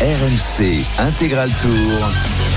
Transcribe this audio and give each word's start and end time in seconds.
RMC 0.00 0.84
Intégral 0.98 1.50
Tour. 1.60 2.47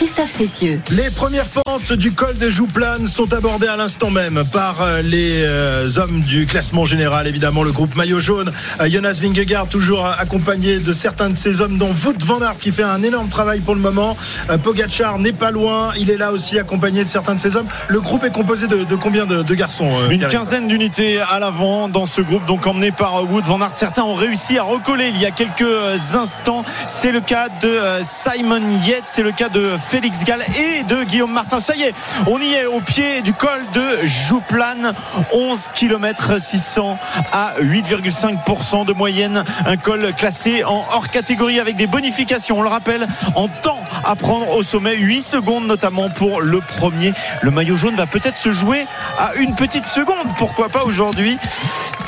Christophe 0.00 0.34
Cessieux. 0.34 0.80
Les 0.92 1.10
premières 1.10 1.44
pentes 1.44 1.92
du 1.92 2.12
col 2.12 2.34
de 2.38 2.48
Jouplane 2.48 3.06
sont 3.06 3.34
abordées 3.34 3.66
à 3.66 3.76
l'instant 3.76 4.08
même 4.08 4.44
par 4.50 4.80
euh, 4.80 5.02
les 5.02 5.42
euh, 5.44 5.90
hommes 5.98 6.20
du 6.20 6.46
classement 6.46 6.86
général, 6.86 7.26
évidemment 7.26 7.62
le 7.62 7.70
groupe 7.70 7.94
maillot 7.96 8.18
jaune. 8.18 8.50
Euh, 8.80 8.88
Jonas 8.88 9.18
Vingegaard 9.20 9.66
toujours 9.66 10.06
accompagné 10.06 10.78
de 10.78 10.92
certains 10.92 11.28
de 11.28 11.34
ces 11.34 11.60
hommes, 11.60 11.76
dont 11.76 11.90
Wout 11.90 12.16
van 12.24 12.40
Aert 12.40 12.56
qui 12.58 12.72
fait 12.72 12.82
un 12.82 13.02
énorme 13.02 13.28
travail 13.28 13.60
pour 13.60 13.74
le 13.74 13.82
moment. 13.82 14.16
Pogacar 14.62 15.18
n'est 15.18 15.34
pas 15.34 15.50
loin, 15.50 15.90
il 15.98 16.08
est 16.08 16.16
là 16.16 16.32
aussi 16.32 16.58
accompagné 16.58 17.04
de 17.04 17.10
certains 17.10 17.34
de 17.34 17.40
ces 17.40 17.56
hommes. 17.56 17.68
Le 17.88 18.00
groupe 18.00 18.24
est 18.24 18.32
composé 18.32 18.68
de, 18.68 18.96
combien 18.96 19.26
de, 19.26 19.54
garçons 19.54 19.90
Une 20.08 20.26
quinzaine 20.28 20.66
d'unités 20.66 21.20
à 21.20 21.38
l'avant 21.40 21.90
dans 21.90 22.06
ce 22.06 22.22
groupe, 22.22 22.46
donc 22.46 22.66
emmené 22.66 22.90
par 22.90 23.30
Wout 23.30 23.42
van 23.42 23.60
Aert. 23.60 23.72
Certains 23.76 24.04
ont 24.04 24.14
réussi 24.14 24.56
à 24.56 24.62
recoller 24.62 25.08
il 25.08 25.20
y 25.20 25.26
a 25.26 25.30
quelques 25.30 26.14
instants. 26.14 26.64
C'est 26.88 27.12
le 27.12 27.20
cas 27.20 27.50
de 27.60 27.78
Simon 28.02 28.62
Yates, 28.86 29.04
c'est 29.04 29.22
le 29.22 29.32
cas 29.32 29.50
de 29.50 29.68
Félix 29.90 30.22
Gall 30.22 30.44
et 30.56 30.84
de 30.84 31.02
Guillaume 31.02 31.32
Martin. 31.32 31.58
Ça 31.58 31.74
y 31.74 31.82
est, 31.82 31.94
on 32.28 32.38
y 32.38 32.52
est 32.54 32.64
au 32.64 32.80
pied 32.80 33.22
du 33.22 33.32
col 33.32 33.60
de 33.74 34.06
Jouplane. 34.06 34.94
11 35.32 35.58
km 35.74 36.40
600 36.40 36.96
à 37.32 37.54
8,5% 37.60 38.86
de 38.86 38.92
moyenne. 38.92 39.42
Un 39.66 39.76
col 39.76 40.12
classé 40.14 40.62
en 40.62 40.84
hors 40.92 41.08
catégorie 41.08 41.58
avec 41.58 41.74
des 41.74 41.88
bonifications. 41.88 42.60
On 42.60 42.62
le 42.62 42.68
rappelle, 42.68 43.04
en 43.34 43.48
temps 43.48 43.82
à 44.04 44.14
prendre 44.14 44.48
au 44.54 44.62
sommet. 44.62 44.94
8 44.96 45.22
secondes 45.22 45.66
notamment 45.66 46.08
pour 46.08 46.40
le 46.40 46.60
premier. 46.60 47.12
Le 47.42 47.50
maillot 47.50 47.74
jaune 47.74 47.96
va 47.96 48.06
peut-être 48.06 48.36
se 48.36 48.52
jouer 48.52 48.86
à 49.18 49.34
une 49.34 49.56
petite 49.56 49.86
seconde. 49.86 50.28
Pourquoi 50.38 50.68
pas 50.68 50.84
aujourd'hui? 50.84 51.36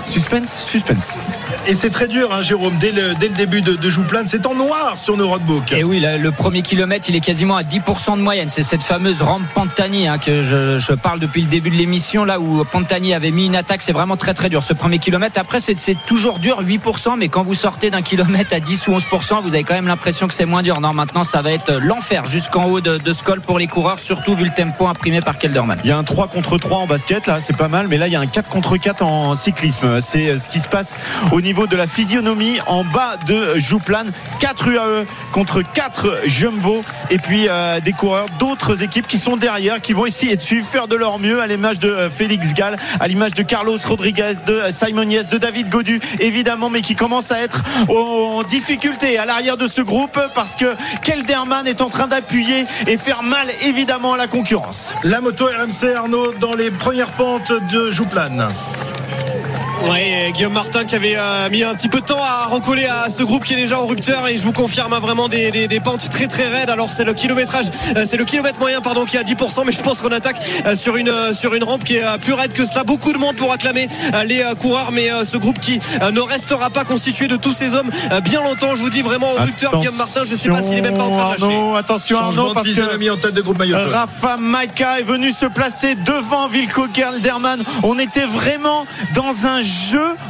Suspense, 0.04 0.66
suspense. 0.68 1.18
Et 1.66 1.74
c'est 1.74 1.90
très 1.90 2.06
dur, 2.06 2.32
hein, 2.34 2.42
Jérôme, 2.42 2.76
dès 2.78 2.90
le, 2.90 3.14
dès 3.14 3.28
le 3.28 3.34
début 3.34 3.60
de, 3.60 3.74
de 3.74 3.90
Jouplane. 3.90 4.26
C'est 4.28 4.46
en 4.46 4.54
noir 4.54 4.98
sur 4.98 5.16
nos 5.16 5.28
roadbooks. 5.28 5.73
Et 5.73 5.84
oui, 5.84 6.01
le 6.01 6.30
premier 6.32 6.62
kilomètre, 6.62 7.09
il 7.09 7.16
est 7.16 7.20
quasiment 7.20 7.56
à 7.56 7.62
10% 7.78 8.18
de 8.18 8.23
moyenne. 8.23 8.51
C'est 8.51 8.62
cette 8.62 8.82
fameuse 8.82 9.23
rampe 9.23 9.42
Pantani 9.54 10.06
hein, 10.06 10.18
que 10.18 10.42
je, 10.42 10.92
parle 10.95 11.20
depuis 11.20 11.40
le 11.40 11.48
début 11.48 11.70
de 11.70 11.76
l'émission, 11.76 12.24
là 12.24 12.38
où 12.38 12.64
Pantani 12.64 13.14
avait 13.14 13.30
mis 13.30 13.46
une 13.46 13.56
attaque. 13.56 13.80
C'est 13.80 13.92
vraiment 13.92 14.16
très 14.16 14.34
très 14.34 14.51
dur 14.51 14.62
ce 14.62 14.74
premier 14.74 14.98
kilomètre. 14.98 15.40
Après, 15.40 15.60
c'est 15.60 15.76
toujours 16.06 16.38
dur, 16.38 16.62
8%, 16.62 17.16
mais 17.16 17.29
quand 17.29 17.45
vous 17.45 17.54
sortez 17.54 17.90
d'un 17.90 18.02
kilomètre 18.02 18.54
à 18.54 18.60
10 18.60 18.88
ou 18.88 18.92
11%, 18.92 19.42
vous 19.42 19.54
avez 19.54 19.64
quand 19.64 19.74
même 19.74 19.87
l'impression 19.87 20.29
que 20.29 20.34
c'est 20.34 20.45
moins 20.45 20.62
dur. 20.62 20.80
Non, 20.80 20.92
maintenant, 20.92 21.24
ça 21.24 21.40
va 21.40 21.51
être 21.52 21.73
l'enfer 21.73 22.26
jusqu'en 22.26 22.66
haut 22.66 22.80
de, 22.80 22.98
de 22.98 23.12
ce 23.12 23.23
col 23.23 23.40
pour 23.40 23.59
les 23.59 23.68
coureurs, 23.68 23.98
surtout 23.98 24.34
vu 24.34 24.45
le 24.45 24.52
tempo 24.54 24.86
imprimé 24.86 25.20
par 25.20 25.38
Kelderman. 25.38 25.79
Il 25.82 25.88
y 25.88 25.92
a 25.92 25.96
un 25.96 26.04
3 26.04 26.29
contre 26.29 26.59
3 26.59 26.79
en 26.79 26.86
basket, 26.86 27.26
là, 27.26 27.40
c'est 27.40 27.57
pas 27.57 27.68
mal, 27.68 27.88
mais 27.88 27.96
là, 27.96 28.07
il 28.07 28.12
y 28.12 28.16
a 28.16 28.20
un 28.20 28.26
4 28.26 28.48
contre 28.48 28.76
4 28.76 29.02
en 29.02 29.34
cyclisme. 29.34 30.01
C'est 30.01 30.29
euh, 30.29 30.38
ce 30.38 30.51
qui 30.51 30.60
se 30.60 30.68
passe 30.68 30.96
au 31.30 31.40
niveau 31.40 31.66
de 31.66 31.76
la 31.76 31.86
physionomie 31.86 32.59
en 32.66 32.84
bas 32.84 33.16
de 33.26 33.59
Jouplane. 33.59 34.12
4 34.40 34.68
UAE 34.68 35.07
contre 35.32 35.62
4 35.62 36.23
Jumbo 36.26 36.82
et 37.10 37.18
puis 37.18 37.48
euh, 37.52 37.80
des 37.80 37.92
coureurs 37.92 38.26
d'autres 38.38 38.82
équipes 38.82 39.06
qui 39.06 39.18
sont 39.18 39.36
derrière, 39.36 39.80
qui 39.80 39.92
vont 39.92 40.06
essayer 40.06 40.36
de 40.36 40.40
suivre, 40.40 40.66
faire 40.66 40.88
de 40.88 40.96
leur 40.96 41.18
mieux 41.18 41.40
à 41.40 41.46
l'image 41.46 41.78
de 41.78 41.88
euh, 41.88 42.10
Félix 42.10 42.54
Gall, 42.54 42.76
à 42.98 43.08
l'image 43.08 43.34
de 43.34 43.42
Carlos 43.42 43.76
Rodriguez, 43.86 44.34
de 44.46 44.62
Simon 44.70 45.02
Yes, 45.02 45.28
de 45.28 45.38
David 45.38 45.68
Godu 45.68 46.00
évidemment, 46.20 46.70
mais 46.70 46.80
qui 46.80 46.95
commence 46.95 47.30
à 47.30 47.40
être 47.40 47.62
en 47.88 48.42
difficulté 48.42 49.18
à 49.18 49.26
l'arrière 49.26 49.56
de 49.56 49.66
ce 49.66 49.82
groupe 49.82 50.18
parce 50.34 50.56
que 50.56 50.74
Kelderman 51.02 51.66
est 51.66 51.82
en 51.82 51.90
train 51.90 52.06
d'appuyer 52.06 52.64
et 52.86 52.96
faire 52.96 53.23
mal 53.23 53.48
évidemment 53.64 54.14
à 54.14 54.16
la 54.16 54.26
concurrence. 54.26 54.95
La 55.04 55.20
moto 55.20 55.46
RMC 55.46 55.95
Arnaud 55.95 56.32
dans 56.40 56.54
les 56.54 56.70
premières 56.70 57.12
pentes 57.12 57.52
de 57.70 57.90
Jouplane. 57.90 58.48
Ouais, 59.88 60.30
Guillaume 60.33 60.52
Martin 60.52 60.85
qui 60.85 60.95
avait 60.95 61.16
euh, 61.16 61.51
mis 61.51 61.63
un 61.63 61.75
petit 61.75 61.88
peu 61.88 62.01
de 62.01 62.05
temps 62.05 62.23
à 62.23 62.47
recoller 62.47 62.87
à 62.87 63.11
ce 63.11 63.23
groupe 63.23 63.45
qui 63.45 63.55
est 63.55 63.57
déjà 63.57 63.79
en 63.79 63.87
rupteur 63.87 64.28
et 64.28 64.37
je 64.37 64.43
vous 64.43 64.53
confirme 64.53 64.93
hein, 64.93 65.00
vraiment 65.00 65.28
des, 65.28 65.50
des, 65.50 65.81
pentes 65.81 66.09
très 66.09 66.27
très 66.27 66.49
raides. 66.49 66.71
Alors 66.71 66.93
c'est 66.93 67.05
le 67.05 67.15
kilométrage, 67.15 67.66
euh, 67.97 68.05
c'est 68.06 68.16
le 68.16 68.25
kilomètre 68.25 68.59
moyen 68.59 68.81
pardon 68.81 69.05
qui 69.05 69.16
est 69.16 69.21
à 69.21 69.25
10%, 69.25 69.65
mais 69.66 69.72
je 69.72 69.83
pense 69.83 70.00
qu'on 70.00 70.09
attaque 70.09 70.41
euh, 70.66 70.77
sur 70.77 70.97
une 70.97 71.12
sur 71.34 71.55
une 71.55 71.65
rampe 71.65 71.84
qui 71.84 71.97
est 71.97 72.19
plus 72.21 72.32
raide 72.32 72.53
que 72.53 72.65
cela. 72.65 72.84
Beaucoup 72.84 73.12
de 73.12 73.19
monde 73.19 73.37
pour 73.37 73.53
acclamer 73.53 73.88
les 74.26 74.42
coureurs, 74.59 74.92
mais 74.92 75.09
ce 75.25 75.37
groupe 75.37 75.59
qui 75.59 75.78
ne 76.00 76.21
restera 76.21 76.71
pas 76.71 76.84
constitué 76.84 77.26
de 77.26 77.37
tous 77.37 77.53
ces 77.53 77.75
hommes 77.75 77.91
bien 78.25 78.42
longtemps. 78.42 78.75
Je 78.76 78.82
vous 78.82 78.91
dis 78.91 79.03
vraiment 79.03 79.32
au 79.32 79.42
rupteur 79.42 79.78
Guillaume 79.78 79.97
Martin, 79.97 80.22
je 80.25 80.32
ne 80.32 80.37
sais 80.37 80.48
pas 80.48 80.62
s'il 80.62 80.78
est 80.78 80.82
même 80.82 80.97
pas 80.97 81.04
en 81.04 81.16
train 81.16 81.37
de 81.37 81.41
lâcher. 81.41 81.76
Attention 81.76 82.19
Arnaud, 82.19 82.54
parce 82.54 82.69
que 82.69 83.10
en 83.10 83.16
tête 83.16 83.34
de 83.34 83.41
groupe 83.41 83.59
maillot. 83.59 83.76
Rafa 83.91 84.37
Maika 84.37 85.00
est 85.00 85.04
venu 85.04 85.32
se 85.32 85.47
placer 85.47 85.94
devant 85.94 86.48
Vilko 86.48 86.87
Gerlderman. 86.92 87.62
On 87.82 87.98
était 87.98 88.26
vraiment 88.26 88.87
dans 89.15 89.47
un 89.47 89.62
jeu, 89.62 89.72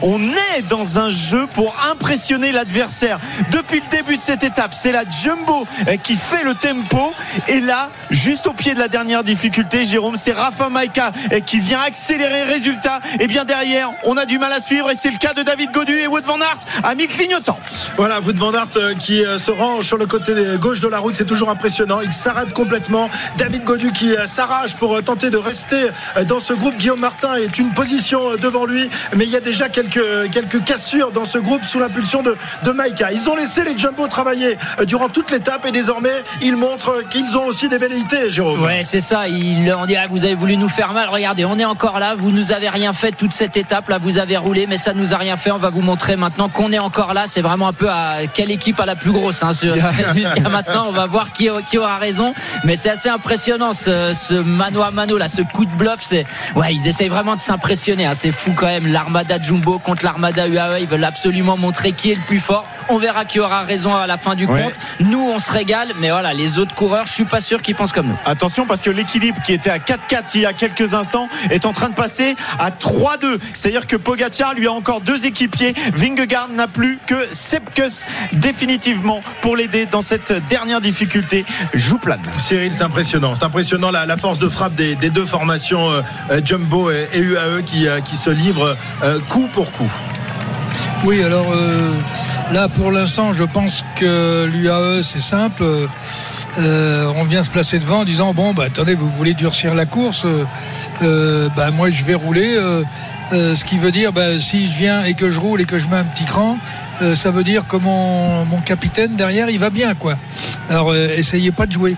on 0.02 0.18
est 0.20 0.62
dans 0.68 0.98
un 0.98 1.10
jeu 1.10 1.46
pour 1.54 1.74
impressionner 1.90 2.52
l'adversaire. 2.52 3.18
Depuis 3.50 3.80
le 3.80 3.96
début 3.96 4.16
de 4.16 4.22
cette 4.22 4.42
étape, 4.44 4.74
c'est 4.78 4.92
la 4.92 5.04
Jumbo 5.08 5.66
euh, 5.88 5.96
qui 5.96 6.16
fait 6.16 6.42
le 6.42 6.54
tempo. 6.54 7.12
Et 7.48 7.60
là, 7.60 7.90
juste 8.10 8.46
au 8.46 8.52
pied 8.52 8.74
de 8.74 8.78
la 8.78 8.88
dernière 8.88 9.24
difficulté, 9.24 9.84
Jérôme, 9.84 10.16
c'est 10.20 10.32
Rafa 10.32 10.68
Maika 10.68 11.12
euh, 11.32 11.40
qui 11.40 11.60
vient 11.60 11.80
accélérer. 11.80 12.42
Résultat, 12.42 13.00
et 13.20 13.26
bien 13.26 13.44
derrière, 13.44 13.90
on 14.04 14.16
a 14.16 14.26
du 14.26 14.38
mal 14.38 14.52
à 14.52 14.60
suivre. 14.60 14.90
Et 14.90 14.96
c'est 14.96 15.10
le 15.10 15.18
cas 15.18 15.34
de 15.34 15.42
David 15.42 15.70
Godu 15.72 15.92
et 15.92 16.06
Wood 16.06 16.24
van 16.24 16.40
Aert 16.40 16.58
à 16.82 16.94
mi-clignotant. 16.94 17.58
Voilà, 17.96 18.20
Wood 18.20 18.36
van 18.36 18.52
Aert 18.52 18.68
euh, 18.76 18.94
qui 18.94 19.22
se 19.38 19.50
range 19.50 19.86
sur 19.86 19.96
le 19.96 20.06
côté 20.06 20.32
gauche 20.60 20.80
de 20.80 20.88
la 20.88 20.98
route, 20.98 21.14
c'est 21.14 21.24
toujours 21.24 21.50
impressionnant. 21.50 22.00
Il 22.00 22.12
s'arrête 22.12 22.52
complètement. 22.52 23.08
David 23.36 23.64
Godu 23.64 23.92
qui 23.92 24.14
s'arrache 24.26 24.74
pour 24.74 25.02
tenter 25.02 25.30
de 25.30 25.38
rester 25.38 25.88
dans 26.26 26.40
ce 26.40 26.52
groupe. 26.52 26.76
Guillaume 26.76 27.00
Martin 27.00 27.34
est 27.36 27.58
une 27.58 27.72
position 27.72 28.36
devant 28.36 28.66
lui, 28.66 28.88
mais 29.16 29.26
y 29.32 29.36
a 29.36 29.40
déjà 29.40 29.68
quelques, 29.68 30.30
quelques 30.30 30.62
cassures 30.64 31.10
dans 31.10 31.24
ce 31.24 31.38
groupe 31.38 31.64
sous 31.64 31.78
l'impulsion 31.78 32.22
de, 32.22 32.36
de 32.64 32.70
Maïka. 32.70 33.12
Ils 33.12 33.30
ont 33.30 33.34
laissé 33.34 33.64
les 33.64 33.76
Jumbo 33.78 34.06
travailler 34.06 34.58
euh, 34.78 34.84
durant 34.84 35.08
toute 35.08 35.30
l'étape 35.30 35.66
et 35.66 35.70
désormais 35.70 36.22
ils 36.42 36.56
montrent 36.56 37.02
qu'ils 37.08 37.36
ont 37.36 37.46
aussi 37.46 37.68
des 37.68 37.78
velléités, 37.78 38.30
Jérôme. 38.30 38.62
Ouais, 38.62 38.82
c'est 38.82 39.00
ça. 39.00 39.28
Ils, 39.28 39.72
on 39.72 39.86
dirait 39.86 40.06
vous 40.08 40.24
avez 40.24 40.34
voulu 40.34 40.56
nous 40.56 40.68
faire 40.68 40.92
mal. 40.92 41.08
Regardez, 41.08 41.44
on 41.44 41.58
est 41.58 41.64
encore 41.64 41.98
là. 41.98 42.14
Vous 42.14 42.30
nous 42.30 42.52
avez 42.52 42.68
rien 42.68 42.92
fait 42.92 43.12
toute 43.12 43.32
cette 43.32 43.56
étape. 43.56 43.88
Là, 43.88 43.98
vous 43.98 44.18
avez 44.18 44.36
roulé, 44.36 44.66
mais 44.66 44.76
ça 44.76 44.92
nous 44.92 45.14
a 45.14 45.16
rien 45.16 45.36
fait. 45.36 45.50
On 45.50 45.58
va 45.58 45.70
vous 45.70 45.80
montrer 45.80 46.16
maintenant 46.16 46.48
qu'on 46.48 46.70
est 46.72 46.78
encore 46.78 47.14
là. 47.14 47.24
C'est 47.26 47.42
vraiment 47.42 47.68
un 47.68 47.72
peu 47.72 47.88
à 47.88 48.26
quelle 48.32 48.50
équipe 48.50 48.78
a 48.80 48.86
la 48.86 48.96
plus 48.96 49.12
grosse. 49.12 49.42
Hein, 49.42 49.52
Jusqu'à 50.14 50.48
maintenant, 50.48 50.86
on 50.88 50.92
va 50.92 51.06
voir 51.06 51.32
qui, 51.32 51.48
qui 51.66 51.78
aura 51.78 51.96
raison. 51.96 52.34
Mais 52.64 52.76
c'est 52.76 52.90
assez 52.90 53.08
impressionnant 53.08 53.72
ce, 53.72 54.12
ce 54.12 54.34
mano 54.34 54.82
à 54.82 54.90
mano 54.90 55.16
là, 55.16 55.28
ce 55.28 55.40
coup 55.40 55.64
de 55.64 55.70
bluff. 55.70 56.00
C'est 56.00 56.26
ouais, 56.54 56.74
ils 56.74 56.86
essayent 56.86 57.08
vraiment 57.08 57.36
de 57.36 57.40
s'impressionner. 57.40 58.04
Hein. 58.04 58.14
C'est 58.14 58.32
fou 58.32 58.52
quand 58.54 58.66
même 58.66 58.92
l'armada 58.92 59.21
Jumbo 59.40 59.78
contre 59.78 60.04
l'armada 60.04 60.46
UAE. 60.46 60.80
Ils 60.80 60.88
veulent 60.88 61.04
absolument 61.04 61.56
montrer 61.56 61.92
qui 61.92 62.10
est 62.10 62.14
le 62.14 62.22
plus 62.22 62.40
fort. 62.40 62.64
On 62.88 62.98
verra 62.98 63.24
qui 63.24 63.40
aura 63.40 63.62
raison 63.62 63.94
à 63.94 64.06
la 64.06 64.18
fin 64.18 64.34
du 64.34 64.46
compte. 64.46 64.72
Nous, 65.00 65.20
on 65.20 65.38
se 65.38 65.50
régale, 65.50 65.88
mais 66.00 66.10
voilà, 66.10 66.32
les 66.34 66.58
autres 66.58 66.74
coureurs, 66.74 67.06
je 67.06 67.12
suis 67.12 67.24
pas 67.24 67.40
sûr 67.40 67.62
qu'ils 67.62 67.74
pensent 67.74 67.92
comme 67.92 68.08
nous. 68.08 68.18
Attention 68.24 68.66
parce 68.66 68.82
que 68.82 68.90
l'équilibre 68.90 69.40
qui 69.42 69.52
était 69.52 69.70
à 69.70 69.78
4-4 69.78 70.22
il 70.34 70.40
y 70.42 70.46
a 70.46 70.52
quelques 70.52 70.94
instants 70.94 71.28
est 71.50 71.66
en 71.66 71.72
train 71.72 71.88
de 71.88 71.94
passer 71.94 72.36
à 72.58 72.70
3-2. 72.70 73.38
C'est-à-dire 73.54 73.86
que 73.86 73.96
Pogacar 73.96 74.54
lui 74.54 74.66
a 74.66 74.72
encore 74.72 75.00
deux 75.00 75.26
équipiers. 75.26 75.74
Vingegaard 75.94 76.48
n'a 76.50 76.66
plus 76.66 76.98
que 77.06 77.26
Sepkus 77.32 78.06
définitivement 78.32 79.22
pour 79.40 79.56
l'aider 79.56 79.86
dans 79.86 80.02
cette 80.02 80.32
dernière 80.48 80.80
difficulté. 80.80 81.44
Joue 81.74 81.98
plane. 81.98 82.20
Cyril, 82.38 82.72
c'est 82.72 82.84
impressionnant. 82.84 83.34
C'est 83.34 83.44
impressionnant 83.44 83.90
la, 83.90 84.16
force 84.16 84.38
de 84.38 84.48
frappe 84.48 84.74
des, 84.74 84.94
deux 84.94 85.26
formations 85.26 85.90
euh, 85.90 86.02
euh, 86.30 86.40
Jumbo 86.44 86.90
et, 86.90 87.08
UAE 87.14 87.62
qui, 87.64 87.88
euh, 87.88 88.00
qui 88.00 88.16
se 88.16 88.30
livrent 88.30 88.76
coup 89.28 89.48
pour 89.52 89.70
coup. 89.72 89.90
Oui, 91.04 91.22
alors 91.22 91.52
là 92.52 92.68
pour 92.68 92.92
l'instant, 92.92 93.32
je 93.32 93.44
pense 93.44 93.84
que 93.96 94.44
l'UAE 94.46 95.02
c'est 95.02 95.20
simple. 95.20 95.64
on 96.58 97.24
vient 97.24 97.42
se 97.42 97.50
placer 97.50 97.78
devant 97.78 98.00
en 98.00 98.04
disant 98.04 98.32
bon 98.34 98.54
bah 98.54 98.64
attendez 98.66 98.94
vous 98.94 99.08
voulez 99.08 99.34
durcir 99.34 99.74
la 99.74 99.86
course 99.86 100.26
bah 101.00 101.70
moi 101.72 101.90
je 101.90 102.04
vais 102.04 102.14
rouler 102.14 102.56
ce 103.32 103.64
qui 103.64 103.78
veut 103.78 103.90
dire 103.90 104.12
bah, 104.12 104.38
si 104.38 104.70
je 104.70 104.78
viens 104.78 105.04
et 105.04 105.14
que 105.14 105.30
je 105.30 105.40
roule 105.40 105.60
et 105.60 105.64
que 105.64 105.78
je 105.78 105.86
mets 105.88 105.96
un 105.96 106.04
petit 106.04 106.24
cran 106.24 106.56
ça 107.14 107.30
veut 107.30 107.44
dire 107.44 107.66
que 107.66 107.76
mon, 107.76 108.44
capitaine 108.64 109.16
derrière 109.16 109.50
il 109.50 109.58
va 109.58 109.70
bien 109.70 109.94
quoi 109.94 110.16
alors 110.70 110.94
essayez 110.94 111.50
pas 111.50 111.66
de 111.66 111.72
jouer 111.72 111.96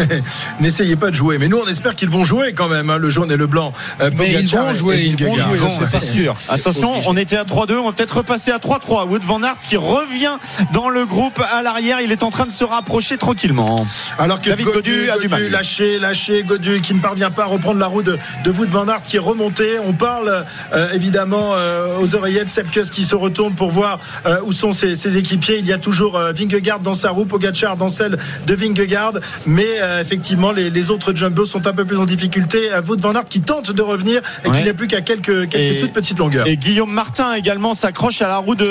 N'essayez 0.60 0.96
pas 0.96 1.10
de 1.10 1.14
jouer. 1.14 1.38
Mais 1.38 1.48
nous, 1.48 1.58
on 1.58 1.66
espère 1.66 1.94
qu'ils 1.94 2.10
vont 2.10 2.24
jouer 2.24 2.52
quand 2.52 2.68
même, 2.68 2.90
hein, 2.90 2.98
le 2.98 3.10
jaune 3.10 3.30
et 3.30 3.36
le 3.36 3.46
blanc. 3.46 3.72
Euh, 4.00 4.10
mais 4.16 4.32
ils 4.32 4.48
vont 4.48 4.74
jouer, 4.74 5.02
ils 5.02 5.24
vont 5.24 5.36
jouer, 5.36 5.58
c'est 5.90 6.04
sûr. 6.04 6.36
Attention, 6.48 6.92
on 7.06 7.16
était 7.16 7.36
à 7.36 7.44
3-2, 7.44 7.76
on 7.76 7.86
va 7.86 7.92
peut-être 7.92 8.18
repasser 8.18 8.50
à 8.50 8.58
3-3. 8.58 9.08
Wood 9.08 9.24
Van 9.24 9.42
Aert 9.42 9.58
qui 9.58 9.76
revient 9.76 10.36
dans 10.72 10.88
le 10.88 11.06
groupe 11.06 11.40
à 11.52 11.62
l'arrière, 11.62 12.00
il 12.00 12.12
est 12.12 12.22
en 12.22 12.30
train 12.30 12.46
de 12.46 12.50
se 12.50 12.64
rapprocher 12.64 13.18
tranquillement. 13.18 13.84
Alors 14.18 14.40
que 14.40 14.50
David 14.50 14.66
Godu, 14.66 15.10
a 15.10 15.18
du 15.18 15.28
mal. 15.28 15.48
Lâché, 15.50 15.98
lâché, 15.98 16.42
Godu 16.42 16.80
qui 16.80 16.94
ne 16.94 17.00
parvient 17.00 17.30
pas 17.30 17.44
à 17.44 17.46
reprendre 17.46 17.78
la 17.78 17.86
roue 17.86 18.02
de, 18.02 18.18
de 18.44 18.50
Wood 18.50 18.70
Van 18.70 18.86
Aert 18.88 19.02
qui 19.02 19.16
est 19.16 19.20
remonté. 19.20 19.78
On 19.84 19.92
parle 19.92 20.44
euh, 20.72 20.92
évidemment 20.92 21.52
euh, 21.54 21.98
aux 22.00 22.14
oreillettes, 22.14 22.50
Sepkus 22.50 22.90
qui 22.90 23.04
se 23.04 23.14
retourne 23.14 23.54
pour 23.54 23.70
voir 23.70 23.98
où 24.44 24.52
sont 24.52 24.72
ses, 24.72 24.94
ses, 24.94 25.16
équipiers. 25.16 25.58
Il 25.58 25.66
y 25.66 25.72
a 25.72 25.78
toujours 25.78 26.18
Vingegaard 26.34 26.80
dans 26.80 26.94
sa 26.94 27.10
roue, 27.10 27.24
Pogacar 27.24 27.76
dans 27.76 27.88
celle 27.88 28.18
de 28.46 28.54
Vingegaard, 28.54 29.14
mais 29.46 29.81
euh, 29.82 30.00
effectivement, 30.00 30.52
les, 30.52 30.70
les 30.70 30.90
autres 30.90 31.14
jumbos 31.14 31.44
sont 31.44 31.66
un 31.66 31.72
peu 31.72 31.84
plus 31.84 31.98
en 31.98 32.04
difficulté. 32.06 32.70
Wout 32.88 32.96
van 33.00 33.14
Aert 33.14 33.24
qui 33.26 33.40
tente 33.40 33.70
de 33.72 33.82
revenir 33.82 34.20
et 34.44 34.48
Ouais. 34.48 34.58
qui 34.58 34.64
n'est 34.64 34.72
plus 34.74 34.86
qu'à 34.88 35.00
quelques, 35.00 35.48
quelques 35.48 35.54
Et- 35.76 35.80
toutes 35.80 35.92
petites 35.92 36.18
longueurs. 36.18 36.46
Et 36.46 36.56
Guillaume 36.56 36.90
Martin 36.92 37.34
également 37.34 37.74
s'accroche 37.74 38.22
à 38.22 38.28
la 38.28 38.38
roue 38.38 38.54
de, 38.54 38.66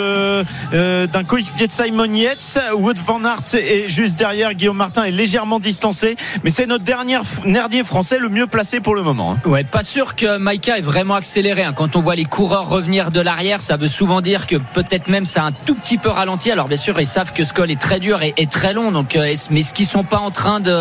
euh, 0.73 1.07
d'un 1.07 1.23
coéquipier 1.23 1.67
de 1.67 1.71
Simon 1.71 2.05
Yates. 2.05 2.59
Wood 2.73 2.97
van 2.99 3.23
Aert 3.25 3.43
est 3.53 3.87
juste 3.89 4.17
derrière. 4.17 4.53
Guillaume 4.53 4.77
Martin 4.77 5.03
est 5.03 5.11
légèrement 5.11 5.59
distancé. 5.59 6.15
Mais 6.43 6.51
c'est 6.51 6.65
notre 6.65 6.83
dernier, 6.83 7.17
dernier 7.45 7.83
français 7.83 8.17
le 8.19 8.29
mieux 8.29 8.47
placé 8.47 8.79
pour 8.79 8.95
le 8.95 9.01
moment. 9.03 9.33
hein. 9.43 9.49
Ouais, 9.49 9.63
pas 9.63 9.83
sûr 9.83 10.15
que 10.15 10.37
Maïka 10.37 10.77
est 10.77 10.81
vraiment 10.81 11.15
accéléré. 11.15 11.63
hein. 11.63 11.73
Quand 11.75 11.95
on 11.95 12.01
voit 12.01 12.15
les 12.15 12.25
coureurs 12.25 12.67
revenir 12.69 13.11
de 13.11 13.19
l'arrière, 13.21 13.61
ça 13.61 13.77
veut 13.77 13.87
souvent 13.87 14.21
dire 14.21 14.47
que 14.47 14.55
peut-être 14.73 15.07
même 15.07 15.25
ça 15.25 15.43
a 15.43 15.47
un 15.47 15.51
tout 15.51 15.75
petit 15.75 15.97
peu 15.97 16.09
ralenti. 16.09 16.51
Alors 16.51 16.67
bien 16.67 16.77
sûr, 16.77 16.99
ils 16.99 17.05
savent 17.05 17.33
que 17.33 17.43
ce 17.43 17.53
col 17.53 17.71
est 17.71 17.79
très 17.79 17.99
dur 17.99 18.21
et, 18.23 18.33
et 18.37 18.47
très 18.47 18.73
long. 18.73 18.91
Donc, 18.91 19.15
euh, 19.15 19.33
mais 19.49 19.59
est-ce 19.61 19.73
qu'ils 19.73 19.87
sont 19.87 20.03
pas 20.03 20.17
en 20.19 20.31
train 20.31 20.59
de 20.59 20.71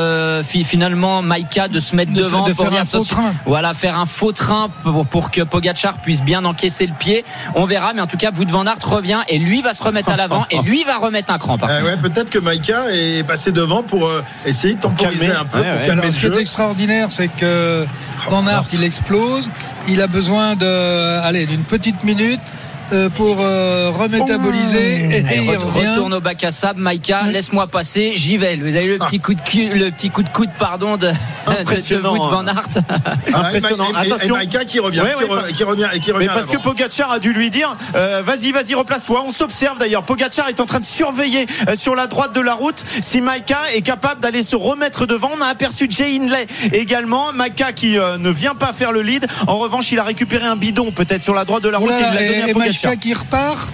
fi- 0.43 0.65
finalement 0.65 1.23
Maïka 1.23 1.69
de 1.69 1.81
se 1.81 1.95
mettre 1.97 2.13
De 2.13 2.23
devant 2.23 2.45
de 2.45 2.53
pour 2.53 2.65
faire 2.65 2.73
dire 2.73 2.81
un 2.83 2.85
faux 2.85 3.05
train. 3.05 3.35
Voilà, 3.47 3.75
faire 3.75 3.99
un 3.99 4.07
faux 4.07 4.33
train 4.33 4.69
pour, 4.83 5.07
pour 5.07 5.31
que 5.31 5.43
Pogachar 5.43 5.95
puisse 5.99 6.23
bien 6.23 6.45
encaisser 6.45 6.87
le 6.87 6.95
pied. 6.95 7.25
On 7.55 7.67
verra, 7.67 7.93
mais 7.93 8.01
en 8.01 8.07
tout 8.07 8.17
cas, 8.17 8.31
Wout 8.37 8.49
van 8.51 8.67
Aert 8.67 8.79
revient 8.83 9.21
et 9.29 9.39
lui 9.39 9.63
va 9.63 9.73
se 9.75 9.83
remettre 9.83 10.11
à 10.11 10.17
l'avant 10.17 10.47
et 10.51 10.59
lui 10.63 10.85
va 10.85 10.99
remettre 10.99 11.33
un 11.33 11.39
cran. 11.39 11.59
Par 11.59 11.71
Euh, 11.71 11.83
ouais, 11.83 11.97
peut-être 11.97 12.31
que 12.31 12.39
Maïka 12.39 12.91
est 12.93 13.27
passé 13.27 13.53
devant 13.53 13.83
pour 13.83 14.07
euh, 14.07 14.23
essayer 14.47 14.75
de 14.75 14.81
temporiser 14.81 15.27
calmer. 15.27 15.41
un 15.41 15.45
peu, 15.45 15.59
Ouais, 15.59 15.65
pour 15.95 16.05
ouais. 16.05 16.11
ce 16.11 16.21
qui 16.21 16.27
est 16.27 16.41
extraordinaire, 16.41 17.09
c'est 17.11 17.29
que 17.29 17.85
Van 18.29 18.47
Aert, 18.47 18.65
il 18.73 18.83
explose. 18.85 19.49
Il 19.89 20.01
a 20.03 20.07
besoin 20.07 20.57
de, 20.57 21.21
allez, 21.21 21.47
d'une 21.47 21.65
petite 21.65 22.05
minute 22.05 22.41
euh, 22.41 22.60
pour 23.15 23.37
euh, 23.41 23.91
remétaboliser 23.91 25.05
et, 25.11 25.25
Allez, 25.27 25.45
il 25.45 25.57
retourne 25.57 26.15
au 26.15 26.21
bac 26.21 26.43
à 26.45 26.51
sable, 26.51 26.81
Maïka, 26.81 27.23
laisse-moi 27.31 27.67
passer, 27.67 28.13
j'y 28.17 28.37
vais. 28.37 28.57
Vous 28.57 28.77
avez 28.77 28.87
le 28.89 28.99
petit 28.99 29.21
coup 29.21 29.35
de 29.35 29.41
cul, 29.41 29.69
le 29.75 29.91
petit 29.91 30.11
coup 30.11 30.23
de 30.23 30.29
coude, 30.29 30.51
pardon, 30.59 30.97
de, 30.97 31.07
de, 31.09 31.13
de 31.13 31.61
Impressionnant, 31.61 32.13
Wout 32.15 32.29
van 32.31 32.47
Aert. 32.47 32.63
Ah, 32.89 33.03
Impressionnant. 33.47 33.85
et 33.85 33.89
et- 33.89 34.07
et- 34.07 34.09
et 34.09 34.13
Attention. 34.13 34.35
Maïka 34.37 34.65
qui 34.65 34.79
revient, 34.81 35.01
Ouais, 35.01 35.15
qui, 35.17 35.25
ouais, 35.25 35.31
re- 35.31 35.43
pas- 35.47 35.53
qui 35.53 35.65
revient 35.65 35.89
et 35.93 36.01
qui 36.01 36.13
revient. 36.13 36.27
Mais 36.29 36.33
parce 36.35 36.47
que. 36.47 36.57
Pogacar 36.61 37.11
a 37.11 37.19
dû 37.19 37.33
lui 37.33 37.49
dire 37.51 37.75
euh, 37.97 38.23
vas-y 38.25 38.53
vas-y 38.53 38.75
replace-toi 38.75 39.23
on 39.27 39.33
s'observe 39.33 39.79
d'ailleurs 39.79 40.05
Pogacar 40.05 40.49
est 40.49 40.61
en 40.61 40.67
train 40.67 40.79
de 40.79 40.85
surveiller 40.85 41.47
euh, 41.69 41.75
sur 41.75 41.95
la 41.95 42.07
droite 42.07 42.35
de 42.35 42.41
la 42.41 42.53
route 42.55 42.85
si 43.01 43.21
Maika 43.23 43.59
est 43.75 43.81
capable 43.81 44.21
d'aller 44.21 44.43
se 44.43 44.57
remettre 44.57 45.07
devant 45.07 45.31
on 45.39 45.41
a 45.43 45.47
aperçu 45.47 45.87
Jay 45.89 46.17
Hindley 46.17 46.47
également 46.75 47.33
Maika 47.33 47.73
qui 47.73 47.99
euh, 47.99 48.19
ne 48.19 48.29
vient 48.31 48.55
pas 48.55 48.73
faire 48.75 48.93
le 48.93 49.01
lead 49.01 49.27
en 49.47 49.57
revanche 49.57 49.91
il 49.91 49.99
a 49.99 50.05
récupéré 50.05 50.45
un 50.47 50.57
bidon 50.57 50.93
peut-être 50.93 51.23
sur 51.23 51.35
la 51.35 51.45
droite 51.47 51.63
de 51.63 51.71
la 51.71 51.79
route 51.79 51.91
et 51.93 51.95
il 51.95 52.15
l'a 52.15 52.29
donné 52.29 52.39
et, 52.47 52.51
à 52.51 52.53
Pogacar 52.53 52.75
Maïka 52.83 52.97
qui 52.97 53.13
repart. 53.13 53.69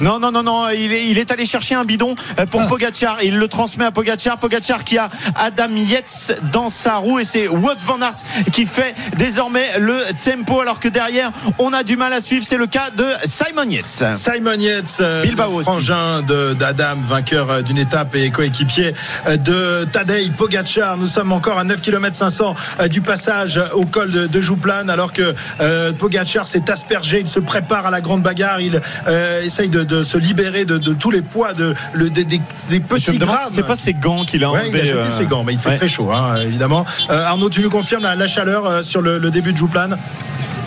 Non, 0.00 0.18
non, 0.18 0.30
non, 0.32 0.42
non, 0.42 0.68
il 0.70 0.92
est, 0.92 1.06
il 1.08 1.18
est 1.18 1.30
allé 1.30 1.46
chercher 1.46 1.74
un 1.74 1.84
bidon 1.84 2.14
euh, 2.38 2.46
pour 2.46 2.60
Ah. 2.62 2.66
Pogacar. 2.68 3.18
Il 3.22 3.38
le 3.38 3.48
transmet 3.48 3.84
à 3.84 3.90
Pogacar. 3.90 4.38
Pogacar 4.38 4.84
qui 4.84 4.98
a 4.98 5.08
Adam 5.36 5.68
Yates 5.74 6.40
dans 6.52 6.68
sa 6.70 6.96
roue 6.96 7.18
et 7.18 7.24
c'est 7.24 7.48
Wout 7.48 7.76
van 7.84 8.00
Aert 8.00 8.16
qui 8.52 8.66
fait 8.66 8.94
désormais 9.16 9.78
le 9.78 9.98
tempo 10.24 10.60
alors 10.60 10.80
que 10.80 10.88
derrière 10.88 11.30
on 11.58 11.72
a 11.72 11.82
du 11.82 11.96
mal 11.96 12.12
à 12.12 12.20
suivre. 12.20 12.44
C'est 12.46 12.56
le 12.56 12.66
cas 12.66 12.90
de 12.90 13.06
Simon 13.26 13.70
Yates. 13.70 14.16
Simon 14.16 14.58
Yates, 14.58 14.98
euh, 15.00 15.22
Bilbao 15.22 15.58
le 15.58 15.62
frangin 15.62 16.22
d'Adam, 16.22 16.96
vainqueur 17.04 17.50
euh, 17.50 17.62
d'une 17.62 17.78
étape 17.78 18.14
et 18.14 18.30
coéquipier 18.30 18.92
de 19.28 19.84
Tadej 19.92 20.32
Pogacar. 20.32 20.96
Nous 20.96 21.06
sommes 21.06 21.32
encore 21.32 21.58
à 21.58 21.64
9 21.64 21.80
km 21.80 22.16
500 22.16 22.54
euh, 22.80 22.88
du 22.88 23.00
passage 23.00 23.60
au 23.74 23.84
col 23.86 24.10
de, 24.10 24.26
de 24.26 24.40
Jouplan 24.40 24.88
alors 24.88 25.12
que 25.12 25.34
euh, 25.60 25.92
Pogacar 25.92 26.46
s'est 26.46 26.70
aspergé, 26.70 27.20
il 27.20 27.28
se 27.28 27.40
prépare 27.40 27.86
à 27.86 27.90
la 27.90 28.00
grande 28.00 28.22
bagarre, 28.22 28.60
il 28.60 28.80
euh, 29.08 29.42
essaye 29.42 29.68
de, 29.68 29.85
de 29.86 30.02
se 30.04 30.18
libérer 30.18 30.64
de, 30.64 30.76
de 30.78 30.92
tous 30.92 31.10
les 31.10 31.22
poids, 31.22 31.52
de, 31.54 31.74
le- 31.94 32.10
des, 32.10 32.24
des- 32.24 32.40
petits 32.80 33.18
grammes. 33.18 33.38
c'est 33.50 33.62
pas 33.66 33.76
ses 33.76 33.94
gants 33.94 34.24
qu'il 34.24 34.44
a 34.44 34.50
Ouais, 34.50 34.60
il 34.68 34.76
a 34.76 34.78
enlevés. 34.80 34.86
jeté 34.86 34.98
euh, 34.98 35.08
ses 35.10 35.26
gants, 35.26 35.44
mais 35.44 35.54
il 35.54 35.58
fait 35.58 35.70
ouais. 35.70 35.76
très 35.78 35.88
chaud, 35.88 36.10
hein, 36.12 36.36
évidemment. 36.44 36.84
Euh, 37.10 37.24
Arnaud, 37.24 37.48
tu 37.48 37.62
nous 37.62 37.70
confirmes 37.70 38.02
la, 38.02 38.14
la 38.14 38.26
chaleur 38.26 38.66
euh, 38.66 38.82
sur 38.82 39.00
le, 39.00 39.18
le 39.18 39.30
début 39.30 39.52
de 39.52 39.56
Jouplan? 39.58 39.90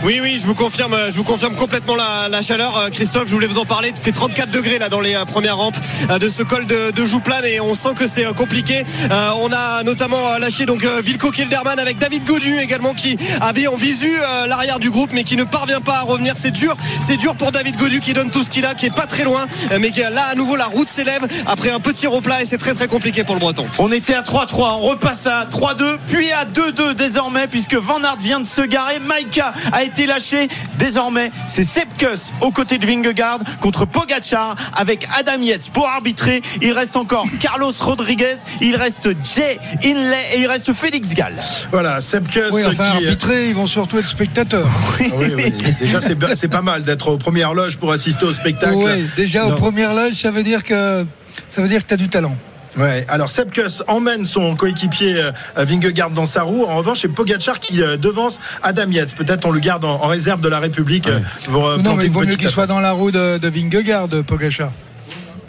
Oui, 0.01 0.19
oui, 0.21 0.37
je 0.41 0.45
vous 0.45 0.55
confirme, 0.55 0.95
je 1.09 1.17
vous 1.17 1.25
confirme 1.25 1.55
complètement 1.55 1.93
la, 1.95 2.41
chaleur. 2.41 2.77
Euh, 2.77 2.89
Christophe, 2.89 3.27
je 3.27 3.33
voulais 3.33 3.47
vous 3.47 3.59
en 3.59 3.65
parler. 3.65 3.91
Il 3.93 4.01
fait 4.01 4.13
34 4.13 4.49
degrés 4.49 4.79
là 4.79 4.87
dans 4.87 5.01
les 5.01 5.13
euh, 5.13 5.25
premières 5.25 5.57
rampes 5.57 5.75
euh, 6.09 6.17
de 6.17 6.29
ce 6.29 6.41
col 6.41 6.65
de, 6.65 6.91
de 6.91 7.05
Jouplan 7.05 7.43
et 7.43 7.59
on 7.59 7.75
sent 7.75 7.89
que 7.97 8.07
c'est 8.07 8.25
euh, 8.25 8.31
compliqué. 8.31 8.85
Euh, 9.11 9.29
on 9.41 9.51
a 9.51 9.83
notamment 9.83 10.15
euh, 10.31 10.39
lâché 10.39 10.65
donc 10.65 10.85
euh, 10.85 11.01
Vilko 11.03 11.31
Kilderman 11.31 11.77
avec 11.79 11.97
David 11.97 12.23
Godu 12.23 12.57
également 12.59 12.93
qui 12.93 13.17
avait 13.41 13.67
en 13.67 13.75
visu 13.75 14.09
euh, 14.09 14.47
l'arrière 14.47 14.79
du 14.79 14.89
groupe 14.89 15.11
mais 15.11 15.25
qui 15.25 15.35
ne 15.35 15.43
parvient 15.43 15.81
pas 15.81 15.97
à 15.97 16.01
revenir. 16.03 16.35
C'est 16.37 16.51
dur, 16.51 16.77
c'est 17.05 17.17
dur 17.17 17.35
pour 17.35 17.51
David 17.51 17.75
Godu 17.75 17.99
qui 17.99 18.13
donne 18.13 18.31
tout 18.31 18.43
ce 18.45 18.49
qu'il 18.49 18.65
a, 18.65 18.75
qui 18.75 18.85
est 18.85 18.95
pas 18.95 19.05
très 19.05 19.25
loin, 19.25 19.45
euh, 19.73 19.79
mais 19.81 19.91
qui 19.91 19.99
là 19.99 20.27
à 20.31 20.35
nouveau 20.35 20.55
la 20.55 20.67
route 20.67 20.87
s'élève 20.87 21.27
après 21.45 21.71
un 21.71 21.81
petit 21.81 22.07
replat 22.07 22.41
et 22.41 22.45
c'est 22.45 22.57
très 22.57 22.73
très 22.73 22.87
compliqué 22.87 23.25
pour 23.25 23.35
le 23.35 23.41
Breton. 23.41 23.67
On 23.79 23.91
était 23.91 24.15
à 24.15 24.21
3-3, 24.21 24.77
on 24.77 24.79
repasse 24.79 25.27
à 25.27 25.45
3-2, 25.45 25.97
puis 26.07 26.31
à 26.31 26.45
2-2 26.45 26.93
désormais, 26.93 27.47
puisque 27.47 27.75
Van 27.75 28.01
Aert 28.01 28.17
vient 28.17 28.39
de 28.39 28.47
se 28.47 28.61
garer. 28.61 28.99
Maika 28.99 29.53
a 29.73 29.83
été 29.89 30.05
lâché. 30.05 30.47
Désormais, 30.77 31.31
c'est 31.47 31.63
Sepkus 31.63 32.31
aux 32.41 32.51
côtés 32.51 32.77
de 32.77 32.85
Vingegaard 32.85 33.39
contre 33.59 33.85
Pogacar 33.85 34.55
avec 34.75 35.07
Adam 35.17 35.41
Yates 35.41 35.69
pour 35.71 35.87
arbitrer. 35.87 36.41
Il 36.61 36.71
reste 36.71 36.95
encore 36.95 37.25
Carlos 37.39 37.73
Rodriguez, 37.79 38.35
il 38.61 38.75
reste 38.75 39.09
Jay 39.35 39.59
Inley 39.83 40.23
et 40.35 40.39
il 40.41 40.47
reste 40.47 40.73
Félix 40.73 41.13
Gall. 41.13 41.33
Voilà, 41.71 41.99
Sepkus 42.01 42.51
Oui, 42.51 42.61
enfin, 42.65 42.91
qui. 42.97 43.05
arbitrer, 43.07 43.47
ils 43.49 43.55
vont 43.55 43.67
surtout 43.67 43.97
être 43.97 44.07
spectateurs. 44.07 44.67
Oui, 44.99 45.31
oui. 45.35 45.53
Déjà, 45.79 45.99
c'est 46.01 46.47
pas 46.47 46.61
mal 46.61 46.83
d'être 46.83 47.07
aux 47.09 47.17
premières 47.17 47.53
loges 47.53 47.77
pour 47.77 47.91
assister 47.91 48.25
au 48.25 48.31
spectacle. 48.31 48.75
Oui, 48.77 49.05
déjà 49.15 49.45
Non. 49.45 49.53
aux 49.53 49.55
premières 49.55 49.93
loges, 49.93 50.15
ça 50.15 50.29
veut 50.31 50.43
dire 50.43 50.63
que 50.63 51.05
ça 51.47 51.61
veut 51.61 51.67
dire 51.67 51.81
que 51.83 51.87
tu 51.87 51.93
as 51.93 51.97
du 51.97 52.09
talent. 52.09 52.35
Ouais. 52.77 53.05
Alors 53.07 53.29
Sepkus 53.29 53.83
emmène 53.87 54.25
son 54.25 54.55
coéquipier 54.55 55.15
euh, 55.17 55.31
Vingegaard 55.55 56.11
dans 56.11 56.25
sa 56.25 56.43
roue. 56.43 56.65
En 56.65 56.77
revanche, 56.77 56.99
c'est 57.01 57.07
Pogacar 57.07 57.59
qui 57.59 57.81
euh, 57.81 57.97
devance 57.97 58.39
Adam 58.63 58.89
Yates. 58.89 59.15
Peut-être 59.15 59.45
on 59.45 59.51
le 59.51 59.59
garde 59.59 59.85
en, 59.85 59.97
réserve 60.07 60.41
de 60.41 60.49
la 60.49 60.59
République 60.59 61.07
euh, 61.07 61.19
pour 61.45 61.69
non, 61.69 61.81
planter 61.81 61.97
mais 61.97 62.05
il 62.05 62.11
vaut 62.11 62.21
mieux 62.21 62.35
qu'il 62.35 62.49
soit 62.49 62.67
dans 62.67 62.79
la 62.79 62.91
roue 62.91 63.11
de, 63.11 63.37
de 63.37 63.47
Vingegaard, 63.47 64.09
Pogacar. 64.25 64.71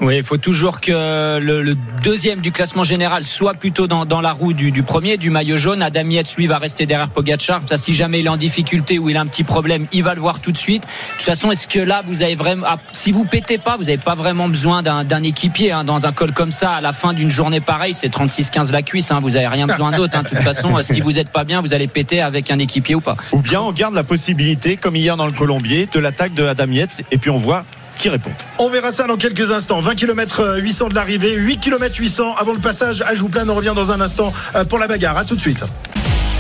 Oui, 0.01 0.17
il 0.17 0.25
faut 0.25 0.39
toujours 0.39 0.81
que 0.81 1.39
le, 1.39 1.77
deuxième 2.03 2.41
du 2.41 2.53
classement 2.53 2.85
général 2.85 3.23
soit 3.23 3.53
plutôt 3.53 3.87
dans, 3.87 4.21
la 4.23 4.33
roue 4.33 4.55
du, 4.55 4.83
premier, 4.83 5.19
du 5.19 5.29
maillot 5.29 5.59
jaune. 5.59 5.83
Adam 5.83 6.09
Yates, 6.09 6.35
lui, 6.37 6.47
va 6.47 6.57
rester 6.57 6.87
derrière 6.87 7.11
Pogacar. 7.11 7.61
Ça, 7.67 7.77
si 7.77 7.95
jamais 7.95 8.21
il 8.21 8.27
est 8.27 8.31
en 8.31 8.39
difficulté 8.39 8.99
ou 8.99 9.11
il 9.11 9.17
a 9.19 9.21
un 9.21 9.27
petit 9.27 9.45
problème, 9.45 9.87
il 9.93 10.03
va 10.03 10.15
le 10.15 10.21
voir 10.23 10.41
tout 10.41 10.53
de 10.53 10.57
suite. 10.57 10.85
De 10.85 11.13
toute 11.17 11.23
façon, 11.23 11.51
est-ce 11.51 11.69
que 11.69 11.81
là, 11.81 12.03
vous 12.07 12.23
avez 12.23 12.35
vraiment, 12.35 12.67
ah, 12.67 12.79
si 12.93 13.13
vous 13.13 13.25
pétez 13.27 13.59
pas, 13.59 13.77
vous 13.77 13.85
n'avez 13.85 13.99
pas 13.99 14.15
vraiment 14.15 14.49
besoin 14.49 14.83
d'un 14.83 15.23
équipier 15.23 15.73
hein, 15.73 15.85
dans 15.85 16.07
un 16.07 16.13
col 16.13 16.33
comme 16.33 16.53
ça. 16.53 16.73
À 16.73 16.81
la 16.81 16.95
fin 16.95 17.13
d'une 17.13 17.31
journée 17.31 17.61
pareille, 17.61 17.93
c'est 17.93 18.13
36-15 18.13 18.73
la 18.73 18.83
cuisse. 18.83 19.11
Hein, 19.11 19.21
vous 19.21 19.37
avez 19.37 19.49
rien 19.49 19.67
besoin 19.67 19.91
d'autre. 19.91 20.17
hein. 20.17 20.23
De 20.23 20.29
toute 20.29 20.39
façon, 20.39 20.79
euh, 20.79 20.83
si 20.83 21.03
vous 21.03 21.19
êtes 21.19 21.29
pas 21.29 21.45
bien, 21.45 21.61
vous 21.61 21.75
allez 21.75 21.89
péter 21.89 22.23
avec 22.23 22.51
un 22.51 22.59
équipier 22.59 22.95
ou 22.95 23.01
pas. 23.01 23.17
Ou 23.33 23.43
bien 23.43 23.61
on 23.61 23.73
garde 23.73 23.95
la 23.95 24.05
possibilité, 24.05 24.77
comme 24.77 24.97
hier 24.97 25.19
dans 25.19 25.27
le 25.27 25.33
Colombier, 25.33 25.87
de 25.93 26.01
l'attaque 26.01 26.33
de 26.33 26.45
Adam 26.47 26.71
Yates 26.71 27.03
et 27.11 27.19
puis 27.19 27.29
on 27.29 27.39
voit 27.39 27.65
qui 28.01 28.09
répond. 28.09 28.31
On 28.59 28.71
verra 28.71 28.91
ça 28.91 29.07
dans 29.07 29.17
quelques 29.17 29.53
instants. 29.53 29.81
20 29.81 29.95
km 29.95 30.57
800 30.59 30.89
de 30.89 30.95
l'arrivée, 30.95 31.35
8 31.35 31.59
km 31.61 31.95
800 31.97 32.35
avant 32.37 32.53
le 32.53 32.59
passage 32.59 33.03
à 33.03 33.15
Jouplan. 33.15 33.49
On 33.49 33.55
revient 33.55 33.75
dans 33.77 33.93
un 33.93 34.01
instant 34.01 34.33
euh, 34.55 34.65
pour 34.65 34.79
la 34.79 34.89
bagarre. 34.89 35.19
À 35.19 35.25
tout 35.25 35.37
de 35.37 35.41
suite. 35.41 35.63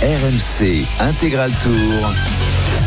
RMC 0.02 0.86
Intégral 1.00 1.50
Tour. 1.62 2.12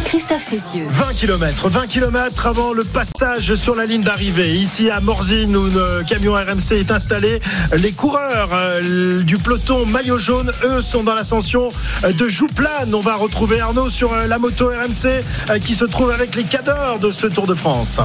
Christophe 0.06 0.42
Cessieux. 0.42 0.86
20 0.90 1.14
km, 1.14 1.70
20 1.70 1.88
km 1.88 2.48
avant 2.48 2.74
le 2.74 2.84
passage 2.84 3.54
sur 3.56 3.76
la 3.76 3.86
ligne 3.86 4.02
d'arrivée. 4.02 4.56
Ici 4.56 4.90
à 4.90 5.00
Morzine 5.00 5.56
où 5.56 5.66
le 5.66 6.04
camion 6.04 6.34
RMC 6.34 6.74
est 6.74 6.92
installé, 6.92 7.40
les 7.78 7.92
coureurs 7.92 8.50
euh, 8.54 9.22
du 9.22 9.38
peloton 9.38 9.86
maillot 9.86 10.18
jaune, 10.18 10.52
eux, 10.66 10.82
sont 10.82 11.04
dans 11.04 11.14
l'ascension 11.14 11.70
euh, 12.04 12.12
de 12.12 12.28
Jouplan. 12.28 12.92
On 12.92 13.00
va 13.00 13.16
retrouver 13.16 13.60
Arnaud 13.60 13.90
sur 13.90 14.16
la 14.16 14.40
moto 14.40 14.70
RMC 14.70 15.60
qui 15.62 15.76
se 15.76 15.86
trouve 15.86 16.10
avec 16.10 16.36
les 16.36 16.44
cadors 16.44 16.98
de 17.00 17.12
ce 17.12 17.28
Tour 17.28 17.46
de 17.46 17.54
France. 17.54 18.00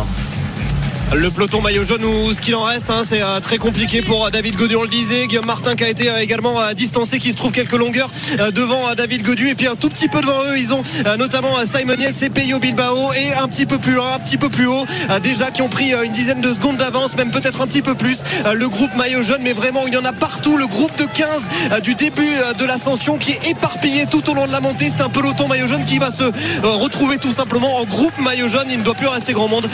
Le 1.15 1.31
peloton 1.31 1.63
maillot 1.63 1.85
jaune 1.85 2.05
ou 2.05 2.35
ce 2.35 2.41
qu'il 2.43 2.55
en 2.55 2.65
reste, 2.65 2.91
hein, 2.91 3.01
c'est 3.03 3.23
euh, 3.23 3.41
très 3.41 3.57
compliqué 3.57 4.03
pour 4.03 4.27
euh, 4.27 4.31
David 4.31 4.57
Godu, 4.57 4.77
on 4.77 4.83
le 4.83 4.89
disait. 4.89 5.27
Guillaume 5.27 5.47
Martin 5.47 5.75
qui 5.75 5.83
a 5.83 5.89
été 5.89 6.11
euh, 6.11 6.19
également 6.19 6.55
distancé, 6.75 7.19
qui 7.19 7.31
se 7.31 7.37
trouve 7.37 7.51
quelques 7.51 7.77
longueurs 7.79 8.11
devant 8.53 8.95
David 8.95 9.23
Godu. 9.23 9.49
Et 9.49 9.55
puis 9.55 9.67
un 9.69 9.75
tout 9.75 9.89
petit 9.89 10.09
peu 10.09 10.21
devant 10.21 10.39
eux, 10.51 10.59
ils 10.59 10.75
ont 10.75 10.83
notamment 11.19 11.55
Simon 11.65 11.95
Yates 11.99 12.23
et 12.23 12.29
Bilbao. 12.29 13.13
Et 13.15 13.33
un 13.33 13.49
petit 13.49 13.65
peu 13.65 13.79
plus 13.79 13.95
loin, 13.95 14.15
un 14.17 14.19
petit 14.19 14.37
peu 14.37 14.51
plus 14.51 14.67
haut, 14.67 14.85
déjà 15.23 15.51
qui 15.51 15.63
ont 15.63 15.69
pris 15.69 15.93
une 15.93 16.13
dizaine 16.13 16.43
de 16.43 16.53
secondes 16.53 16.77
d'avance, 16.77 17.17
même 17.17 17.31
peut-être 17.31 17.63
un 17.63 17.67
petit 17.67 17.83
peu 17.83 17.95
plus. 17.95 18.19
Le 18.53 18.69
groupe 18.69 18.95
maillot 18.97 19.23
jaune, 19.23 19.41
mais 19.43 19.55
vraiment, 19.55 19.87
il 19.87 19.95
y 19.95 19.97
en 19.97 20.05
a 20.05 20.13
partout. 20.13 20.59
Le 20.59 20.67
groupe 20.67 20.97
de 20.99 21.07
15 21.07 21.49
euh, 21.73 21.81
du 21.81 21.95
début 21.95 22.29
de 22.59 22.65
l'ascension 22.67 23.17
qui 23.17 23.33
est 23.33 23.49
éparpillé 23.49 24.07
tout 24.07 24.29
au 24.31 24.35
long 24.35 24.47
de 24.47 24.53
la 24.53 24.61
montée. 24.61 24.91
C'est 24.91 25.03
un 25.03 25.09
peloton 25.09 25.49
maillot 25.49 25.69
jaune 25.69 25.85
qui 25.87 25.99
va 25.99 26.11
se 26.11 26.25
retrouver 26.63 27.17
tout 27.17 27.33
simplement 27.33 27.79
en 27.79 27.85
groupe 27.85 28.17
maillot 28.19 28.49
jaune. 28.49 28.67
Il 28.71 28.81
ne 28.81 28.85
doit 28.85 28.95
plus 28.95 29.09
rester 29.09 29.33
grand 29.33 29.49
monde 29.49 29.67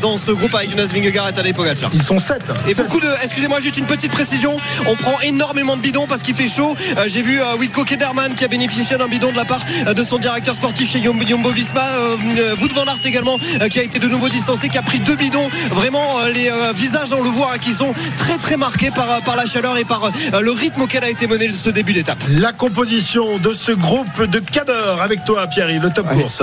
dans 0.00 0.18
ce 0.18 0.32
groupe 0.32 0.54
avec 0.54 0.72
une 0.72 0.79
Jonas 0.80 0.92
Vingegaard 0.94 1.28
et 1.28 1.32
Tadej 1.32 1.52
Pogacar. 1.52 1.90
Ils 1.92 2.02
sont 2.02 2.18
7. 2.18 2.40
Et 2.68 2.74
beaucoup 2.74 3.00
de. 3.00 3.06
Excusez-moi, 3.22 3.60
juste 3.60 3.76
une 3.76 3.84
petite 3.84 4.10
précision. 4.12 4.56
On 4.86 4.96
prend 4.96 5.20
énormément 5.20 5.76
de 5.76 5.82
bidons 5.82 6.06
parce 6.06 6.22
qu'il 6.22 6.34
fait 6.34 6.48
chaud. 6.48 6.74
Euh, 6.96 7.04
J'ai 7.06 7.20
vu 7.22 7.38
euh, 7.38 7.56
Wilco 7.58 7.84
Kederman 7.84 8.34
qui 8.34 8.44
a 8.44 8.48
bénéficié 8.48 8.96
d'un 8.96 9.08
bidon 9.08 9.30
de 9.30 9.36
la 9.36 9.44
part 9.44 9.60
euh, 9.86 9.92
de 9.92 10.02
son 10.02 10.16
directeur 10.18 10.54
sportif 10.54 10.90
chez 10.90 11.02
Jumbo 11.02 11.50
Visma. 11.50 11.82
Euh, 11.86 12.16
euh, 12.38 12.56
Wout 12.62 12.72
van 12.72 12.84
Aert 12.84 13.00
également 13.04 13.36
euh, 13.60 13.68
qui 13.68 13.78
a 13.78 13.82
été 13.82 13.98
de 13.98 14.08
nouveau 14.08 14.28
distancé, 14.30 14.70
qui 14.70 14.78
a 14.78 14.82
pris 14.82 15.00
deux 15.00 15.16
bidons. 15.16 15.48
Vraiment, 15.70 16.20
euh, 16.20 16.30
les 16.30 16.48
euh, 16.48 16.72
visages, 16.74 17.12
on 17.12 17.22
le 17.22 17.28
voit, 17.28 17.52
hein, 17.54 17.58
qui 17.58 17.72
sont 17.74 17.92
très 18.16 18.38
très 18.38 18.56
marqués 18.56 18.90
par, 18.90 19.20
par 19.22 19.36
la 19.36 19.44
chaleur 19.44 19.76
et 19.76 19.84
par 19.84 20.04
euh, 20.04 20.40
le 20.40 20.52
rythme 20.52 20.80
auquel 20.82 21.04
a 21.04 21.10
été 21.10 21.26
mené 21.26 21.52
ce 21.52 21.68
début 21.68 21.92
d'étape. 21.92 22.18
La 22.30 22.52
composition 22.52 23.38
de 23.38 23.52
ce 23.52 23.72
groupe 23.72 24.22
de 24.30 24.38
cadres 24.38 24.98
avec 25.02 25.24
toi, 25.26 25.46
Pierre-Yves, 25.46 25.84
le 25.84 25.90
top 25.90 26.08
course. 26.14 26.40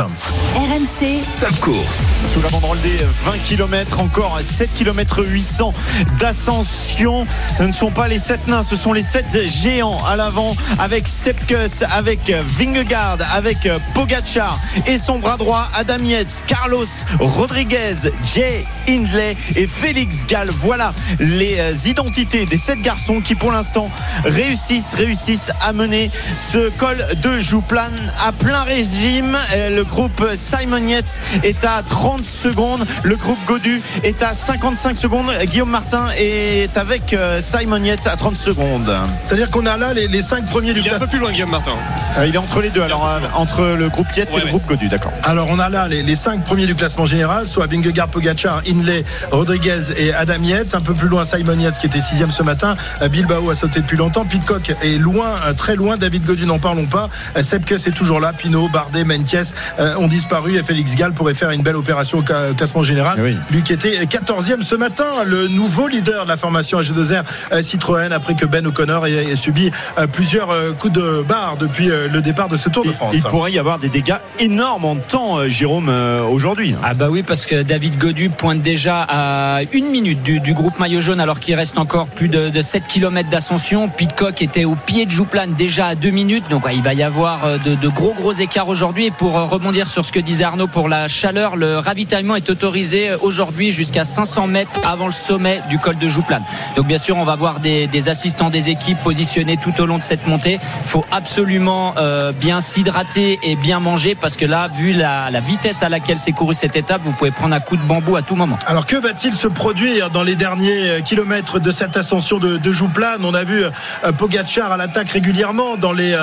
RMC, 0.55 1.21
Top 1.39 1.59
course. 1.59 1.97
Sous 2.33 2.41
la 2.41 2.49
banderole 2.49 2.79
des 2.81 2.97
20 3.25 3.37
km, 3.47 3.99
encore 3.99 4.26
7 4.41 4.73
km 4.73 5.23
800 5.23 5.73
d'ascension. 6.19 7.25
Ce 7.57 7.63
ne 7.63 7.71
sont 7.71 7.91
pas 7.91 8.07
les 8.07 8.19
7 8.19 8.47
nains, 8.47 8.63
ce 8.63 8.75
sont 8.75 8.93
les 8.93 9.03
7 9.03 9.47
géants 9.47 9.99
à 10.05 10.15
l'avant 10.15 10.55
avec 10.79 11.07
Sepkus, 11.07 11.83
avec 11.89 12.31
Vingegaard, 12.57 13.17
avec 13.33 13.67
Pogacar 13.93 14.59
et 14.85 14.99
son 14.99 15.19
bras 15.19 15.37
droit 15.37 15.69
Adam 15.75 16.03
Yates, 16.03 16.43
Carlos 16.47 16.85
Rodriguez, 17.19 18.11
Jay 18.25 18.65
Hindley 18.87 19.35
et 19.55 19.67
Félix 19.67 20.25
Gall. 20.27 20.49
Voilà 20.59 20.93
les 21.19 21.59
euh, 21.59 21.73
identités 21.85 22.45
des 22.45 22.57
7 22.57 22.81
garçons 22.81 23.21
qui 23.21 23.35
pour 23.35 23.51
l'instant 23.51 23.89
réussissent, 24.25 24.93
réussissent 24.93 25.51
à 25.61 25.73
mener 25.73 26.09
ce 26.51 26.69
col 26.77 26.97
de 27.21 27.39
Jouplan 27.39 27.91
à 28.25 28.31
plein 28.31 28.63
régime. 28.63 29.37
Euh, 29.55 29.69
Le 29.69 29.83
groupe 29.83 30.25
Simon 30.35 30.87
Yates 30.87 31.21
est 31.43 31.63
à 31.63 31.83
30 31.87 32.25
secondes. 32.25 32.85
Le 33.03 33.15
groupe 33.15 33.39
Godu 33.45 33.81
est 34.03 34.16
à 34.21 34.33
55 34.33 34.97
secondes. 34.97 35.25
Guillaume 35.45 35.69
Martin 35.69 36.07
est 36.17 36.75
avec 36.77 37.13
euh, 37.13 37.39
Simon 37.41 37.83
Yates 37.83 38.07
à 38.07 38.15
30 38.15 38.35
secondes. 38.37 38.91
C'est-à-dire 39.23 39.49
qu'on 39.49 39.65
a 39.65 39.77
là 39.77 39.93
les, 39.93 40.07
les 40.07 40.21
5 40.21 40.45
premiers 40.47 40.73
du 40.73 40.79
Il 40.79 40.87
est 40.87 40.93
un 40.93 40.99
peu 40.99 41.07
plus 41.07 41.19
loin, 41.19 41.31
Guillaume 41.31 41.51
Martin. 41.51 41.71
Euh, 42.17 42.25
Il 42.27 42.33
est 42.35 42.37
entre 42.37 42.61
les 42.61 42.69
deux, 42.69 42.81
alors 42.81 43.05
euh, 43.07 43.19
entre 43.35 43.75
le 43.77 43.89
groupe 43.89 44.07
Yates 44.15 44.29
Ouais, 44.31 44.35
et 44.35 44.39
le 44.39 44.43
ouais. 44.45 44.49
groupe 44.51 44.65
Godu, 44.67 44.87
d'accord. 44.87 45.11
Alors 45.23 45.47
on 45.49 45.59
a 45.59 45.69
là 45.69 45.87
les, 45.87 46.03
les 46.03 46.15
cinq 46.15 46.43
premiers 46.43 46.65
du 46.65 46.75
classement 46.75 47.05
général, 47.05 47.47
soit 47.47 47.67
Vingegaard, 47.67 48.09
Pogacar, 48.09 48.61
Inley, 48.69 49.03
Rodriguez 49.31 49.79
et 49.97 50.13
Adam 50.13 50.41
Yates. 50.43 50.75
Un 50.75 50.81
peu 50.81 50.93
plus 50.93 51.07
loin 51.07 51.23
Simon 51.23 51.59
Yates 51.59 51.79
qui 51.79 51.85
était 51.87 52.01
sixième 52.01 52.31
ce 52.31 52.43
matin. 52.43 52.75
Euh, 53.01 53.09
Bilbao 53.09 53.49
a 53.49 53.55
sauté 53.55 53.81
depuis 53.81 53.97
longtemps. 53.97 54.25
Pitcock 54.25 54.71
est 54.83 54.97
loin, 54.97 55.35
euh, 55.45 55.53
très 55.53 55.75
loin. 55.75 55.97
David 55.97 56.25
Godu 56.25 56.45
n'en 56.45 56.59
parlons 56.59 56.85
pas. 56.85 57.09
Euh, 57.37 57.43
Sepkus 57.43 57.75
est 57.87 57.95
toujours 57.95 58.19
là. 58.19 58.33
Pinot, 58.33 58.69
Bardet, 58.69 59.03
Menties 59.03 59.53
euh, 59.79 59.95
ont 59.97 60.07
disparu 60.07 60.57
et 60.57 60.63
Félix 60.63 60.95
Gall 60.95 61.13
pourrait 61.13 61.33
faire 61.33 61.51
une 61.51 61.61
belle 61.61 61.75
opération 61.75 62.19
au 62.19 62.23
classement 62.53 62.83
général. 62.83 63.19
Oui. 63.21 63.37
Lui 63.51 63.61
qui 63.63 63.73
était 63.73 64.06
14e 64.07 64.61
ce 64.61 64.75
matin, 64.75 65.23
le 65.25 65.47
nouveau 65.49 65.87
leader 65.87 66.23
de 66.23 66.29
la 66.29 66.37
formation 66.37 66.79
AG2R 66.79 67.23
euh, 67.51 67.61
Citroën 67.61 68.11
après 68.11 68.35
que 68.35 68.45
Ben 68.45 68.65
O'Connor 68.65 69.05
ait, 69.05 69.35
subi 69.35 69.69
euh, 69.97 70.07
plusieurs 70.07 70.49
euh, 70.49 70.71
coups 70.71 70.93
de 70.93 71.25
barre 71.27 71.57
depuis 71.57 71.87
le 71.87 72.21
départ 72.21 72.47
de 72.47 72.55
ce 72.55 72.69
Tour 72.69 72.85
de 72.85 72.91
France. 72.91 73.13
Il 73.13 73.21
pourrait 73.23 73.51
y 73.51 73.59
avoir 73.59 73.79
des 73.79 73.89
dégâts 73.89 74.17
énormes 74.39 74.85
en 74.85 74.95
temps, 74.95 75.47
Jérôme, 75.47 75.89
aujourd'hui. 76.29 76.75
Ah 76.83 76.93
bah 76.93 77.07
oui 77.09 77.23
parce 77.23 77.45
que 77.45 77.61
David 77.61 77.97
Godu 77.97 78.29
pointe 78.29 78.61
déjà 78.61 79.05
à 79.09 79.61
une 79.73 79.87
minute 79.87 80.23
du, 80.23 80.39
du 80.39 80.53
groupe 80.53 80.79
maillot 80.79 81.01
jaune 81.01 81.19
alors 81.19 81.39
qu'il 81.39 81.55
reste 81.55 81.77
encore 81.77 82.07
plus 82.07 82.29
de, 82.29 82.49
de 82.49 82.61
7 82.61 82.83
km 82.87 83.29
d'ascension. 83.29 83.89
Pitcock 83.89 84.41
était 84.41 84.65
au 84.65 84.75
pied 84.75 85.05
de 85.05 85.11
Jouplan 85.11 85.47
déjà 85.57 85.87
à 85.87 85.95
deux 85.95 86.11
minutes 86.11 86.45
donc 86.49 86.65
ouais, 86.65 86.75
il 86.75 86.83
va 86.83 86.93
y 86.93 87.03
avoir 87.03 87.59
de, 87.59 87.75
de 87.75 87.87
gros 87.87 88.13
gros 88.13 88.33
écarts 88.33 88.69
aujourd'hui 88.69 89.07
et 89.07 89.11
pour 89.11 89.33
rebondir 89.33 89.87
sur 89.87 90.05
ce 90.05 90.11
que 90.11 90.19
disait 90.19 90.45
Arnaud 90.45 90.67
pour 90.67 90.87
la 90.87 91.07
chaleur 91.07 91.55
le 91.55 91.77
ravitaillement 91.77 92.35
est 92.35 92.49
autorisé 92.49 93.11
aujourd'hui 93.21 93.71
jusqu'à 93.71 93.96
500 94.03 94.47
mètres 94.47 94.71
avant 94.85 95.07
le 95.07 95.11
sommet 95.11 95.61
du 95.69 95.79
col 95.79 95.97
de 95.97 96.07
Jouplan. 96.07 96.41
Donc 96.75 96.87
bien 96.87 96.97
sûr 96.97 97.17
on 97.17 97.25
va 97.25 97.35
voir 97.35 97.59
des, 97.59 98.09
assistants 98.09 98.49
des 98.49 98.69
équipes 98.69 98.97
positionnés 99.03 99.57
tout 99.57 99.79
au 99.81 99.85
long 99.85 99.97
de 99.97 100.03
cette 100.03 100.27
montée. 100.27 100.59
Il 100.83 100.87
faut 100.87 101.05
absolument 101.11 101.93
euh, 101.97 102.31
bien 102.31 102.61
s'hydrater 102.61 103.39
et 103.43 103.55
bien 103.55 103.79
manger 103.79 104.15
parce 104.15 104.37
que 104.37 104.45
là 104.45 104.67
vu 104.67 104.93
la, 104.93 105.29
vitesse 105.39 105.83
à 105.83 105.89
laquelle 105.89 106.17
s'est 106.17 106.31
couru 106.31 106.53
cette 106.53 106.75
étape 106.75 107.01
vous 107.03 107.11
pouvez 107.11 107.31
prendre 107.31 107.55
un 107.55 107.59
coup 107.59 107.77
de 107.77 107.81
bambou 107.81 108.15
à 108.15 108.21
tout 108.21 108.35
moment. 108.35 108.57
Alors 108.65 108.85
que 108.85 108.95
va-t-il 108.95 109.35
se 109.35 109.47
produire 109.47 110.09
dans 110.09 110.23
les 110.23 110.35
derniers 110.35 110.89
euh, 110.89 111.01
kilomètres 111.01 111.59
de 111.59 111.71
cette 111.71 111.97
ascension 111.97 112.39
de, 112.39 112.57
de 112.57 112.71
Jouplan? 112.71 113.17
On 113.21 113.33
a 113.33 113.43
vu 113.43 113.63
euh, 113.63 114.11
Pogacar 114.17 114.71
à 114.71 114.77
l'attaque 114.77 115.09
régulièrement 115.09 115.77
dans 115.77 115.91
les 115.91 116.15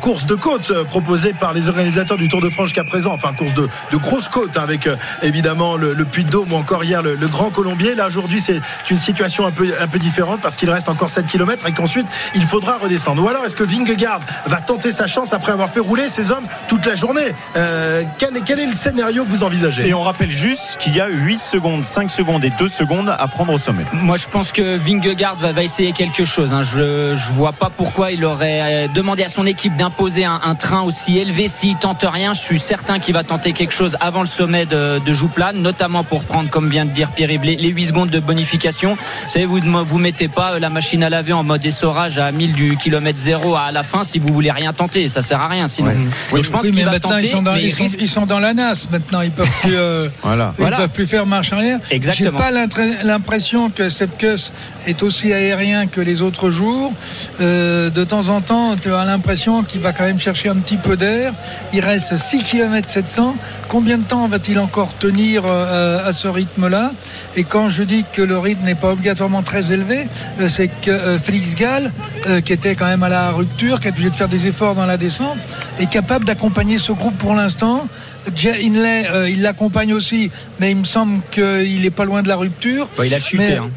courses 0.00 0.26
de 0.26 0.34
côte 0.34 0.72
proposées 0.84 1.32
par 1.32 1.52
les 1.52 1.68
organisateurs 1.68 2.16
du 2.16 2.28
Tour 2.28 2.40
de 2.40 2.50
France 2.50 2.66
jusqu'à 2.66 2.84
présent. 2.84 3.12
Enfin, 3.12 3.32
course 3.32 3.54
de, 3.54 3.68
de 3.90 3.96
grosses 3.96 4.28
côtes 4.28 4.56
hein, 4.56 4.62
avec 4.62 4.88
évidemment 5.22 5.76
le, 5.76 5.92
le 5.92 6.04
Puy 6.04 6.24
de 6.24 6.30
Dôme 6.30 6.52
ou 6.52 6.56
encore 6.56 6.84
hier 6.84 7.02
le, 7.02 7.21
le 7.22 7.28
Grand 7.28 7.50
Colombier. 7.50 7.94
Là 7.94 8.06
aujourd'hui 8.08 8.40
c'est 8.40 8.60
une 8.90 8.98
situation 8.98 9.46
un 9.46 9.50
peu, 9.52 9.72
un 9.80 9.86
peu 9.86 9.98
différente 9.98 10.40
parce 10.42 10.56
qu'il 10.56 10.68
reste 10.68 10.88
encore 10.90 11.08
7 11.08 11.26
km 11.26 11.66
et 11.66 11.72
qu'ensuite 11.72 12.06
il 12.34 12.42
faudra 12.44 12.76
redescendre. 12.78 13.22
Ou 13.24 13.28
alors 13.28 13.44
est-ce 13.46 13.56
que 13.56 13.64
Vingegaard 13.64 14.20
va 14.46 14.60
tenter 14.60 14.90
sa 14.90 15.06
chance 15.06 15.32
après 15.32 15.52
avoir 15.52 15.70
fait 15.70 15.80
rouler 15.80 16.08
ses 16.08 16.30
hommes 16.32 16.44
toute 16.68 16.84
la 16.84 16.94
journée? 16.96 17.32
Euh, 17.56 18.02
quel, 18.18 18.36
est- 18.36 18.40
quel 18.44 18.58
est 18.60 18.66
le 18.66 18.72
scénario 18.74 19.24
que 19.24 19.28
vous 19.30 19.44
envisagez? 19.44 19.88
Et 19.88 19.94
on 19.94 20.02
rappelle 20.02 20.30
juste 20.30 20.76
qu'il 20.80 20.94
y 20.96 21.00
a 21.00 21.08
8 21.08 21.38
secondes, 21.38 21.84
5 21.84 22.10
secondes 22.10 22.44
et 22.44 22.50
2 22.50 22.68
secondes 22.68 23.08
à 23.16 23.28
prendre 23.28 23.52
au 23.52 23.58
sommet. 23.58 23.84
Moi, 23.92 24.16
je 24.16 24.26
pense 24.26 24.50
que 24.52 24.76
Vingegaard 24.76 25.36
va, 25.36 25.52
va 25.52 25.62
essayer 25.62 25.92
quelque 25.92 26.24
chose. 26.24 26.52
hein. 26.52 26.62
Je 26.62 27.14
je 27.14 27.32
vois 27.32 27.52
pas 27.52 27.70
pourquoi 27.74 28.10
il 28.10 28.24
aurait 28.24 28.60
euh, 28.62 28.88
demandé 28.88 29.22
à 29.22 29.28
son 29.28 29.46
équipe 29.46 29.76
d'imposer 29.76 30.24
un, 30.24 30.40
un 30.42 30.54
train 30.54 30.80
aussi 30.82 31.18
élevé 31.18 31.46
s'il 31.48 31.76
tente 31.76 32.04
rien. 32.08 32.32
Je 32.32 32.40
suis 32.40 32.58
certain 32.58 32.98
qu'il 32.98 33.14
va 33.14 33.22
tenter 33.22 33.52
quelque 33.52 33.72
chose 33.74 33.96
avant 34.00 34.20
le 34.22 34.26
sommet 34.26 34.66
de, 34.66 34.98
de 34.98 35.12
Jouplan, 35.12 35.52
notamment 35.54 36.02
pour 36.04 36.24
prendre, 36.24 36.50
comme 36.50 36.68
vient 36.68 36.84
de 36.84 36.90
dire 36.90 37.01
Pierre-Yves, 37.10 37.42
les, 37.42 37.56
les 37.56 37.68
8 37.68 37.86
secondes 37.86 38.10
de 38.10 38.20
bonification. 38.20 38.94
Vous 38.96 39.30
savez, 39.30 39.44
vous 39.46 39.60
ne 39.60 39.80
vous 39.82 39.98
mettez 39.98 40.28
pas 40.28 40.52
euh, 40.52 40.58
la 40.58 40.70
machine 40.70 41.02
à 41.02 41.10
laver 41.10 41.32
en 41.32 41.42
mode 41.42 41.64
essorage 41.64 42.18
à 42.18 42.30
1000 42.32 42.52
du 42.52 42.76
kilomètre 42.76 43.18
zéro 43.18 43.56
à 43.56 43.72
la 43.72 43.82
fin 43.82 44.04
si 44.04 44.18
vous 44.18 44.32
voulez 44.32 44.50
rien 44.50 44.72
tenter. 44.72 45.08
Ça 45.08 45.22
sert 45.22 45.40
à 45.40 45.48
rien 45.48 45.66
sinon. 45.66 45.92
Donc 46.30 46.44
je 46.44 46.50
pense 46.50 46.62
Oui, 46.64 46.70
qu'il 46.72 46.84
va 46.84 47.00
tenter, 47.00 47.24
ils 47.24 47.28
sont, 47.28 47.42
dans, 47.42 47.52
mais 47.54 47.62
il 47.62 47.66
ils, 47.68 47.72
sont, 47.72 47.84
risque- 47.84 47.98
ils 48.00 48.08
sont 48.08 48.26
dans 48.26 48.38
la 48.38 48.54
NAS 48.54 48.88
maintenant. 48.90 49.20
Ils 49.22 49.30
peuvent 49.30 49.48
plus, 49.62 49.74
euh, 49.76 50.08
Voilà. 50.22 50.54
ils 50.58 50.60
Voilà. 50.62 50.76
peuvent 50.78 50.90
plus 50.90 51.06
faire 51.06 51.26
marche 51.26 51.52
arrière. 51.52 51.78
Exactement. 51.90 52.38
J'ai 52.38 52.68
pas 52.68 53.04
l'impression 53.04 53.70
que 53.70 53.90
Sepkus 53.90 54.52
est 54.86 55.02
aussi 55.02 55.32
aérien 55.32 55.86
que 55.86 56.00
les 56.00 56.22
autres 56.22 56.50
jours. 56.50 56.92
Euh, 57.40 57.90
de 57.90 58.04
temps 58.04 58.28
en 58.28 58.40
temps, 58.40 58.76
tu 58.76 58.92
as 58.92 59.04
l'impression 59.04 59.62
qu'il 59.62 59.80
va 59.80 59.92
quand 59.92 60.04
même 60.04 60.18
chercher 60.18 60.48
un 60.48 60.56
petit 60.56 60.76
peu 60.76 60.96
d'air. 60.96 61.32
Il 61.72 61.80
reste 61.80 62.16
6 62.16 62.42
km 62.42 62.88
700. 62.88 63.36
Combien 63.68 63.98
de 63.98 64.04
temps 64.04 64.28
va-t-il 64.28 64.58
encore 64.58 64.92
tenir 64.98 65.44
euh, 65.46 66.06
à 66.08 66.12
ce 66.12 66.28
rythme-là? 66.28 66.92
Et 67.36 67.44
quand 67.44 67.70
je 67.70 67.82
dis 67.82 68.04
que 68.12 68.22
le 68.22 68.38
rythme 68.38 68.64
n'est 68.64 68.74
pas 68.74 68.92
obligatoirement 68.92 69.42
très 69.42 69.72
élevé, 69.72 70.06
euh, 70.40 70.48
c'est 70.48 70.68
que 70.68 70.90
euh, 70.90 71.18
Félix 71.18 71.54
Gall, 71.54 71.90
euh, 72.26 72.40
qui 72.40 72.52
était 72.52 72.74
quand 72.74 72.86
même 72.86 73.02
à 73.02 73.08
la 73.08 73.30
rupture, 73.30 73.80
qui 73.80 73.86
est 73.88 73.90
obligé 73.90 74.10
de 74.10 74.16
faire 74.16 74.28
des 74.28 74.46
efforts 74.48 74.74
dans 74.74 74.86
la 74.86 74.96
descente, 74.96 75.38
est 75.80 75.88
capable 75.90 76.24
d'accompagner 76.24 76.78
ce 76.78 76.92
groupe 76.92 77.16
pour 77.18 77.34
l'instant. 77.34 77.88
Jay 78.36 78.64
Hindley, 78.66 79.04
euh, 79.10 79.28
il 79.30 79.42
l'accompagne 79.42 79.92
aussi, 79.94 80.30
mais 80.60 80.70
il 80.70 80.76
me 80.76 80.84
semble 80.84 81.20
qu'il 81.30 81.84
est 81.84 81.90
pas 81.90 82.04
loin 82.04 82.22
de 82.22 82.28
la 82.28 82.36
rupture. 82.36 82.88
Bon, 82.96 83.02
il 83.02 83.12
a 83.14 83.18
chuté. 83.18 83.42
Mais- 83.44 83.56
hein. 83.56 83.70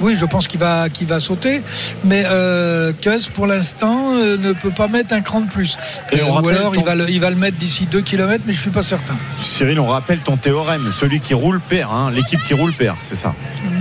Oui, 0.00 0.16
je 0.18 0.24
pense 0.24 0.48
qu'il 0.48 0.58
va, 0.60 0.88
qu'il 0.88 1.06
va 1.06 1.20
sauter, 1.20 1.62
mais 2.04 2.24
euh, 2.26 2.92
pour 3.34 3.46
l'instant, 3.46 4.14
euh, 4.14 4.36
ne 4.38 4.52
peut 4.52 4.70
pas 4.70 4.88
mettre 4.88 5.14
un 5.14 5.20
cran 5.20 5.40
de 5.42 5.48
plus. 5.50 5.76
Et 6.12 6.22
on 6.22 6.38
Euh, 6.38 6.40
ou 6.40 6.48
alors, 6.48 6.72
ton- 6.72 6.80
il, 6.80 6.84
va 6.86 6.94
le, 6.94 7.10
il 7.10 7.20
va 7.20 7.30
le 7.30 7.36
mettre 7.36 7.58
d'ici 7.58 7.86
2 7.90 8.00
km, 8.00 8.42
mais 8.46 8.52
je 8.54 8.60
suis 8.60 8.70
pas 8.70 8.82
certain. 8.82 9.16
Cyril, 9.38 9.78
on 9.80 9.86
rappelle 9.88 10.20
ton 10.20 10.36
théorème. 10.36 10.80
Celui 10.92 11.20
qui 11.20 11.34
roule 11.34 11.60
perd. 11.60 11.90
hein. 11.92 12.10
L'équipe 12.10 12.40
qui 12.46 12.54
roule 12.54 12.72
perd, 12.72 12.96
c'est 13.00 13.14
ça? 13.16 13.34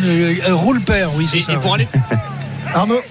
Euh, 0.03 0.35
euh, 0.47 0.53
roule 0.55 0.81
père, 0.81 1.09
oui, 1.15 1.27
c'est 1.29 1.39
Et, 1.39 1.43
ça. 1.43 1.53
et 1.53 1.57
pour 1.57 1.73
aller 1.75 1.87
Arnaud? 2.73 3.01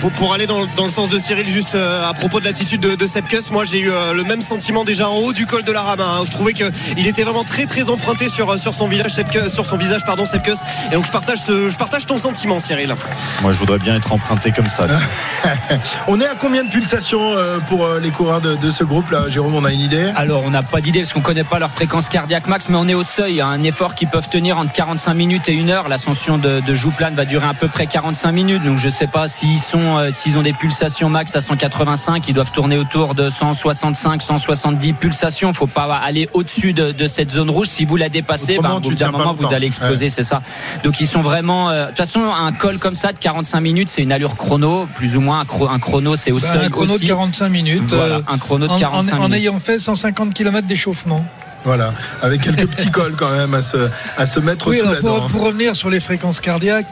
Pour, 0.00 0.10
pour 0.12 0.32
aller 0.34 0.46
dans, 0.46 0.66
dans 0.76 0.84
le 0.84 0.90
sens 0.90 1.08
de 1.08 1.18
Cyril, 1.18 1.48
juste 1.48 1.74
euh, 1.74 2.08
à 2.08 2.14
propos 2.14 2.40
de 2.40 2.44
l'attitude 2.44 2.80
de, 2.80 2.94
de 2.94 3.06
Sepkus, 3.06 3.50
moi 3.50 3.64
j'ai 3.64 3.80
eu 3.80 3.90
euh, 3.90 4.12
le 4.14 4.24
même 4.24 4.40
sentiment 4.42 4.84
déjà 4.84 5.08
en 5.08 5.16
haut 5.16 5.32
du 5.32 5.46
col 5.46 5.62
de 5.62 5.72
la 5.72 5.82
Rama. 5.82 6.04
hein. 6.04 6.22
Je 6.24 6.30
trouvais 6.30 6.52
qu'il 6.52 7.06
était 7.06 7.22
vraiment 7.24 7.44
très 7.44 7.66
très 7.66 7.88
emprunté 7.90 8.28
sur, 8.28 8.50
euh, 8.50 8.58
sur 8.58 8.74
son 8.74 8.88
village, 8.88 9.12
Sepkus- 9.12 9.50
sur 9.52 9.66
son 9.66 9.76
visage, 9.76 10.02
pardon, 10.04 10.26
Sepkus. 10.26 10.58
Et 10.90 10.94
donc 10.94 11.06
je 11.06 11.10
partage, 11.12 11.38
ce, 11.38 11.70
je 11.70 11.76
partage 11.76 12.06
ton 12.06 12.18
sentiment, 12.18 12.58
Cyril. 12.60 12.94
Moi, 13.42 13.52
je 13.52 13.58
voudrais 13.58 13.78
bien 13.78 13.96
être 13.96 14.12
emprunté 14.12 14.52
comme 14.52 14.68
ça. 14.68 14.86
On 16.08 16.20
est 16.20 16.26
à 16.26 16.34
combien 16.34 16.64
de 16.64 16.70
pulsations 16.70 17.32
euh, 17.36 17.58
pour 17.60 17.84
euh, 17.84 18.00
les 18.00 18.10
coureurs 18.10 18.40
de, 18.40 18.54
de 18.56 18.70
ce 18.70 18.84
groupe 18.84 19.10
là 19.10 19.24
Jérôme, 19.28 19.54
on 19.54 19.64
a 19.64 19.72
une 19.72 19.80
idée? 19.80 20.10
Alors, 20.16 20.42
on 20.44 20.50
n'a 20.50 20.62
pas 20.62 20.80
d'idée 20.80 21.00
parce 21.00 21.12
qu'on 21.12 21.20
connaît 21.20 21.44
pas 21.44 21.58
leur 21.58 21.70
fréquence 21.70 22.08
cardiaque 22.08 22.46
max, 22.46 22.68
mais 22.68 22.76
on 22.76 22.88
est 22.88 22.94
au 22.94 23.02
seuil. 23.02 23.40
hein. 23.40 23.48
Un 23.48 23.62
effort 23.62 23.94
qu'ils 23.94 24.08
peuvent 24.08 24.28
tenir 24.28 24.58
entre 24.58 24.72
45 24.72 25.14
minutes 25.14 25.48
et 25.48 25.58
1 25.60 25.68
heure. 25.68 25.88
L'ascension 25.88 26.38
de, 26.38 26.60
de 26.60 26.74
Jouplan 26.74 27.10
va 27.12 27.24
durer 27.24 27.46
à 27.46 27.54
peu 27.54 27.68
près 27.68 27.86
45 27.86 28.32
minutes. 28.32 28.62
Donc, 28.64 28.78
je 28.78 28.88
sais 28.88 29.06
pas 29.06 29.28
s'ils 29.58 29.70
sont, 29.80 29.98
euh, 29.98 30.10
s'ils 30.10 30.38
ont 30.38 30.42
des 30.42 30.52
pulsations 30.52 31.08
max 31.08 31.34
à 31.36 31.40
185. 31.40 32.26
Ils 32.28 32.34
doivent 32.34 32.50
tourner 32.52 32.76
autour 32.78 33.14
de 33.14 33.28
165, 33.30 34.22
170 34.22 34.92
pulsations. 34.94 35.52
Faut 35.52 35.66
pas 35.66 35.84
aller 35.96 36.28
au-dessus 36.32 36.72
de, 36.72 36.92
de 36.92 37.06
cette 37.06 37.30
zone 37.30 37.50
rouge. 37.50 37.66
Si 37.68 37.84
vous 37.84 37.96
la 37.96 38.08
dépassez, 38.08 38.58
bah, 38.62 38.74
au 38.74 38.80
bout 38.80 38.94
d'un 38.94 39.10
moment, 39.10 39.34
vous 39.34 39.52
allez 39.52 39.66
exploser. 39.66 40.08
C'est 40.08 40.22
ça. 40.22 40.42
Donc, 40.84 41.00
ils 41.00 41.06
sont 41.06 41.22
vraiment. 41.22 41.70
euh, 41.70 41.84
De 41.84 41.88
toute 41.88 41.98
façon, 41.98 42.22
un 42.32 42.52
col 42.52 42.78
comme 42.78 42.94
ça 42.94 43.12
de 43.12 43.18
45 43.18 43.60
minutes, 43.60 43.88
c'est 43.88 44.02
une 44.02 44.12
allure 44.12 44.36
chrono, 44.36 44.86
plus 44.94 45.16
ou 45.16 45.20
moins. 45.20 45.40
Un, 45.40 45.44
chro- 45.44 45.68
un 45.68 45.78
chrono, 45.78 46.16
c'est 46.16 46.32
au 46.32 46.38
Ben, 46.38 46.52
seuil 46.52 46.66
un 46.66 46.70
chrono 46.70 46.94
aussi. 46.94 47.04
de 47.04 47.08
45 47.08 47.48
minutes. 47.48 47.82
Voilà, 47.88 48.16
euh, 48.16 48.20
un 48.28 48.38
chrono 48.38 48.66
de 48.66 48.72
en- 48.72 48.78
45 48.78 49.14
en, 49.14 49.18
en 49.18 49.22
minutes. 49.28 49.36
ayant 49.42 49.58
fait 49.60 49.78
150 49.78 50.34
km 50.34 50.66
d'échauffement. 50.66 51.24
Voilà, 51.64 51.92
avec 52.22 52.42
quelques 52.42 52.66
petits 52.70 52.90
cols 52.90 53.14
quand 53.16 53.30
même 53.30 53.52
à 53.54 53.62
se, 53.62 53.90
à 54.16 54.26
se 54.26 54.38
mettre 54.40 54.68
Oui, 54.68 54.78
sous 54.78 54.88
la 54.88 54.96
pour, 54.96 55.20
dent. 55.20 55.28
pour 55.28 55.42
revenir 55.42 55.74
sur 55.74 55.90
les 55.90 56.00
fréquences 56.00 56.40
cardiaques, 56.40 56.86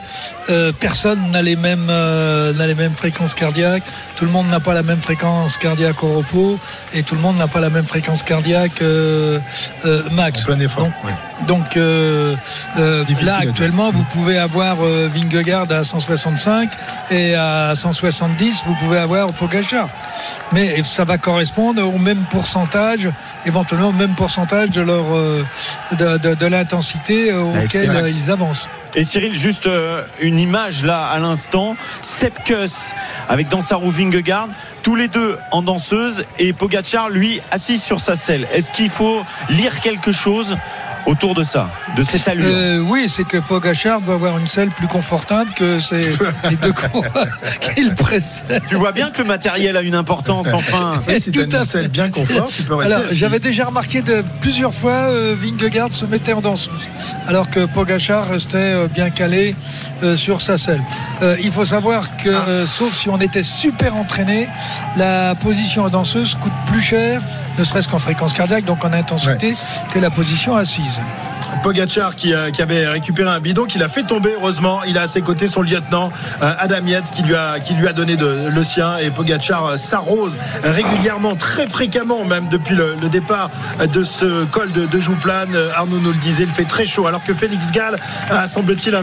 euh, 0.50 0.73
personne 0.78 1.30
n'a 1.30 1.40
les 1.40 1.56
mêmes 1.56 1.87
euh, 1.88 2.52
n'a 2.52 2.66
les 2.66 2.75
mêmes 2.75 2.94
fréquences 2.94 3.35
cardiaques. 3.35 3.85
Tout 4.16 4.25
le 4.25 4.30
monde 4.30 4.49
n'a 4.49 4.61
pas 4.61 4.75
la 4.75 4.82
même 4.82 5.00
fréquence 5.00 5.56
cardiaque 5.56 6.02
au 6.02 6.14
repos 6.14 6.58
et 6.94 7.02
tout 7.02 7.14
le 7.14 7.20
monde 7.20 7.37
n'a 7.37 7.49
pas 7.49 7.61
la 7.61 7.70
même 7.70 7.87
fréquence 7.87 8.23
cardiaque 8.23 8.82
euh, 8.82 9.38
max. 10.12 10.42
En 10.42 10.46
plein 10.46 10.61
effort, 10.61 10.90
Donc, 11.46 11.76
là 11.76 13.37
actuellement, 13.38 13.90
vous 13.90 14.04
pouvez 14.04 14.38
avoir 14.38 14.76
Vingegaard 14.76 15.70
à 15.70 15.85
165 15.85 16.70
et 17.11 17.35
à 17.35 17.75
170, 17.75 18.62
vous 18.66 18.75
pouvez 18.76 18.99
avoir 18.99 19.32
Pogacar. 19.35 19.88
Mais 20.52 20.82
ça 20.82 21.04
va 21.04 21.18
correspondre 21.18 21.87
au 21.87 21.99
même 21.99 22.25
pourcentage, 22.30 23.11
éventuellement 23.44 23.88
au 23.88 23.92
même 23.92 24.14
pourcentage 24.14 24.55
de 24.66 24.80
leur 24.80 25.04
euh, 25.14 25.44
de, 25.92 26.16
de- 26.18 26.34
de 26.34 26.46
l'intensité 26.46 27.30
euh, 27.30 27.42
auquel 27.64 27.90
euh, 27.90 28.08
ils 28.08 28.30
avancent. 28.30 28.68
Et 28.94 29.04
Cyril, 29.04 29.34
juste 29.34 29.68
une 30.20 30.38
image 30.38 30.82
là 30.82 31.04
à 31.08 31.18
l'instant. 31.18 31.76
Sepkus 32.00 32.94
avec 33.28 33.48
dans 33.48 33.60
sa 33.60 33.76
roue 33.76 33.90
Vingegaard, 33.90 34.48
tous 34.82 34.94
les 34.94 35.08
deux 35.08 35.36
en 35.50 35.60
danseuse 35.60 36.25
et 36.38 36.54
Pogachar 36.54 37.10
lui 37.10 37.42
assis 37.50 37.78
sur 37.78 38.00
sa 38.00 38.16
selle. 38.16 38.46
Est-ce 38.54 38.70
qu'il 38.70 38.88
faut 38.88 39.22
lire 39.50 39.80
quelque 39.80 40.12
chose 40.12 40.56
autour 41.06 41.34
de 41.34 41.44
ça, 41.44 41.70
de 41.96 42.02
cette 42.04 42.26
allure 42.28 42.44
Euh, 42.48 42.80
oui, 42.80 43.08
c'est 43.08 43.25
que 43.25 43.38
Pogachar 43.38 44.00
doit 44.00 44.14
avoir 44.14 44.38
une 44.38 44.48
selle 44.48 44.70
plus 44.70 44.88
confortable 44.88 45.52
que 45.54 45.78
ces, 45.80 46.02
les 46.50 46.56
deux 46.56 46.72
coureurs 46.72 47.26
qu'il 47.75 47.94
précède. 47.94 48.62
Tu 48.68 48.75
vois 48.75 48.92
bien 48.92 49.10
que 49.10 49.18
le 49.22 49.28
matériel 49.28 49.76
a 49.76 49.82
une 49.82 49.94
importance 49.94 50.46
enfin. 50.52 51.02
Oui, 51.08 51.20
si 51.20 51.30
à 51.38 51.42
une 51.44 51.64
selle 51.64 51.88
bien 51.88 52.10
confort, 52.10 52.48
tu 52.48 52.64
peux 52.64 52.75
rester 52.75 52.92
Alors, 52.94 53.06
assis. 53.06 53.16
j'avais 53.16 53.38
déjà 53.38 53.66
remarqué 53.66 54.02
de 54.02 54.25
plusieurs 54.40 54.75
fois 54.75 54.92
euh, 54.92 55.34
Vingegaard 55.38 55.90
se 55.92 56.06
mettait 56.06 56.32
en 56.32 56.40
danseuse, 56.40 56.72
alors 57.28 57.48
que 57.50 57.66
Pogachar 57.66 58.28
restait 58.28 58.56
euh, 58.58 58.88
bien 58.88 59.10
calé 59.10 59.54
euh, 60.02 60.16
sur 60.16 60.42
sa 60.42 60.58
selle. 60.58 60.82
Euh, 61.22 61.36
il 61.42 61.52
faut 61.52 61.64
savoir 61.64 62.16
que, 62.16 62.30
Ah. 62.30 62.44
euh, 62.48 62.66
sauf 62.66 62.92
si 62.96 63.08
on 63.08 63.20
était 63.20 63.42
super 63.44 63.94
entraîné, 63.96 64.48
la 64.96 65.34
position 65.36 65.84
en 65.84 65.88
danseuse 65.88 66.34
coûte 66.34 66.52
plus 66.66 66.82
cher, 66.82 67.22
ne 67.58 67.64
serait-ce 67.64 67.88
qu'en 67.88 67.98
fréquence 67.98 68.32
cardiaque, 68.32 68.64
donc 68.64 68.84
en 68.84 68.92
intensité, 68.92 69.54
que 69.92 69.98
la 69.98 70.10
position 70.10 70.56
assise. 70.56 71.00
Pogacar 71.66 72.14
qui, 72.14 72.32
euh, 72.32 72.52
qui 72.52 72.62
avait 72.62 72.87
récupéré 72.87 73.28
un 73.28 73.40
bidon 73.40 73.64
qu'il 73.64 73.82
a 73.82 73.88
fait 73.88 74.04
tomber 74.04 74.30
heureusement. 74.38 74.85
Il 74.87 74.96
a 74.99 75.02
à 75.02 75.06
ses 75.08 75.20
côtés 75.20 75.49
son 75.49 75.62
lieutenant 75.62 76.12
euh, 76.40 76.52
Adam 76.61 76.87
Yates 76.87 77.11
qui 77.11 77.25
lui 77.25 77.35
a 77.35 77.92
donné 77.92 78.16
le 78.16 78.62
sien. 78.62 78.99
Et 78.99 79.11
Pogacar 79.11 79.66
euh, 79.66 79.76
s'arrose 79.76 80.38
régulièrement 80.62 81.35
très 81.35 81.66
fréquemment 81.66 82.25
même 82.25 82.46
depuis 82.52 82.76
le, 82.76 82.94
départ 83.08 83.50
de 83.92 84.04
ce 84.04 84.44
col 84.44 84.70
de, 84.70 84.87
de 84.87 85.00
Jouplane 85.00 85.56
Arnaud 85.75 85.99
nous 85.99 86.12
le 86.12 86.18
disait 86.18 86.44
il 86.44 86.50
fait 86.50 86.66
très 86.66 86.87
chaud. 86.87 87.08
Alors 87.08 87.25
que 87.25 87.35
Félix 87.35 87.73
Gall 87.73 87.99
a 88.30 88.46
semble-t-il 88.46 88.94
un 88.94 89.02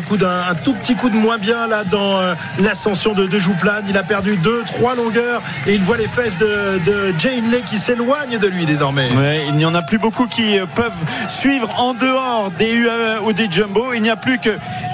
tout 0.63 0.73
petit 0.73 0.95
coup 0.95 1.09
de 1.09 1.17
moins 1.17 1.39
bien 1.39 1.67
là 1.67 1.83
dans 1.83 2.21
l'ascension 2.59 3.13
de, 3.13 3.25
de 3.25 3.39
Jouplane 3.39 3.83
il 3.89 3.97
a 3.97 4.03
perdu 4.03 4.37
deux 4.37 4.63
trois 4.67 4.95
longueurs 4.95 5.41
et 5.67 5.73
il 5.73 5.81
voit 5.81 5.97
les 5.97 6.07
fesses 6.07 6.37
de, 6.37 6.79
de 6.85 7.13
Jay 7.17 7.39
Hindley 7.39 7.61
qui 7.65 7.75
s'éloignent 7.75 8.39
de 8.39 8.47
lui 8.47 8.65
désormais. 8.65 9.07
Il 9.49 9.55
n'y 9.55 9.65
en 9.65 9.75
a 9.75 9.81
plus 9.81 9.97
beaucoup 9.97 10.27
qui 10.27 10.57
peuvent 10.75 10.91
suivre 11.27 11.69
en 11.81 11.93
dehors 11.93 12.52
des 12.59 12.73
UAE 12.73 13.21
ou 13.25 13.33
des 13.33 13.49
Jumbo. 13.49 13.93
Il 13.93 14.01
n'y 14.01 14.09
a 14.09 14.15
plus 14.15 14.37
que 14.39 14.49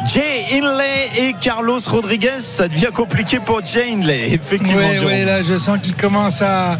Jay 0.07 0.41
Inley 0.53 1.09
et 1.17 1.35
Carlos 1.39 1.79
Rodriguez. 1.85 2.39
Ça 2.39 2.67
devient 2.67 2.89
compliqué 2.93 3.39
pour 3.39 3.63
Jay 3.65 3.91
Inley, 3.91 4.29
effectivement. 4.33 4.81
Oui, 4.81 5.05
oui, 5.05 5.25
là 5.25 5.41
je 5.43 5.57
sens 5.57 5.79
qu'il 5.81 5.95
commence 5.95 6.41
à, 6.41 6.79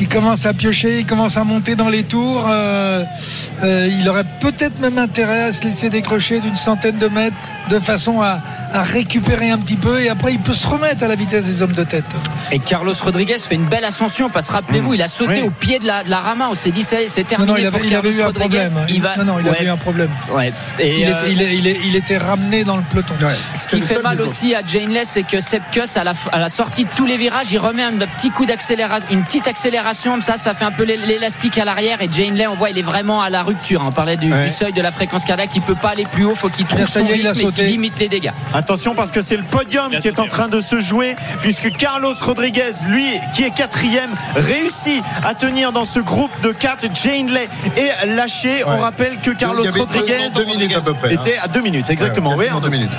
il 0.00 0.08
commence 0.08 0.46
à 0.46 0.52
piocher, 0.54 1.00
il 1.00 1.06
commence 1.06 1.36
à 1.36 1.44
monter 1.44 1.76
dans 1.76 1.88
les 1.88 2.04
tours. 2.04 2.46
Euh, 2.48 3.02
euh, 3.64 3.88
il 4.00 4.08
aurait 4.08 4.24
peut-être 4.40 4.78
même 4.80 4.98
intérêt 4.98 5.44
à 5.44 5.52
se 5.52 5.64
laisser 5.64 5.90
décrocher 5.90 6.40
d'une 6.40 6.56
centaine 6.56 6.98
de 6.98 7.08
mètres 7.08 7.36
de 7.68 7.78
façon 7.78 8.22
à, 8.22 8.40
à 8.72 8.82
récupérer 8.82 9.50
un 9.50 9.58
petit 9.58 9.76
peu 9.76 10.00
et 10.00 10.08
après 10.08 10.32
il 10.32 10.38
peut 10.38 10.54
se 10.54 10.66
remettre 10.66 11.02
à 11.02 11.08
la 11.08 11.16
vitesse 11.16 11.44
des 11.44 11.60
hommes 11.60 11.72
de 11.74 11.84
tête. 11.84 12.04
Et 12.50 12.58
Carlos 12.60 12.94
Rodriguez 13.02 13.36
fait 13.38 13.56
une 13.56 13.66
belle 13.66 13.84
ascension 13.84 14.30
parce 14.30 14.46
que 14.48 14.52
rappelez-vous, 14.52 14.94
il 14.94 15.02
a 15.02 15.06
sauté 15.08 15.40
Oui. 15.40 15.42
au 15.42 15.50
pied 15.50 15.78
de 15.78 15.86
la, 15.86 16.02
de 16.02 16.08
la 16.08 16.18
Rama. 16.20 16.48
On 16.50 16.54
s'est 16.54 16.70
dit, 16.70 16.82
c'est 16.82 17.08
c'est 17.08 17.22
Non, 17.22 17.28
terminé 17.28 17.52
non, 17.52 17.58
il 17.58 17.66
avait, 17.66 17.78
pour 17.78 17.86
il 17.86 17.94
avait 17.94 18.10
Carlos 18.10 18.18
eu 18.18 18.22
un 18.22 18.26
Rodriguez. 18.26 18.58
problème. 18.68 18.86
Il 18.88 19.02
va... 19.02 19.16
Non, 19.16 19.24
non, 19.24 19.38
il 19.38 19.44
ouais, 19.44 19.50
avait 19.56 19.64
eu 19.66 19.68
un 19.68 19.76
problème. 19.76 20.10
Ouais. 20.30 20.52
Et, 20.78 21.00
Il, 21.00 21.06
euh, 21.06 21.10
était, 21.18 21.32
il, 21.32 21.42
est- 21.42 21.56
il 21.56 21.66
est- 21.66 21.78
il 21.84 21.96
était 21.96 22.16
ramené 22.18 22.64
dans 22.64 22.76
le 22.76 22.82
peloton. 22.82 23.14
Ouais. 23.20 23.32
Ce 23.54 23.68
qui 23.68 23.80
fait 23.80 24.02
mal 24.02 24.20
aussi 24.20 24.54
à 24.54 24.62
Janeless, 24.66 25.08
c'est 25.10 25.22
que 25.22 25.40
Sepkus, 25.40 25.96
à 25.96 26.04
la, 26.04 26.12
à 26.32 26.38
la 26.38 26.48
sortie 26.48 26.84
de 26.84 26.90
tous 26.96 27.06
les 27.06 27.16
virages, 27.16 27.50
il 27.52 27.58
remet 27.58 27.82
un 27.82 27.92
petit 27.98 28.30
coup 28.30 28.46
d'accélération, 28.46 29.08
une 29.10 29.24
petite 29.24 29.46
accélération, 29.48 30.20
ça, 30.20 30.36
ça 30.36 30.54
fait 30.54 30.64
un 30.64 30.70
peu 30.72 30.84
l'é- 30.84 30.96
l'élastique 30.96 31.58
à 31.58 31.64
l'arrière. 31.64 32.00
Et 32.02 32.08
Janeley, 32.12 32.46
on 32.46 32.54
voit, 32.54 32.70
il 32.70 32.78
est 32.78 32.82
vraiment 32.82 33.22
à 33.22 33.30
la 33.30 33.42
rupture. 33.42 33.82
On 33.84 33.92
parlait 33.92 34.16
du, 34.16 34.32
Ouais. 34.32 34.44
du 34.46 34.50
seuil 34.50 34.72
de 34.72 34.82
la 34.82 34.92
fréquence 34.92 35.24
cardiaque, 35.24 35.50
il 35.54 35.62
peut 35.62 35.74
pas 35.74 35.90
aller 35.90 36.04
plus 36.10 36.24
haut, 36.24 36.34
faut 36.34 36.48
qu'il 36.48 36.66
trouve 36.66 36.86
son 36.86 37.00
il 37.06 37.12
rythme 37.12 37.48
et 37.48 37.50
qu'il 37.52 37.64
limite 37.66 37.98
les 37.98 38.08
dégâts. 38.08 38.30
Attention 38.54 38.94
parce 38.94 39.10
que 39.10 39.22
c'est 39.22 39.36
le 39.36 39.42
podium 39.44 39.90
qui 39.90 40.08
est 40.08 40.18
en 40.18 40.26
train 40.26 40.48
de 40.48 40.60
se 40.60 40.80
jouer 40.80 41.16
puisque 41.42 41.70
Carlos 41.76 42.14
Rodriguez, 42.20 42.72
lui 42.88 43.06
qui 43.34 43.44
est 43.44 43.50
quatrième, 43.54 44.10
réussit 44.34 45.02
à 45.24 45.34
tenir 45.34 45.72
dans 45.72 45.84
ce 45.84 46.00
groupe 46.00 46.30
de 46.42 46.50
4. 46.52 46.86
Jane 46.94 47.28
Lay 47.30 47.48
est 47.76 48.06
lâché. 48.06 48.62
On 48.66 48.78
rappelle 48.78 49.18
que 49.22 49.30
Carlos 49.30 49.62
Il 49.64 49.68
avait 49.68 49.80
Rodriguez 50.00 50.30
deux 50.34 50.44
minutes 50.44 50.76
à 50.76 50.80
peu 50.80 50.94
près, 50.94 51.14
hein. 51.14 51.20
était 51.22 51.38
à 51.38 51.48
deux 51.48 51.60
minutes 51.60 51.90
exactement. 51.90 52.30
Ouais, 52.30 52.36
Oui, 52.36 52.44
quasiment 52.44 52.60
deux 52.60 52.70
minutes. 52.70 52.92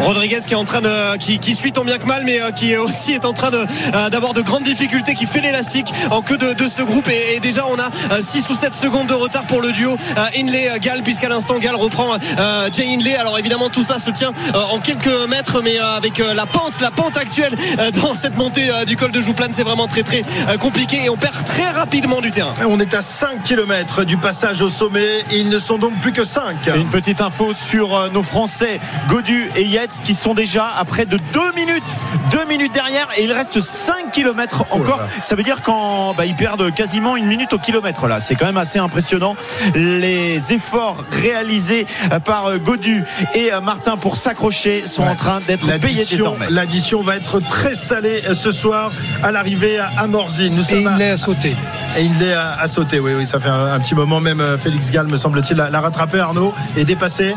Rodriguez 0.00 0.40
qui 0.46 0.52
est 0.52 0.56
en 0.56 0.64
train 0.64 0.80
de 0.80 1.16
qui, 1.18 1.38
qui 1.38 1.54
suit 1.54 1.72
tant 1.72 1.84
bien 1.84 1.98
que 1.98 2.06
mal 2.06 2.22
mais 2.24 2.40
euh, 2.40 2.50
qui 2.50 2.76
aussi 2.76 3.12
est 3.12 3.24
en 3.24 3.32
train 3.32 3.50
de 3.50 3.58
euh, 3.94 4.10
d'avoir 4.10 4.32
de 4.34 4.42
grandes 4.42 4.64
difficultés 4.64 5.14
qui 5.14 5.26
fait 5.26 5.40
l'élastique 5.40 5.92
en 6.10 6.20
queue 6.22 6.36
de, 6.36 6.52
de 6.52 6.68
ce 6.68 6.82
groupe. 6.82 7.08
Et, 7.08 7.36
et 7.36 7.40
déjà 7.40 7.64
on 7.66 7.78
a 7.78 8.22
6 8.22 8.48
ou 8.50 8.56
7 8.56 8.74
secondes 8.74 9.06
de 9.06 9.14
retard 9.14 9.46
pour 9.46 9.62
le 9.62 9.72
duo 9.72 9.92
euh, 9.92 10.24
Hindley 10.38 10.68
euh, 10.68 10.78
Gall 10.80 11.02
puisqu'à 11.02 11.28
l'instant 11.28 11.58
Gall 11.58 11.76
reprend 11.76 12.14
euh, 12.38 12.68
Jay 12.72 12.86
Hindley. 12.92 13.14
Alors 13.16 13.38
évidemment 13.38 13.70
tout 13.70 13.84
ça 13.84 13.98
se 13.98 14.10
tient 14.10 14.32
euh, 14.54 14.58
en 14.72 14.78
quelques 14.78 15.28
mètres 15.28 15.62
mais 15.62 15.78
euh, 15.78 15.96
avec 15.96 16.20
euh, 16.20 16.34
la 16.34 16.46
pente 16.46 16.80
la 16.80 16.90
pente 16.90 17.16
actuelle 17.16 17.54
euh, 17.78 17.90
dans 17.92 18.14
cette 18.24 18.36
montée 18.36 18.70
euh, 18.70 18.84
du 18.84 18.96
col 18.96 19.12
de 19.12 19.20
Jouplane 19.20 19.52
c'est 19.52 19.62
vraiment 19.62 19.86
très 19.86 20.02
très 20.02 20.22
euh, 20.48 20.56
compliqué 20.56 21.04
et 21.04 21.10
on 21.10 21.16
perd 21.16 21.44
très 21.44 21.70
rapidement 21.70 22.20
du 22.20 22.30
terrain. 22.30 22.54
On 22.68 22.80
est 22.80 22.94
à 22.94 23.02
5 23.02 23.42
km 23.42 24.04
du 24.04 24.16
passage 24.16 24.60
au 24.62 24.68
sommet. 24.68 25.04
Et 25.30 25.38
ils 25.38 25.48
ne 25.48 25.58
sont 25.58 25.78
donc 25.78 25.98
plus 26.00 26.12
que 26.12 26.24
5. 26.24 26.56
Et 26.68 26.78
une 26.80 26.88
petite 26.88 27.20
info 27.20 27.52
sur 27.54 27.96
euh, 27.96 28.08
nos 28.10 28.22
Français, 28.22 28.80
Godu 29.08 29.50
et 29.56 29.64
Qui 30.04 30.14
sont 30.14 30.34
déjà 30.34 30.66
à 30.78 30.84
près 30.84 31.04
de 31.04 31.18
2 31.32 31.40
minutes, 31.54 31.82
2 32.30 32.44
minutes 32.46 32.72
derrière, 32.72 33.06
et 33.18 33.24
il 33.24 33.32
reste 33.32 33.60
5 33.60 34.10
km 34.12 34.62
encore. 34.70 34.80
Oh 34.96 35.00
là 35.00 35.04
là. 35.04 35.08
Ça 35.22 35.34
veut 35.34 35.42
dire 35.42 35.60
qu'en 35.62 36.14
bah, 36.14 36.24
ils 36.26 36.34
perdent 36.36 36.72
quasiment 36.74 37.16
une 37.16 37.26
minute 37.26 37.52
au 37.52 37.58
kilomètre 37.58 38.06
là. 38.08 38.20
C'est 38.20 38.34
quand 38.34 38.46
même 38.46 38.56
assez 38.56 38.78
impressionnant 38.78 39.36
les 39.74 40.52
efforts 40.52 41.04
réalisés 41.10 41.86
euh, 42.12 42.18
par 42.18 42.46
euh, 42.46 42.58
Godu 42.58 43.04
et 43.34 43.52
euh, 43.52 43.60
Martin 43.60 43.96
pour 43.96 44.16
s'accrocher 44.16 44.86
sont 44.86 45.02
Ouais. 45.02 45.08
en 45.10 45.16
train 45.16 45.40
d'être 45.46 45.66
payés 45.66 45.78
L'addition, 45.98 46.16
désormais. 46.16 46.46
l'addition 46.50 47.02
va 47.02 47.16
être 47.16 47.40
très 47.40 47.74
salée 47.74 48.22
ce 48.32 48.50
soir 48.52 48.90
à 49.22 49.32
l'arrivée 49.32 49.78
à 49.78 49.90
à 49.98 50.06
Morzine. 50.06 50.54
Nous 50.54 50.70
Et 50.72 50.86
à- 50.86 50.92
il 50.92 50.98
l'a 50.98 51.16
sauté. 51.16 51.54
et 51.98 52.02
il 52.02 52.22
est 52.22 52.32
à, 52.32 52.54
à 52.58 52.66
sauter. 52.68 53.00
Oui, 53.00 53.12
oui, 53.14 53.26
ça 53.26 53.38
fait 53.38 53.48
un, 53.50 53.72
un 53.74 53.80
petit 53.80 53.94
moment. 53.94 54.20
Même 54.20 54.42
Félix 54.58 54.90
Gall, 54.90 55.06
me 55.08 55.16
semble-t-il, 55.16 55.56
l'a 55.58 55.68
l'a 55.70 55.80
rattrapé. 55.80 56.18
Arnaud 56.20 56.54
est 56.76 56.84
dépassé. 56.84 57.34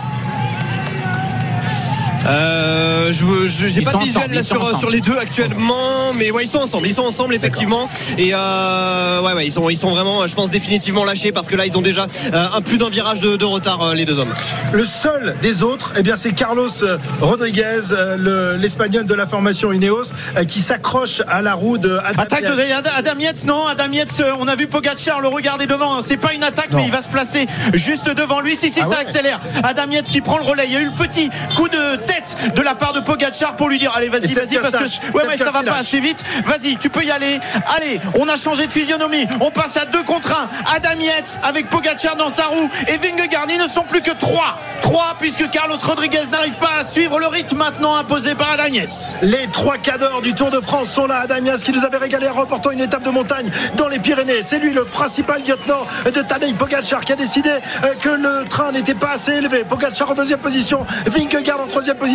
Euh, 2.27 3.11
je 3.13 3.23
veux- 3.25 3.47
je- 3.47 3.67
j'ai 3.67 3.81
pas 3.81 3.93
de 3.93 3.97
visuel 3.99 4.17
ensemble, 4.23 4.35
là 4.35 4.43
sur, 4.43 4.61
ensemble. 4.61 4.77
sur 4.79 4.89
les 4.89 5.01
deux 5.01 5.17
actuellement, 5.17 6.13
mais 6.15 6.29
ouais 6.31 6.43
ils 6.43 6.49
sont 6.49 6.59
ensemble, 6.59 6.87
ils 6.87 6.93
sont 6.93 7.03
ensemble 7.05 7.33
effectivement 7.33 7.87
et 8.17 8.31
euh, 8.33 9.21
ouais 9.21 9.33
ouais 9.33 9.45
ils 9.47 9.51
sont 9.51 9.69
ils 9.69 9.77
sont 9.77 9.89
vraiment 9.91 10.27
je 10.27 10.35
pense 10.35 10.49
définitivement 10.49 11.05
lâchés 11.05 11.31
parce 11.31 11.47
que 11.47 11.55
là 11.55 11.65
ils 11.65 11.77
ont 11.77 11.81
déjà 11.81 12.05
euh, 12.33 12.45
un 12.55 12.61
plus 12.61 12.77
d'un 12.77 12.89
virage 12.89 13.21
de, 13.21 13.37
de 13.37 13.45
retard 13.45 13.81
euh, 13.81 13.93
les 13.93 14.05
deux 14.05 14.19
hommes. 14.19 14.33
Le 14.73 14.83
seul 14.85 15.35
des 15.41 15.63
autres, 15.63 15.93
eh 15.97 16.03
bien, 16.03 16.15
c'est 16.15 16.31
Carlos 16.33 16.83
euh, 16.83 16.97
Rodriguez, 17.21 17.79
euh, 17.93 18.17
le- 18.17 18.57
l'espagnol 18.57 19.05
de 19.05 19.13
la 19.13 19.25
formation 19.27 19.71
Ineos, 19.71 20.11
euh, 20.35 20.43
qui 20.43 20.59
s'accroche 20.61 21.21
à 21.27 21.41
la 21.41 21.53
roue 21.53 21.77
de 21.77 21.97
Adam 22.03 22.21
Attaque 22.23 22.43
de 22.43 22.61
Yates. 22.63 22.89
Adam 22.95 23.19
Yates, 23.19 23.45
non, 23.45 23.65
Adam 23.65 23.91
Yates, 23.91 24.19
euh, 24.19 24.33
on 24.39 24.47
a 24.47 24.55
vu 24.55 24.67
Pogacar 24.67 25.21
le 25.21 25.27
regarder 25.29 25.65
devant, 25.67 26.01
c'est 26.05 26.17
pas 26.17 26.33
une 26.33 26.43
attaque, 26.43 26.71
Non. 26.71 26.79
mais 26.79 26.85
il 26.85 26.91
va 26.91 27.01
se 27.01 27.07
placer 27.07 27.45
juste 27.73 28.09
devant 28.13 28.41
lui. 28.41 28.55
Si, 28.57 28.69
si, 28.71 28.79
Ah 28.81 28.83
ça 28.83 28.89
ouais. 28.89 28.95
accélère. 28.97 29.39
Adam 29.63 29.89
Yates 29.91 30.09
qui 30.11 30.21
prend 30.21 30.37
le 30.37 30.43
relais. 30.43 30.65
Il 30.67 30.73
y 30.73 30.77
a 30.77 30.81
eu 30.81 30.85
le 30.85 30.91
petit 30.91 31.29
coup 31.55 31.69
de 31.69 31.95
tête 32.05 32.16
de 32.55 32.61
la 32.61 32.75
part 32.75 32.93
de 32.93 32.99
Pogacar 32.99 33.55
pour 33.55 33.69
lui 33.69 33.79
dire 33.79 33.91
Allez, 33.95 34.09
vas-y, 34.09 34.33
vas-y, 34.33 34.57
parce 34.57 34.99
que 34.99 35.11
ouais, 35.13 35.23
mais 35.27 35.37
ça 35.37 35.51
va 35.51 35.63
pas 35.63 35.77
assez 35.77 35.99
vite. 35.99 36.23
Vas-y, 36.45 36.77
tu 36.77 36.89
peux 36.89 37.03
y 37.03 37.11
aller. 37.11 37.39
Allez, 37.75 37.99
on 38.15 38.27
a 38.27 38.35
changé 38.35 38.67
de 38.67 38.71
physionomie. 38.71 39.27
On 39.41 39.51
passe 39.51 39.77
à 39.77 39.85
2 39.85 40.03
contre 40.03 40.31
1. 40.31 40.75
Adam 40.75 40.99
Yates 40.99 41.39
avec 41.43 41.69
Pogacar 41.69 42.15
dans 42.15 42.29
sa 42.29 42.45
roue 42.45 42.69
et 42.87 42.97
Vingegaard. 42.97 43.47
Ils 43.49 43.61
ne 43.61 43.67
sont 43.67 43.83
plus 43.83 44.01
que 44.01 44.11
3. 44.11 44.59
3 44.81 45.15
puisque 45.19 45.49
Carlos 45.49 45.77
Rodriguez 45.81 46.23
n'arrive 46.31 46.55
pas 46.55 46.79
à 46.79 46.85
suivre 46.85 47.19
le 47.19 47.27
rythme 47.27 47.57
maintenant 47.57 47.95
imposé 47.95 48.35
par 48.35 48.51
Adam 48.51 48.67
Yates. 48.67 49.15
Les 49.21 49.47
trois 49.47 49.77
cadors 49.77 50.21
du 50.21 50.33
Tour 50.33 50.49
de 50.49 50.59
France 50.59 50.89
sont 50.89 51.07
là. 51.07 51.19
Adam 51.21 51.43
Yates 51.45 51.63
qui 51.63 51.71
nous 51.71 51.85
avait 51.85 51.97
régalé 51.97 52.27
en 52.27 52.33
remportant 52.33 52.71
une 52.71 52.81
étape 52.81 53.03
de 53.03 53.09
montagne 53.09 53.49
dans 53.75 53.87
les 53.87 53.99
Pyrénées. 53.99 54.43
C'est 54.43 54.59
lui 54.59 54.73
le 54.73 54.85
principal 54.85 55.41
lieutenant 55.41 55.85
de 56.05 56.21
Tadej 56.21 56.53
Pogacar 56.55 57.03
qui 57.03 57.13
a 57.13 57.15
décidé 57.15 57.49
euh, 57.49 57.93
que 58.01 58.09
le 58.09 58.45
train 58.47 58.71
n'était 58.71 58.95
pas 58.95 59.11
assez 59.11 59.33
élevé. 59.33 59.63
Pogacar 59.63 60.11
en 60.11 60.13
deuxième 60.13 60.39
position, 60.39 60.85
Vingegaard 61.05 61.61
en 61.61 61.67
troisième 61.67 61.97
position. 61.97 62.06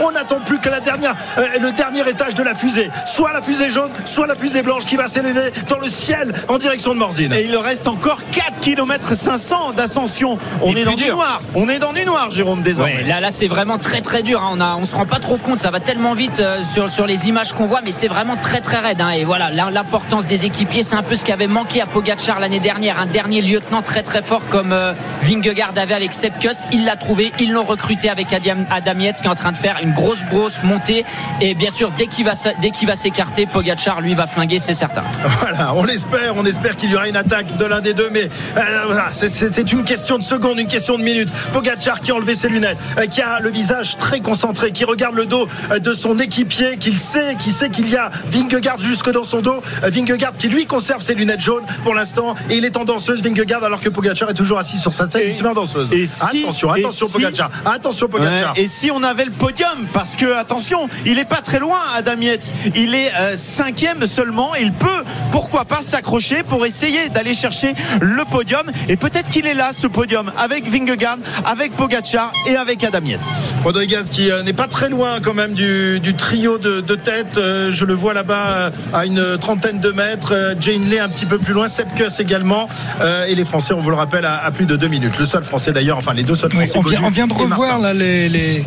On 0.00 0.10
n'attend 0.12 0.40
plus 0.40 0.58
que 0.58 0.68
la 0.68 0.80
dernière, 0.80 1.14
euh, 1.38 1.46
le 1.60 1.72
dernier 1.72 2.08
étage 2.08 2.34
de 2.34 2.42
la 2.42 2.54
fusée. 2.54 2.90
Soit 3.06 3.32
la 3.32 3.42
fusée 3.42 3.70
jaune, 3.70 3.90
soit 4.04 4.26
la 4.26 4.34
fusée 4.36 4.62
blanche 4.62 4.84
qui 4.84 4.96
va 4.96 5.08
s'élever 5.08 5.52
dans 5.68 5.78
le 5.78 5.88
ciel 5.88 6.32
en 6.48 6.58
direction 6.58 6.94
de 6.94 6.98
Morzine. 6.98 7.32
Et 7.32 7.44
il 7.44 7.56
reste 7.56 7.86
encore 7.88 8.18
4 8.32 8.60
km 8.60 9.14
500 9.16 9.72
d'ascension. 9.72 10.38
On 10.62 10.74
est 10.74 10.84
dans 10.84 10.94
du 10.94 11.08
noir. 11.08 11.40
On 11.54 11.68
est 11.68 11.78
dans 11.78 11.92
du 11.92 12.04
noir, 12.04 12.30
Jérôme, 12.30 12.62
désormais. 12.62 12.96
Ouais, 12.96 13.02
là, 13.04 13.20
là, 13.20 13.30
c'est 13.30 13.48
vraiment 13.48 13.78
très 13.78 14.00
très 14.00 14.22
dur. 14.22 14.40
hein. 14.42 14.50
On 14.52 14.60
a, 14.60 14.76
on 14.76 14.84
se 14.86 14.94
rend 14.94 15.06
pas 15.06 15.18
trop 15.18 15.36
compte. 15.36 15.60
Ça 15.60 15.70
va 15.70 15.80
tellement 15.80 16.14
vite 16.14 16.40
euh, 16.40 16.60
sur 16.72 16.90
sur 16.90 17.06
les 17.06 17.28
images 17.28 17.52
qu'on 17.52 17.66
voit, 17.66 17.80
mais 17.84 17.90
c'est 17.92 18.08
vraiment 18.08 18.36
très 18.36 18.60
très 18.60 18.78
raide. 18.78 19.00
hein. 19.00 19.10
Et 19.10 19.24
voilà, 19.24 19.50
là, 19.50 19.68
l'importance 19.70 20.26
des 20.26 20.46
équipiers, 20.46 20.82
c'est 20.82 20.96
un 20.96 21.02
peu 21.02 21.14
ce 21.14 21.24
qui 21.24 21.32
avait 21.32 21.46
manqué 21.46 21.80
à 21.80 21.86
Pogacar 21.86 22.40
l'année 22.40 22.60
dernière. 22.60 22.98
Un 23.00 23.06
dernier 23.06 23.40
lieutenant 23.42 23.82
très 23.82 24.02
très 24.02 24.22
fort 24.22 24.42
comme 24.50 24.72
euh, 24.72 24.92
Vingegaard 25.22 25.72
avait 25.76 25.94
avec 25.94 26.12
Sepp 26.12 26.38
Kuss. 26.38 26.64
Il 26.72 26.84
l'a 26.84 26.96
trouvé. 26.96 27.32
Ils 27.40 27.52
l'ont 27.52 27.64
recruté 27.64 28.08
avec 28.10 28.32
Adam, 28.32 28.64
Adam 28.70 28.98
Yates 28.98 29.16
qui 29.20 29.26
est 29.26 29.30
en 29.34 29.36
train 29.36 29.52
de 29.52 29.58
faire 29.58 29.78
une 29.82 29.92
grosse 29.92 30.24
grosse 30.30 30.62
montée. 30.62 31.04
Et 31.40 31.54
bien 31.54 31.70
sûr, 31.70 31.90
dès 31.98 32.06
qu'il 32.06 32.24
va 32.24 32.32
dès 32.60 32.70
qu'il 32.70 32.86
va 32.86 32.94
s'écarter, 32.94 33.46
Pogacar 33.46 34.00
lui 34.00 34.14
va 34.14 34.26
flinguer, 34.26 34.58
c'est 34.60 34.74
certain. 34.74 35.02
Voilà, 35.40 35.74
on 35.74 35.84
l'espère, 35.84 36.36
on 36.36 36.44
espère 36.44 36.76
qu'il 36.76 36.90
y 36.90 36.94
aura 36.94 37.08
une 37.08 37.16
attaque 37.16 37.56
de 37.56 37.64
l'un 37.64 37.80
des 37.80 37.92
deux, 37.94 38.08
mais 38.12 38.28
euh, 38.56 38.60
voilà, 38.86 39.08
c'est- 39.12 39.72
une 39.72 39.84
question 39.84 40.18
de 40.18 40.22
seconde, 40.22 40.58
une 40.60 40.68
question 40.68 40.96
de 40.98 41.02
minute. 41.02 41.28
Pogacar 41.52 42.00
qui 42.00 42.10
a 42.12 42.14
enlevé 42.14 42.34
ses 42.34 42.48
lunettes, 42.48 42.78
euh, 42.98 43.06
qui 43.06 43.20
a 43.22 43.40
le 43.40 43.50
visage 43.50 43.98
très 43.98 44.20
concentré, 44.20 44.70
qui 44.70 44.84
regarde 44.84 45.14
le 45.16 45.26
dos 45.26 45.46
euh, 45.72 45.78
de 45.80 45.92
son 45.94 46.18
équipier, 46.18 46.76
qu'il 46.78 46.96
sait, 46.96 47.34
qui 47.38 47.50
sait 47.50 47.70
qu'il 47.70 47.88
y 47.90 47.96
a 47.96 48.10
Vingegaard 48.30 48.78
jusque 48.80 49.10
dans 49.10 49.24
son 49.24 49.40
dos. 49.40 49.60
Euh, 49.82 49.90
Vingegaard 49.90 50.34
qui 50.38 50.48
lui 50.48 50.66
conserve 50.66 51.02
ses 51.02 51.14
lunettes 51.14 51.40
jaunes 51.40 51.64
pour 51.82 51.94
l'instant, 51.94 52.34
et 52.50 52.56
il 52.56 52.64
est 52.64 52.76
en 52.76 52.84
danseuse 52.84 53.22
Vingegaard 53.22 53.64
alors 53.64 53.80
que 53.80 53.88
Pogacar 53.88 54.30
est 54.30 54.34
toujours 54.34 54.58
assis 54.58 54.78
sur 54.78 54.92
sa 54.92 55.10
scène, 55.10 55.22
Et 55.22 55.28
il 55.28 55.34
se 55.34 55.42
met 55.42 55.48
en 55.50 55.54
danseuse. 55.54 55.92
et 55.92 56.06
si- 56.06 56.22
attention, 56.42 56.74
et 56.74 56.80
attention 56.80 57.06
si- 57.06 57.12
Pogacar, 57.12 57.50
attention 57.64 58.08
Pogacar. 58.08 58.54
Ouais, 58.54 58.62
et 58.62 58.66
si 58.68 58.90
on 58.90 59.02
avait 59.14 59.24
le 59.24 59.30
podium 59.30 59.86
Parce 59.92 60.16
que, 60.16 60.36
attention, 60.36 60.88
il 61.06 61.18
est 61.18 61.24
pas 61.24 61.40
très 61.40 61.58
loin, 61.60 61.78
Adam 61.96 62.16
Yates. 62.20 62.50
Il 62.74 62.94
est 62.94 63.12
euh, 63.16 63.36
cinquième 63.36 64.06
seulement. 64.06 64.54
Il 64.54 64.72
peut, 64.72 65.02
pourquoi 65.30 65.64
pas, 65.64 65.80
s'accrocher 65.82 66.42
pour 66.42 66.66
essayer 66.66 67.08
d'aller 67.10 67.34
chercher 67.34 67.74
le 68.00 68.24
podium. 68.30 68.64
Et 68.88 68.96
peut-être 68.96 69.30
qu'il 69.30 69.46
est 69.46 69.54
là, 69.54 69.70
ce 69.72 69.86
podium, 69.86 70.32
avec 70.36 70.68
Vingegaard, 70.68 71.18
avec 71.46 71.72
Pogacar 71.76 72.32
et 72.48 72.56
avec 72.56 72.82
Adam 72.82 73.04
Yates. 73.04 73.20
Rodriguez 73.62 74.02
qui 74.10 74.30
euh, 74.30 74.42
n'est 74.42 74.52
pas 74.52 74.66
très 74.66 74.88
loin 74.88 75.20
quand 75.22 75.34
même 75.34 75.54
du, 75.54 76.00
du 76.00 76.14
trio 76.14 76.58
de, 76.58 76.80
de 76.80 76.94
tête. 76.96 77.38
Euh, 77.38 77.70
je 77.70 77.84
le 77.84 77.94
vois 77.94 78.14
là-bas 78.14 78.46
euh, 78.48 78.70
à 78.92 79.06
une 79.06 79.38
trentaine 79.38 79.78
de 79.80 79.90
mètres. 79.92 80.32
Euh, 80.32 80.54
Jane 80.60 80.84
Lay 80.90 80.98
un 80.98 81.08
petit 81.08 81.26
peu 81.26 81.38
plus 81.38 81.54
loin. 81.54 81.68
Sepkus 81.68 82.18
également. 82.20 82.68
Euh, 83.00 83.26
et 83.26 83.34
les 83.34 83.44
Français, 83.44 83.74
on 83.74 83.80
vous 83.80 83.90
le 83.90 83.96
rappelle, 83.96 84.24
à, 84.24 84.44
à 84.44 84.50
plus 84.50 84.66
de 84.66 84.76
deux 84.76 84.88
minutes. 84.88 85.18
Le 85.18 85.26
seul 85.26 85.44
Français 85.44 85.72
d'ailleurs, 85.72 85.98
enfin 85.98 86.12
les 86.14 86.22
deux 86.24 86.34
seuls 86.34 86.50
Oui, 86.54 86.66
Français. 86.66 86.78
on, 86.78 86.82
vient, 86.82 87.00
on 87.04 87.10
vient 87.10 87.26
de 87.26 87.34
revoir 87.34 87.78
là 87.78 87.92
les, 87.94 88.28
les- 88.28 88.64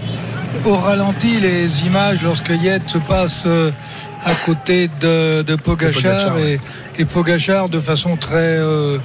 au 0.65 0.75
ralenti 0.75 1.39
les 1.39 1.85
images 1.85 2.19
lorsque 2.23 2.49
Yates 2.61 2.89
se 2.89 2.97
passe 2.97 3.43
euh, 3.45 3.71
à 4.25 4.33
côté 4.45 4.89
de, 5.01 5.41
de 5.43 5.55
Pogachar, 5.55 6.35
ouais. 6.35 6.59
et, 6.97 7.05
Pogachar 7.05 7.69
de 7.69 7.79
façon 7.79 8.17
très 8.17 8.57
euh, 8.57 8.97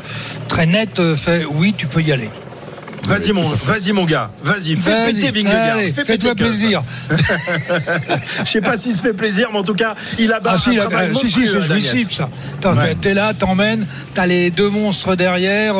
très 0.48 0.66
nette 0.66 0.98
euh, 1.00 1.16
fait 1.16 1.44
oui 1.54 1.74
tu 1.76 1.86
peux 1.86 2.00
y 2.02 2.10
aller. 2.12 2.30
Vas-y 3.04 3.32
mon, 3.32 3.48
vas-y 3.48 3.90
mon 3.92 4.04
gars, 4.04 4.30
vas-y, 4.44 4.76
fais 4.76 4.90
Vas-y, 4.92 5.14
péter 5.14 5.42
Vingegaard. 5.42 5.76
allez, 5.76 5.92
Fais 5.92 6.04
fais-toi 6.04 6.34
péter 6.36 6.44
Kuss. 6.44 6.58
plaisir. 6.58 6.84
Je 8.44 8.48
sais 8.50 8.60
pas 8.60 8.76
s'il 8.76 8.94
se 8.94 9.02
fait 9.02 9.12
plaisir, 9.12 9.48
mais 9.52 9.58
en 9.58 9.64
tout 9.64 9.74
cas, 9.74 9.96
il 10.20 10.32
a 10.32 10.38
Ah 10.44 10.56
si, 10.56 10.78
un 10.78 10.84
travail 10.84 11.10
euh, 11.10 11.14
si, 11.14 11.30
si, 11.30 11.38
monstrueux, 11.40 11.62
c'est 11.62 11.68
Daniel. 11.68 11.90
jouissif 11.90 12.12
ça. 12.12 12.28
Ouais. 12.64 12.94
t'es- 13.00 13.14
là, 13.14 13.34
t'emmènes, 13.34 13.86
t'as 14.14 14.26
les 14.26 14.50
deux 14.50 14.70
monstres 14.70 15.16
derrière. 15.16 15.74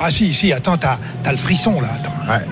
ah 0.00 0.10
si, 0.10 0.32
si, 0.34 0.52
attends, 0.52 0.76
t'as 0.76 0.98
t'as 1.22 1.30
le 1.30 1.36
frisson 1.38 1.80
là. 1.80 1.88
Attends. 2.00 2.32
Ouais. 2.32 2.44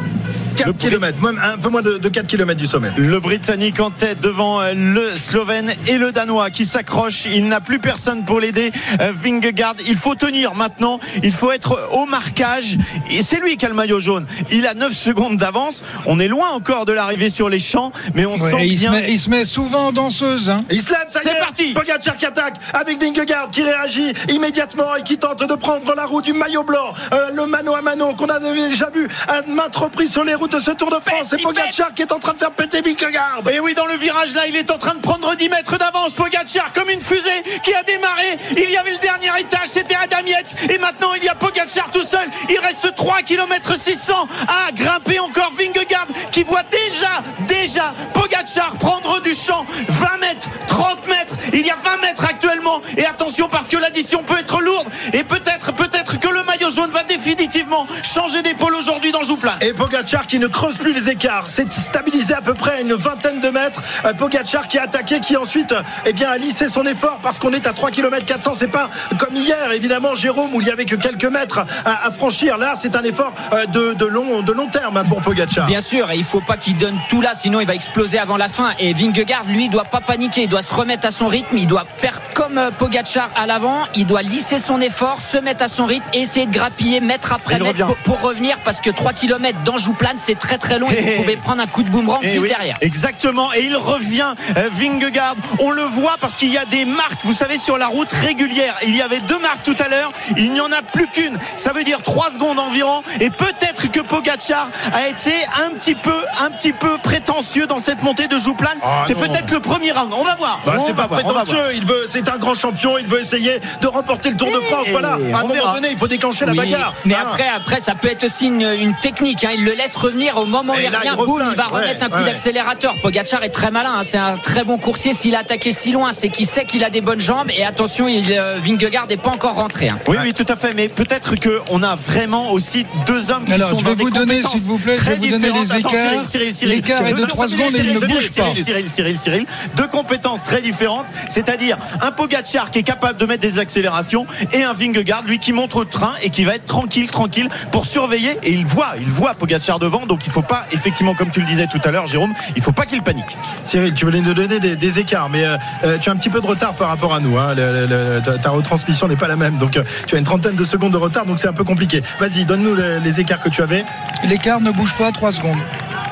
4 0.54 0.76
km, 0.78 1.20
même 1.22 1.40
un 1.42 1.58
peu 1.58 1.68
moins 1.68 1.82
de, 1.82 1.98
de 1.98 2.08
4 2.08 2.26
km 2.26 2.58
du 2.58 2.66
sommet. 2.66 2.90
Le 2.96 3.18
Britannique 3.20 3.80
en 3.80 3.90
tête 3.90 4.20
devant 4.20 4.60
euh, 4.60 4.72
le 4.74 5.10
Slovène 5.16 5.72
et 5.88 5.98
le 5.98 6.12
Danois 6.12 6.50
qui 6.50 6.64
s'accrochent. 6.64 7.24
Il 7.26 7.48
n'a 7.48 7.60
plus 7.60 7.78
personne 7.78 8.24
pour 8.24 8.40
l'aider. 8.40 8.72
Euh, 9.00 9.12
Vingegaard, 9.14 9.74
il 9.86 9.96
faut 9.96 10.14
tenir 10.14 10.54
maintenant. 10.54 11.00
Il 11.22 11.32
faut 11.32 11.50
être 11.52 11.88
au 11.92 12.06
marquage. 12.06 12.78
Et 13.10 13.22
c'est 13.22 13.38
lui 13.40 13.56
qui 13.56 13.66
a 13.66 13.68
le 13.68 13.74
maillot 13.74 14.00
jaune. 14.00 14.26
Il 14.50 14.66
a 14.66 14.74
9 14.74 14.92
secondes 14.92 15.36
d'avance. 15.36 15.82
On 16.06 16.20
est 16.20 16.28
loin 16.28 16.48
encore 16.50 16.84
de 16.86 16.92
l'arrivée 16.92 17.30
sur 17.30 17.48
les 17.48 17.58
champs, 17.58 17.92
mais 18.14 18.26
on 18.26 18.34
Ouais, 18.34 18.50
sent 18.50 18.66
il, 18.66 18.74
se 18.76 18.80
bien. 18.80 18.92
met, 18.92 19.12
il 19.12 19.18
se 19.18 19.30
met 19.30 19.44
souvent 19.44 19.86
en 19.88 19.92
danseuse. 19.92 20.50
Hein. 20.50 20.56
Il 20.70 20.80
se 20.82 20.90
lève, 20.90 21.06
ça 21.08 21.20
y 21.20 21.24
C'est 21.24 21.30
est. 21.30 21.38
parti. 21.40 21.72
Pogacar 21.72 22.16
qui 22.16 22.26
attaque 22.26 22.56
avec 22.74 23.00
Vingegaard 23.02 23.48
qui 23.50 23.62
réagit 23.62 24.12
immédiatement 24.28 24.96
et 24.96 25.02
qui 25.02 25.16
tente 25.18 25.46
de 25.48 25.54
prendre 25.54 25.94
la 25.94 26.04
roue 26.06 26.22
du 26.22 26.32
maillot 26.32 26.64
blanc. 26.64 26.92
Euh, 27.12 27.30
le 27.34 27.46
mano 27.46 27.74
à 27.74 27.82
mano 27.82 28.12
qu'on 28.14 28.26
a 28.26 28.38
déjà 28.40 28.90
vu 28.90 29.06
à 29.28 29.42
maintes 29.48 29.76
reprises 29.76 30.12
sur 30.12 30.24
les 30.24 30.34
routes 30.34 30.43
de 30.48 30.60
ce 30.60 30.70
Tour 30.72 30.90
de 30.90 30.96
France. 30.96 31.28
C'est 31.30 31.38
Pogacar 31.38 31.94
qui 31.94 32.02
est 32.02 32.12
en 32.12 32.18
train 32.18 32.32
de 32.32 32.38
faire 32.38 32.50
péter 32.50 32.80
Vingegaard. 32.82 33.42
Et 33.50 33.60
oui, 33.60 33.74
dans 33.74 33.86
le 33.86 33.94
virage 33.94 34.34
là, 34.34 34.46
il 34.46 34.56
est 34.56 34.70
en 34.70 34.78
train 34.78 34.94
de 34.94 35.00
prendre 35.00 35.34
10 35.34 35.48
mètres 35.48 35.78
d'avance. 35.78 36.12
Pogacar 36.12 36.72
comme 36.72 36.90
une 36.90 37.00
fusée 37.00 37.42
qui 37.62 37.74
a 37.74 37.82
démarré. 37.82 38.36
Il 38.56 38.70
y 38.70 38.76
avait 38.76 38.92
le 38.92 38.98
dernier 38.98 39.30
étage, 39.38 39.68
c'était 39.68 39.94
Adam 39.94 40.26
Yates. 40.26 40.70
Et 40.70 40.78
maintenant, 40.78 41.14
il 41.14 41.24
y 41.24 41.28
a 41.28 41.34
Pogacar 41.34 41.90
tout 41.90 42.02
seul. 42.02 42.28
Il 42.48 42.58
reste 42.58 42.94
3 42.94 43.22
km 43.22 43.78
600 43.78 44.26
à 44.48 44.72
grimper 44.72 45.18
encore 45.20 45.52
Vingegaard 45.52 46.06
qui 46.30 46.42
voit 46.42 46.64
déjà, 46.70 47.22
déjà 47.46 47.94
Pogacar 48.12 48.72
prendre 48.78 49.20
du 49.22 49.34
champ. 49.34 49.64
20 49.88 50.18
mètres, 50.18 50.48
30 50.66 51.06
mètres. 51.08 51.34
Il 51.52 51.66
y 51.66 51.70
a 51.70 51.76
20 51.76 52.02
mètres 52.02 52.24
actuellement. 52.24 52.80
Et 52.96 53.06
attention 53.06 53.48
parce 53.48 53.68
que 53.68 53.76
l'addition 53.76 54.22
peut 54.22 54.38
être 54.38 54.60
lourde. 54.60 54.88
Et 55.12 55.24
peut-être, 55.24 55.72
peut-être 55.74 56.18
que 56.18 56.28
le 56.28 56.33
maillot 56.54 56.70
jaune 56.70 56.90
va 56.90 57.02
définitivement 57.02 57.86
changer 58.02 58.42
d'épaule 58.42 58.74
aujourd'hui 58.76 59.10
dans 59.10 59.22
Jouplan. 59.22 59.52
Et 59.60 59.72
Pogacar 59.72 60.26
qui 60.26 60.38
ne 60.38 60.46
creuse 60.46 60.76
plus 60.76 60.92
les 60.92 61.10
écarts, 61.10 61.46
c'est 61.48 61.72
stabilisé 61.72 62.34
à 62.34 62.40
peu 62.40 62.54
près 62.54 62.72
à 62.72 62.80
une 62.80 62.94
vingtaine 62.94 63.40
de 63.40 63.48
mètres. 63.48 63.82
Euh, 64.04 64.12
Pogacar 64.14 64.68
qui 64.68 64.78
a 64.78 64.82
attaqué, 64.82 65.18
qui 65.18 65.36
ensuite 65.36 65.74
eh 66.06 66.12
bien, 66.12 66.30
a 66.30 66.36
lissé 66.36 66.68
son 66.68 66.84
effort 66.84 67.18
parce 67.22 67.40
qu'on 67.40 67.52
est 67.52 67.66
à 67.66 67.72
3 67.72 67.90
km 67.90 68.24
400. 68.24 68.52
C'est 68.54 68.68
pas 68.68 68.88
comme 69.18 69.34
hier, 69.34 69.72
évidemment, 69.72 70.14
Jérôme, 70.14 70.54
où 70.54 70.60
il 70.60 70.68
y 70.68 70.70
avait 70.70 70.84
que 70.84 70.94
quelques 70.94 71.24
mètres 71.24 71.64
à, 71.84 72.06
à 72.06 72.10
franchir. 72.12 72.56
Là, 72.56 72.74
c'est 72.78 72.94
un 72.94 73.02
effort 73.02 73.32
euh, 73.52 73.66
de, 73.66 73.94
de 73.94 74.06
long, 74.06 74.42
de 74.42 74.52
long 74.52 74.68
terme 74.68 75.02
pour 75.08 75.22
Pogacar. 75.22 75.66
Bien 75.66 75.80
sûr, 75.80 76.10
et 76.12 76.16
il 76.16 76.24
faut 76.24 76.40
pas 76.40 76.56
qu'il 76.56 76.78
donne 76.78 76.98
tout 77.08 77.20
là, 77.20 77.32
sinon 77.34 77.60
il 77.60 77.66
va 77.66 77.74
exploser 77.74 78.18
avant 78.18 78.36
la 78.36 78.48
fin. 78.48 78.74
Et 78.78 78.92
Vingegaard, 78.94 79.44
lui, 79.46 79.68
doit 79.68 79.84
pas 79.84 80.00
paniquer, 80.00 80.42
il 80.42 80.48
doit 80.48 80.62
se 80.62 80.72
remettre 80.72 81.06
à 81.06 81.10
son 81.10 81.26
rythme, 81.26 81.56
il 81.56 81.66
doit 81.66 81.86
faire 81.98 82.20
comme 82.34 82.58
euh, 82.58 82.70
Pogacar 82.70 83.30
à 83.34 83.46
l'avant, 83.46 83.82
il 83.96 84.06
doit 84.06 84.22
lisser 84.22 84.58
son 84.58 84.80
effort, 84.80 85.20
se 85.20 85.38
mettre 85.38 85.64
à 85.64 85.68
son 85.68 85.86
rythme, 85.86 86.06
et 86.12 86.20
essayer 86.20 86.43
de 86.46 86.52
grappiller 86.52 87.00
mètre 87.00 87.32
après 87.32 87.58
mètre 87.58 87.86
pour, 87.86 87.96
pour 87.98 88.20
revenir, 88.20 88.58
parce 88.64 88.80
que 88.80 88.90
3 88.90 89.12
km 89.12 89.58
d'Anjou-Plane, 89.64 90.16
c'est 90.18 90.38
très 90.38 90.58
très 90.58 90.78
long, 90.78 90.88
et 90.90 91.00
vous 91.00 91.22
pouvez 91.22 91.36
prendre 91.36 91.62
un 91.62 91.66
coup 91.66 91.82
de 91.82 91.88
boomerang 91.90 92.20
Eh 92.22 92.28
juste 92.28 92.42
oui, 92.42 92.48
derrière. 92.48 92.76
Exactement. 92.80 93.52
Et 93.54 93.64
il 93.64 93.76
revient, 93.76 94.34
euh, 94.56 94.68
Vingegaard. 94.72 95.34
On 95.60 95.70
le 95.70 95.82
voit 95.82 96.16
parce 96.20 96.36
qu'il 96.36 96.50
y 96.52 96.58
a 96.58 96.64
des 96.64 96.84
marques, 96.84 97.24
vous 97.24 97.34
savez, 97.34 97.58
sur 97.58 97.78
la 97.78 97.86
route 97.86 98.12
régulière. 98.12 98.74
Il 98.86 98.96
y 98.96 99.02
avait 99.02 99.20
deux 99.20 99.38
marques 99.38 99.62
tout 99.64 99.76
à 99.78 99.88
l'heure. 99.88 100.12
Il 100.36 100.52
n'y 100.52 100.60
en 100.60 100.72
a 100.72 100.82
plus 100.82 101.06
qu'une. 101.08 101.38
Ça 101.56 101.72
veut 101.72 101.84
dire 101.84 102.02
trois 102.02 102.30
secondes 102.30 102.58
environ. 102.58 103.02
Et 103.20 103.30
peut-être 103.30 103.90
que 103.90 104.00
Pogacar 104.00 104.70
a 104.92 105.08
été 105.08 105.32
un 105.64 105.70
petit 105.76 105.94
peu, 105.94 106.14
un 106.44 106.50
petit 106.50 106.72
peu 106.72 106.98
prétentieux 106.98 107.66
dans 107.66 107.78
cette 107.78 108.02
montée 108.02 108.28
de 108.28 108.38
Jouplan. 108.38 108.70
Ah, 108.82 109.04
c'est 109.06 109.14
peut-être 109.14 109.50
le 109.52 109.60
premier 109.60 109.92
round. 109.92 110.12
On 110.16 110.24
va 110.24 110.34
voir. 110.36 110.60
Bah, 110.66 110.76
c'est 110.86 110.94
pas 110.94 111.06
voir, 111.06 111.20
prétentieux, 111.22 111.54
voir. 111.56 111.72
il 111.72 111.84
veut, 111.84 112.04
c'est 112.08 112.28
un 112.28 112.38
grand 112.38 112.54
champion, 112.54 112.98
il 112.98 113.06
veut 113.06 113.20
essayer 113.20 113.60
de 113.80 113.86
remporter 113.86 114.30
le 114.30 114.36
Tour 114.36 114.48
de 114.50 114.60
France. 114.60 114.84
Eh, 114.86 114.90
Voilà, 114.92 115.12
à 115.12 115.14
un 115.14 115.18
moment 115.42 115.54
verra. 115.54 115.74
donné, 115.74 115.88
il 115.90 115.98
faut 115.98 116.08
déclencher 116.08 116.33
la 116.42 116.52
Oui, 116.52 116.58
bagarre. 116.58 116.94
Mais 117.04 117.14
Hein. 117.14 117.18
après, 117.22 117.48
après, 117.48 117.80
ça 117.80 117.94
peut 117.94 118.08
être 118.08 118.24
aussi 118.24 118.46
une, 118.46 118.62
une 118.80 118.94
technique. 119.02 119.44
hein. 119.44 119.50
Il 119.56 119.64
le 119.64 119.72
laisse 119.72 119.94
revenir 119.96 120.36
au 120.36 120.46
moment 120.46 120.72
où 120.72 120.76
il 120.78 120.86
revient. 120.86 121.10
il 121.12 121.16
boum, 121.16 121.42
il 121.50 121.56
va 121.56 121.64
remettre 121.64 122.00
Ouais, 122.00 122.04
un 122.04 122.08
coup 122.10 122.18
ouais. 122.18 122.24
d'accélérateur. 122.24 122.94
Pogacar 123.02 123.42
est 123.44 123.50
très 123.50 123.70
malin. 123.70 123.94
hein. 123.98 124.02
C'est 124.02 124.18
un 124.18 124.36
très 124.36 124.64
bon 124.64 124.78
coursier. 124.78 125.14
S'il 125.14 125.34
a 125.34 125.40
attaqué 125.40 125.72
si 125.72 125.92
loin, 125.92 126.12
c'est 126.12 126.28
qu'il 126.28 126.46
sait 126.46 126.64
qu'il 126.64 126.82
a 126.84 126.90
des 126.90 127.00
bonnes 127.00 127.20
jambes. 127.20 127.50
Et 127.56 127.64
attention, 127.64 128.08
il, 128.08 128.32
euh, 128.32 128.58
Vingegaard 128.64 129.06
n'est 129.06 129.16
pas 129.16 129.30
encore 129.30 129.54
rentré. 129.54 129.88
hein. 129.88 129.98
Oui, 130.08 130.16
oui, 130.22 130.32
tout 130.34 130.46
à 130.48 130.56
fait. 130.56 130.74
Mais 130.74 130.88
peut-être 130.88 131.34
qu'on 131.36 131.82
a 131.82 131.96
vraiment 131.96 132.50
aussi 132.52 132.86
deux 133.06 133.30
hommes 133.30 133.44
qui 133.44 133.52
Alors, 133.52 133.70
sont 133.70 133.78
je 133.78 133.84
dans 133.84 133.90
vais 133.90 133.96
des 133.96 134.02
vous 134.04 134.10
donner, 134.10 134.26
compétences 134.40 134.52
s'il 134.52 134.60
vous 134.62 134.78
plaît, 134.78 134.96
je 134.96 135.00
très 135.00 135.10
vais 135.14 135.16
vous 135.16 135.30
donner 135.38 135.50
différentes. 135.52 135.72
les 135.72 135.78
écarts. 135.78 136.64
L'écart 136.64 137.06
est 137.06 137.12
de 137.12 137.18
secondes 137.20 137.74
et 137.74 137.78
il 137.78 137.94
ne 137.94 137.98
bouge 138.00 138.30
pas. 138.30 138.44
Cyril, 138.64 138.88
Cyril, 138.88 139.18
Cyril. 139.18 139.46
Deux 139.76 139.86
compétences 139.88 140.42
très 140.42 140.60
différentes. 140.62 141.06
C'est-à-dire 141.28 141.76
un 142.00 142.10
Pogacar 142.12 142.70
qui 142.70 142.78
est 142.80 142.82
capable 142.82 143.18
de 143.18 143.26
mettre 143.26 143.40
des 143.42 143.58
accélérations 143.58 144.26
et 144.52 144.62
un 144.64 144.72
Vingegaard, 144.72 145.22
lui, 145.26 145.38
qui 145.38 145.52
montre 145.52 145.76
au 145.76 145.84
train 145.84 146.12
et 146.24 146.30
qui 146.30 146.44
va 146.44 146.54
être 146.54 146.66
tranquille, 146.66 147.08
tranquille 147.10 147.48
pour 147.70 147.86
surveiller. 147.86 148.36
Et 148.42 148.50
il 148.52 148.64
voit, 148.66 148.94
il 149.00 149.08
voit 149.10 149.34
Pogacar 149.34 149.78
devant. 149.78 150.06
Donc 150.06 150.26
il 150.26 150.32
faut 150.32 150.42
pas, 150.42 150.64
effectivement, 150.72 151.14
comme 151.14 151.30
tu 151.30 151.40
le 151.40 151.46
disais 151.46 151.66
tout 151.66 151.80
à 151.84 151.90
l'heure, 151.90 152.06
Jérôme, 152.06 152.32
il 152.56 152.62
faut 152.62 152.72
pas 152.72 152.84
qu'il 152.86 153.02
panique. 153.02 153.36
Cyril, 153.62 153.94
tu 153.94 154.04
voulais 154.04 154.20
nous 154.20 154.34
donner 154.34 154.58
des, 154.58 154.76
des 154.76 154.98
écarts, 154.98 155.28
mais 155.30 155.44
euh, 155.44 155.56
euh, 155.84 155.98
tu 155.98 156.08
as 156.08 156.12
un 156.12 156.16
petit 156.16 156.30
peu 156.30 156.40
de 156.40 156.46
retard 156.46 156.74
par 156.74 156.88
rapport 156.88 157.14
à 157.14 157.20
nous. 157.20 157.38
hein. 157.38 157.54
Le- 157.54 157.72
le- 157.72 157.86
le- 157.86 158.20
ta, 158.22 158.38
ta 158.38 158.50
retransmission 158.50 159.06
n'est 159.08 159.16
pas 159.16 159.28
la 159.28 159.36
même, 159.36 159.58
donc 159.58 159.76
euh, 159.76 159.84
tu 160.06 160.14
as 160.16 160.18
une 160.18 160.24
trentaine 160.24 160.54
de 160.56 160.64
secondes 160.64 160.92
de 160.92 160.96
retard, 160.98 161.26
donc 161.26 161.38
c'est 161.38 161.48
un 161.48 161.52
peu 161.52 161.64
compliqué. 161.64 162.02
Vas-y, 162.18 162.44
donne-nous 162.44 162.74
les, 162.74 163.00
les 163.00 163.20
écarts 163.20 163.40
que 163.40 163.48
tu 163.48 163.62
avais. 163.62 163.84
L'écart 164.24 164.60
ne 164.60 164.70
bouge 164.70 164.94
pas 164.94 165.12
3 165.12 165.32
secondes. 165.32 165.58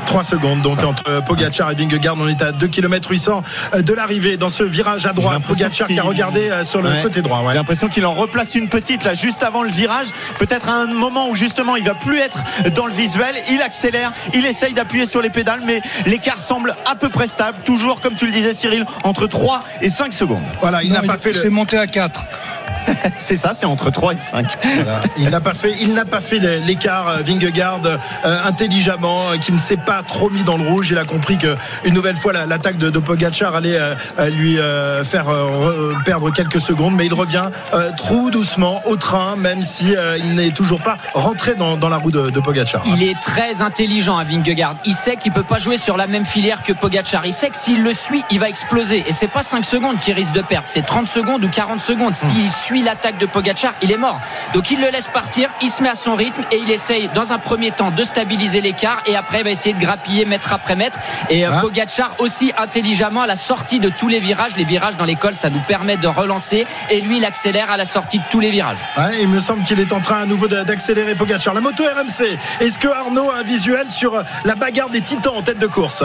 3 0.06 0.24
secondes 0.24 0.60
donc 0.60 0.82
entre 0.82 1.22
Pogacar 1.24 1.70
et 1.70 1.74
Vingegaard. 1.74 2.16
On 2.18 2.28
est 2.28 2.42
à 2.42 2.52
2 2.52 2.66
km 2.66 3.10
800 3.12 3.42
de 3.78 3.92
l'arrivée 3.94 4.36
dans 4.36 4.48
ce 4.50 4.62
virage 4.64 5.06
à 5.06 5.12
droite. 5.12 5.42
Pogacar 5.46 5.86
qui 5.88 5.98
a 5.98 6.02
regardé 6.02 6.50
sur 6.64 6.82
le 6.82 6.90
Ouais. 6.90 7.02
côté 7.02 7.22
droit. 7.22 7.38
ouais. 7.40 7.50
J'ai 7.52 7.54
l'impression 7.54 7.88
qu'il 7.88 8.04
en 8.04 8.12
replace 8.12 8.54
une 8.56 8.68
petite 8.68 9.04
là 9.04 9.14
juste 9.14 9.42
avant 9.42 9.62
le 9.62 9.70
virage. 9.70 10.01
Peut-être 10.38 10.68
à 10.68 10.74
un 10.74 10.86
moment 10.86 11.28
où 11.28 11.34
justement 11.34 11.76
il 11.76 11.84
va 11.84 11.94
plus 11.94 12.18
être 12.18 12.38
dans 12.74 12.86
le 12.86 12.92
visuel. 12.92 13.34
Il 13.50 13.62
accélère, 13.62 14.12
il 14.34 14.46
essaye 14.46 14.74
d'appuyer 14.74 15.06
sur 15.06 15.22
les 15.22 15.30
pédales, 15.30 15.60
mais 15.64 15.80
l'écart 16.06 16.40
semble 16.40 16.74
à 16.90 16.94
peu 16.94 17.08
près 17.08 17.26
stable. 17.26 17.58
Toujours, 17.64 18.00
comme 18.00 18.14
tu 18.16 18.26
le 18.26 18.32
disais 18.32 18.54
Cyril, 18.54 18.84
entre 19.04 19.26
3 19.26 19.62
et 19.80 19.88
5 19.88 20.12
secondes. 20.12 20.42
Voilà, 20.60 20.82
il 20.82 20.92
n'a 20.92 21.02
pas 21.02 21.16
fait 21.16 21.32
C'est 21.32 21.44
le, 21.44 21.50
monté 21.50 21.76
à 21.78 21.86
4. 21.86 22.22
C'est 23.18 23.36
ça, 23.36 23.52
c'est 23.54 23.66
entre 23.66 23.90
3 23.90 24.14
et 24.14 24.16
5. 24.16 24.56
Voilà. 24.82 25.02
Il 25.16 25.28
n'a 25.30 25.40
pas 25.40 25.54
fait, 25.54 25.72
il 25.80 25.94
n'a 25.94 26.04
pas 26.04 26.20
fait 26.20 26.38
l'écart 26.38 27.08
euh, 27.08 27.16
Vingegaard 27.24 27.80
euh, 27.84 28.38
intelligemment, 28.44 29.30
euh, 29.30 29.36
qui 29.36 29.52
ne 29.52 29.58
s'est 29.58 29.76
pas 29.76 30.02
trop 30.02 30.30
mis 30.30 30.42
dans 30.42 30.56
le 30.56 30.66
rouge. 30.68 30.90
Il 30.90 30.98
a 30.98 31.04
compris 31.04 31.38
que 31.38 31.54
une 31.84 31.94
nouvelle 31.94 32.16
fois 32.16 32.32
la- 32.32 32.46
l'attaque 32.46 32.78
de, 32.78 32.90
de 32.90 32.98
Pogacar 32.98 33.54
allait 33.54 33.78
euh, 33.78 33.94
lui 34.30 34.58
euh, 34.58 35.04
faire 35.04 35.28
euh, 35.28 35.92
re- 35.94 36.04
perdre 36.04 36.30
quelques 36.32 36.60
secondes, 36.60 36.94
mais 36.94 37.06
il 37.06 37.14
revient 37.14 37.50
euh, 37.74 37.90
trop 37.96 38.30
doucement 38.30 38.82
au 38.86 38.96
train, 38.96 39.36
même 39.36 39.62
si 39.62 39.91
euh, 39.96 40.18
il 40.18 40.34
n'est 40.34 40.50
toujours 40.50 40.80
pas 40.82 40.96
rentré 41.14 41.54
dans, 41.54 41.76
dans 41.76 41.88
la 41.88 41.96
roue 41.98 42.10
de, 42.10 42.30
de 42.30 42.40
Pogacar. 42.40 42.82
Il 42.86 43.02
est 43.02 43.18
très 43.20 43.62
intelligent 43.62 44.16
à 44.16 44.24
Vingegaard. 44.24 44.74
Il 44.84 44.94
sait 44.94 45.16
qu'il 45.16 45.32
peut 45.32 45.42
pas 45.42 45.58
jouer 45.58 45.76
sur 45.76 45.96
la 45.96 46.06
même 46.06 46.24
filière 46.24 46.62
que 46.62 46.72
Pogacar. 46.72 47.24
Il 47.26 47.32
sait 47.32 47.50
que 47.50 47.56
s'il 47.56 47.82
le 47.82 47.92
suit, 47.92 48.22
il 48.30 48.40
va 48.40 48.48
exploser. 48.48 49.04
Et 49.06 49.12
c'est 49.12 49.28
pas 49.28 49.42
5 49.42 49.64
secondes 49.64 49.98
qu'il 50.00 50.14
risque 50.14 50.32
de 50.32 50.42
perdre, 50.42 50.66
c'est 50.68 50.84
30 50.84 51.06
secondes 51.08 51.44
ou 51.44 51.48
40 51.48 51.80
secondes. 51.80 52.14
S'il 52.14 52.50
suit 52.50 52.82
l'attaque 52.82 53.18
de 53.18 53.26
Pogacar, 53.26 53.72
il 53.82 53.90
est 53.92 53.96
mort. 53.96 54.20
Donc 54.54 54.70
il 54.70 54.80
le 54.80 54.88
laisse 54.90 55.08
partir, 55.08 55.48
il 55.62 55.68
se 55.68 55.82
met 55.82 55.88
à 55.88 55.94
son 55.94 56.14
rythme 56.14 56.42
et 56.50 56.58
il 56.58 56.70
essaye 56.70 57.08
dans 57.14 57.32
un 57.32 57.38
premier 57.38 57.70
temps 57.70 57.90
de 57.90 58.04
stabiliser 58.04 58.60
l'écart 58.60 59.02
et 59.06 59.16
après 59.16 59.38
il 59.40 59.44
va 59.44 59.50
essayer 59.50 59.74
de 59.74 59.80
grappiller 59.80 60.24
mètre 60.24 60.52
après 60.52 60.76
mètre. 60.76 60.98
Et 61.30 61.46
euh, 61.46 61.50
Ah. 61.52 61.60
Pogacar 61.60 62.12
aussi 62.18 62.52
intelligemment 62.56 63.22
à 63.22 63.26
la 63.26 63.36
sortie 63.36 63.78
de 63.78 63.88
tous 63.90 64.08
les 64.08 64.20
virages. 64.20 64.56
Les 64.56 64.64
virages 64.64 64.96
dans 64.96 65.04
l'école, 65.04 65.34
ça 65.36 65.50
nous 65.50 65.60
permet 65.60 65.96
de 65.96 66.06
relancer. 66.08 66.66
Et 66.90 67.00
lui, 67.00 67.18
il 67.18 67.24
accélère 67.24 67.70
à 67.70 67.76
la 67.76 67.84
sortie 67.84 68.18
de 68.18 68.24
tous 68.30 68.40
les 68.40 68.50
virages. 68.50 68.78
Ouais, 68.96 69.20
il 69.20 69.28
me 69.28 69.38
semble 69.38 69.62
qu'il 69.64 69.78
est 69.78 69.81
en 69.90 70.00
train 70.00 70.20
à 70.20 70.26
nouveau 70.26 70.46
d'accélérer 70.46 71.14
Pogacar. 71.14 71.54
La 71.54 71.60
moto 71.60 71.82
RMC. 71.82 72.38
Est-ce 72.60 72.78
que 72.78 72.88
Arnaud 72.88 73.30
a 73.30 73.38
un 73.38 73.42
visuel 73.42 73.90
sur 73.90 74.22
la 74.44 74.54
bagarre 74.54 74.90
des 74.90 75.00
titans 75.00 75.34
en 75.34 75.42
tête 75.42 75.58
de 75.58 75.66
course? 75.66 76.04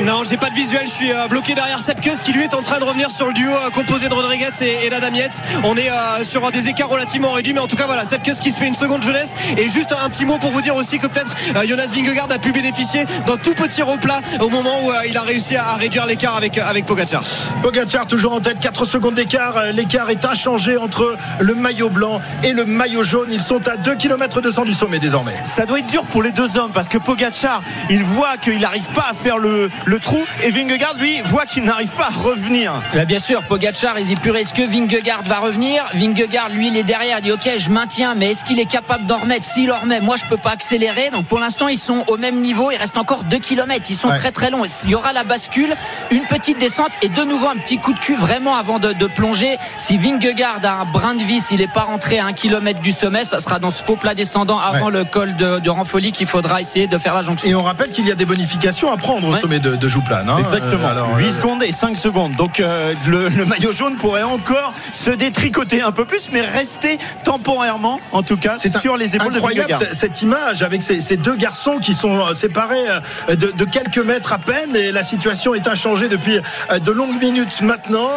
Non, 0.00 0.22
j'ai 0.28 0.36
pas 0.36 0.50
de 0.50 0.54
visuel. 0.54 0.82
Je 0.86 0.90
suis 0.90 1.12
euh, 1.12 1.28
bloqué 1.28 1.54
derrière 1.54 1.78
Sepkus 1.78 2.22
qui 2.24 2.32
lui 2.32 2.42
est 2.42 2.54
en 2.54 2.62
train 2.62 2.78
de 2.78 2.84
revenir 2.84 3.10
sur 3.10 3.26
le 3.28 3.34
duo 3.34 3.52
euh, 3.52 3.70
composé 3.70 4.08
de 4.08 4.14
Rodriguez 4.14 4.50
et, 4.60 4.86
et 4.86 4.90
d'Adam 4.90 5.14
Yates. 5.14 5.42
On 5.64 5.76
est 5.76 5.90
euh, 5.90 6.24
sur 6.24 6.50
des 6.50 6.68
écarts 6.68 6.88
relativement 6.88 7.30
réduits, 7.32 7.52
mais 7.52 7.60
en 7.60 7.66
tout 7.66 7.76
cas 7.76 7.86
voilà, 7.86 8.04
Sepkus 8.04 8.40
qui 8.40 8.50
se 8.50 8.58
fait 8.58 8.66
une 8.66 8.74
seconde 8.74 9.02
jeunesse. 9.02 9.34
Et 9.56 9.68
juste 9.68 9.92
un 9.92 10.08
petit 10.08 10.24
mot 10.24 10.38
pour 10.38 10.50
vous 10.50 10.60
dire 10.60 10.74
aussi 10.74 10.98
que 10.98 11.06
peut-être 11.06 11.34
Jonas 11.66 11.88
Vingegaard 11.94 12.28
a 12.32 12.38
pu 12.38 12.52
bénéficier 12.52 13.04
d'un 13.26 13.36
tout 13.36 13.54
petit 13.54 13.82
replat 13.82 14.20
au 14.40 14.48
moment 14.48 14.70
où 14.82 14.90
il 15.08 15.16
a 15.16 15.22
réussi 15.22 15.56
à, 15.56 15.74
réduire 15.74 16.06
l'écart 16.06 16.36
avec 16.36 16.58
avec 16.58 16.86
Pogacar. 16.86 17.22
Pogacar 17.62 18.06
toujours 18.06 18.32
en 18.32 18.40
tête, 18.40 18.58
4 18.60 18.84
secondes 18.84 19.14
d'écart. 19.14 19.72
L'écart 19.72 20.10
est 20.10 20.24
inchangé 20.24 20.76
entre 20.76 21.16
le 21.38 21.54
maillot 21.54 21.90
blanc 21.90 22.20
et 22.42 22.52
le 22.52 22.64
maillot 22.64 23.02
jaune. 23.02 23.28
Ils 23.30 23.40
sont 23.40 23.68
à 23.68 23.76
2 23.76 23.94
km 23.96 24.40
200 24.40 24.64
du 24.64 24.72
sommet 24.72 24.98
désormais. 24.98 25.34
Ça 25.44 25.66
doit 25.66 25.78
être 25.78 25.86
dur 25.86 26.04
pour 26.04 26.22
les 26.22 26.32
deux 26.32 26.56
hommes 26.58 26.72
parce 26.72 26.88
que 26.88 26.98
Pogacar, 26.98 27.62
il 27.90 28.02
voit 28.02 28.36
qu'il 28.36 28.60
n'arrive 28.60 28.88
pas 28.94 29.06
à 29.10 29.14
faire 29.14 29.38
le, 29.38 29.70
le 29.84 29.98
trou 29.98 30.24
et 30.42 30.50
Vingegaard, 30.50 30.94
lui, 30.98 31.20
voit 31.24 31.44
qu'il 31.46 31.64
n'arrive 31.64 31.90
pas 31.90 32.06
à 32.06 32.10
revenir. 32.10 32.72
Bah, 32.94 33.04
bien 33.04 33.18
sûr, 33.18 33.42
Pogacar, 33.42 33.98
il 33.98 34.06
dit 34.06 34.16
purée, 34.16 34.40
est-ce 34.40 34.54
que 34.54 34.62
Vingegaard 34.62 35.22
va 35.24 35.38
revenir? 35.40 35.84
Vingegaard, 35.94 36.50
lui, 36.50 36.68
il 36.68 36.76
est 36.76 36.82
derrière, 36.82 37.18
il 37.18 37.22
dit 37.22 37.32
ok, 37.32 37.48
je 37.56 37.70
maintiens, 37.70 38.14
mais 38.14 38.30
est-ce 38.30 38.44
qu'il 38.44 38.58
est 38.60 38.66
capable 38.70 39.06
d'en 39.06 39.16
remettre? 39.18 39.44
S'il 39.44 39.72
en 39.72 39.78
remet, 39.78 40.00
moi, 40.00 40.16
je 40.16 40.24
peux 40.26 40.36
pas 40.36 40.50
accélérer. 40.50 41.10
Donc 41.10 41.26
pour 41.26 41.38
l'instant, 41.40 41.68
ils 41.68 41.78
sont 41.78 42.04
au 42.08 42.16
même 42.16 42.40
niveau. 42.40 42.70
Il 42.70 42.76
reste 42.76 42.96
encore 42.98 43.24
2 43.24 43.38
km. 43.38 43.86
Ils 43.90 43.96
sont 43.96 44.08
Ouais. 44.08 44.18
très 44.18 44.32
très 44.32 44.50
longs. 44.50 44.62
Il 44.84 44.90
y 44.90 44.94
aura 44.94 45.12
la 45.12 45.24
bascule, 45.24 45.74
une 46.10 46.24
petite 46.26 46.58
descente 46.58 46.90
et 47.02 47.08
de 47.08 47.22
nouveau 47.24 47.48
un 47.48 47.56
petit 47.56 47.78
coup 47.78 47.92
de 47.92 47.98
cul 47.98 48.14
vraiment 48.16 48.54
avant 48.56 48.78
de, 48.78 48.92
de 48.92 49.06
plonger. 49.06 49.56
Si 49.78 49.98
Vingegaard 49.98 50.60
a 50.64 50.80
un 50.80 50.84
brin 50.84 51.14
de 51.14 51.22
vis, 51.24 51.50
il 51.50 51.58
n'est 51.58 51.66
pas 51.68 51.82
rentré 51.82 52.18
à 52.18 52.26
un 52.26 52.32
kilomètre 52.32 52.80
du 52.80 52.92
sommet, 52.92 53.24
ça 53.24 53.38
sera 53.40 53.58
dans 53.58 53.70
ce 53.70 53.82
faux 53.82 53.96
plat 53.96 54.14
descendant 54.14 54.58
avant 54.58 54.90
le 54.90 55.04
col 55.04 55.34
de, 55.36 55.58
de 55.60 55.70
Ranfoli 55.70 56.12
qu'il 56.12 56.26
faudra 56.26 56.60
essayer 56.60 56.86
de 56.86 56.98
faire 56.98 57.14
la 57.14 57.22
jonction. 57.22 57.48
Et 57.50 57.54
on 57.54 57.62
rappelle 57.62 57.90
qu'il 57.90 58.06
y 58.06 58.12
a 58.12 58.14
des 58.14 58.24
bonifications 58.26 58.90
à 58.92 58.96
prendre 58.96 59.28
au 59.28 59.32
Ouais. 59.32 59.40
sommet 59.40 59.58
de, 59.60 59.71
de 59.76 59.88
Jouplane. 59.88 60.28
hein. 60.28 60.38
Exactement. 60.38 60.86
Euh, 60.88 60.90
alors, 60.90 61.16
8 61.16 61.24
euh, 61.26 61.32
secondes 61.32 61.62
et 61.62 61.72
5 61.72 61.96
secondes. 61.96 62.36
Donc 62.36 62.60
euh, 62.60 62.94
le, 63.06 63.28
le 63.28 63.44
maillot 63.44 63.72
jaune 63.72 63.96
pourrait 63.96 64.22
encore 64.22 64.72
se 64.92 65.10
détricoter 65.10 65.82
un 65.82 65.92
peu 65.92 66.04
plus, 66.04 66.30
mais 66.32 66.40
rester 66.42 66.98
temporairement, 67.24 68.00
en 68.12 68.22
tout 68.22 68.36
cas, 68.36 68.54
C'est 68.56 68.76
sur 68.78 68.96
les 68.96 69.16
épaules 69.16 69.30
de 69.32 69.36
incroyable 69.36 69.72
Vingegaard. 69.72 69.90
c- 69.92 69.94
cette 69.96 70.22
image 70.22 70.62
avec 70.62 70.82
ces, 70.82 71.00
ces 71.00 71.16
deux 71.16 71.36
garçons 71.36 71.78
qui 71.80 71.94
sont 71.94 72.26
euh, 72.26 72.32
séparés 72.32 72.84
de, 73.28 73.34
de 73.50 73.64
quelques 73.64 73.98
mètres 73.98 74.32
à 74.32 74.38
peine 74.38 74.74
et 74.74 74.92
la 74.92 75.02
situation 75.02 75.54
est 75.54 75.66
inchangée 75.68 76.08
depuis 76.08 76.38
de 76.84 76.90
longues 76.90 77.20
minutes 77.20 77.60
maintenant. 77.62 78.10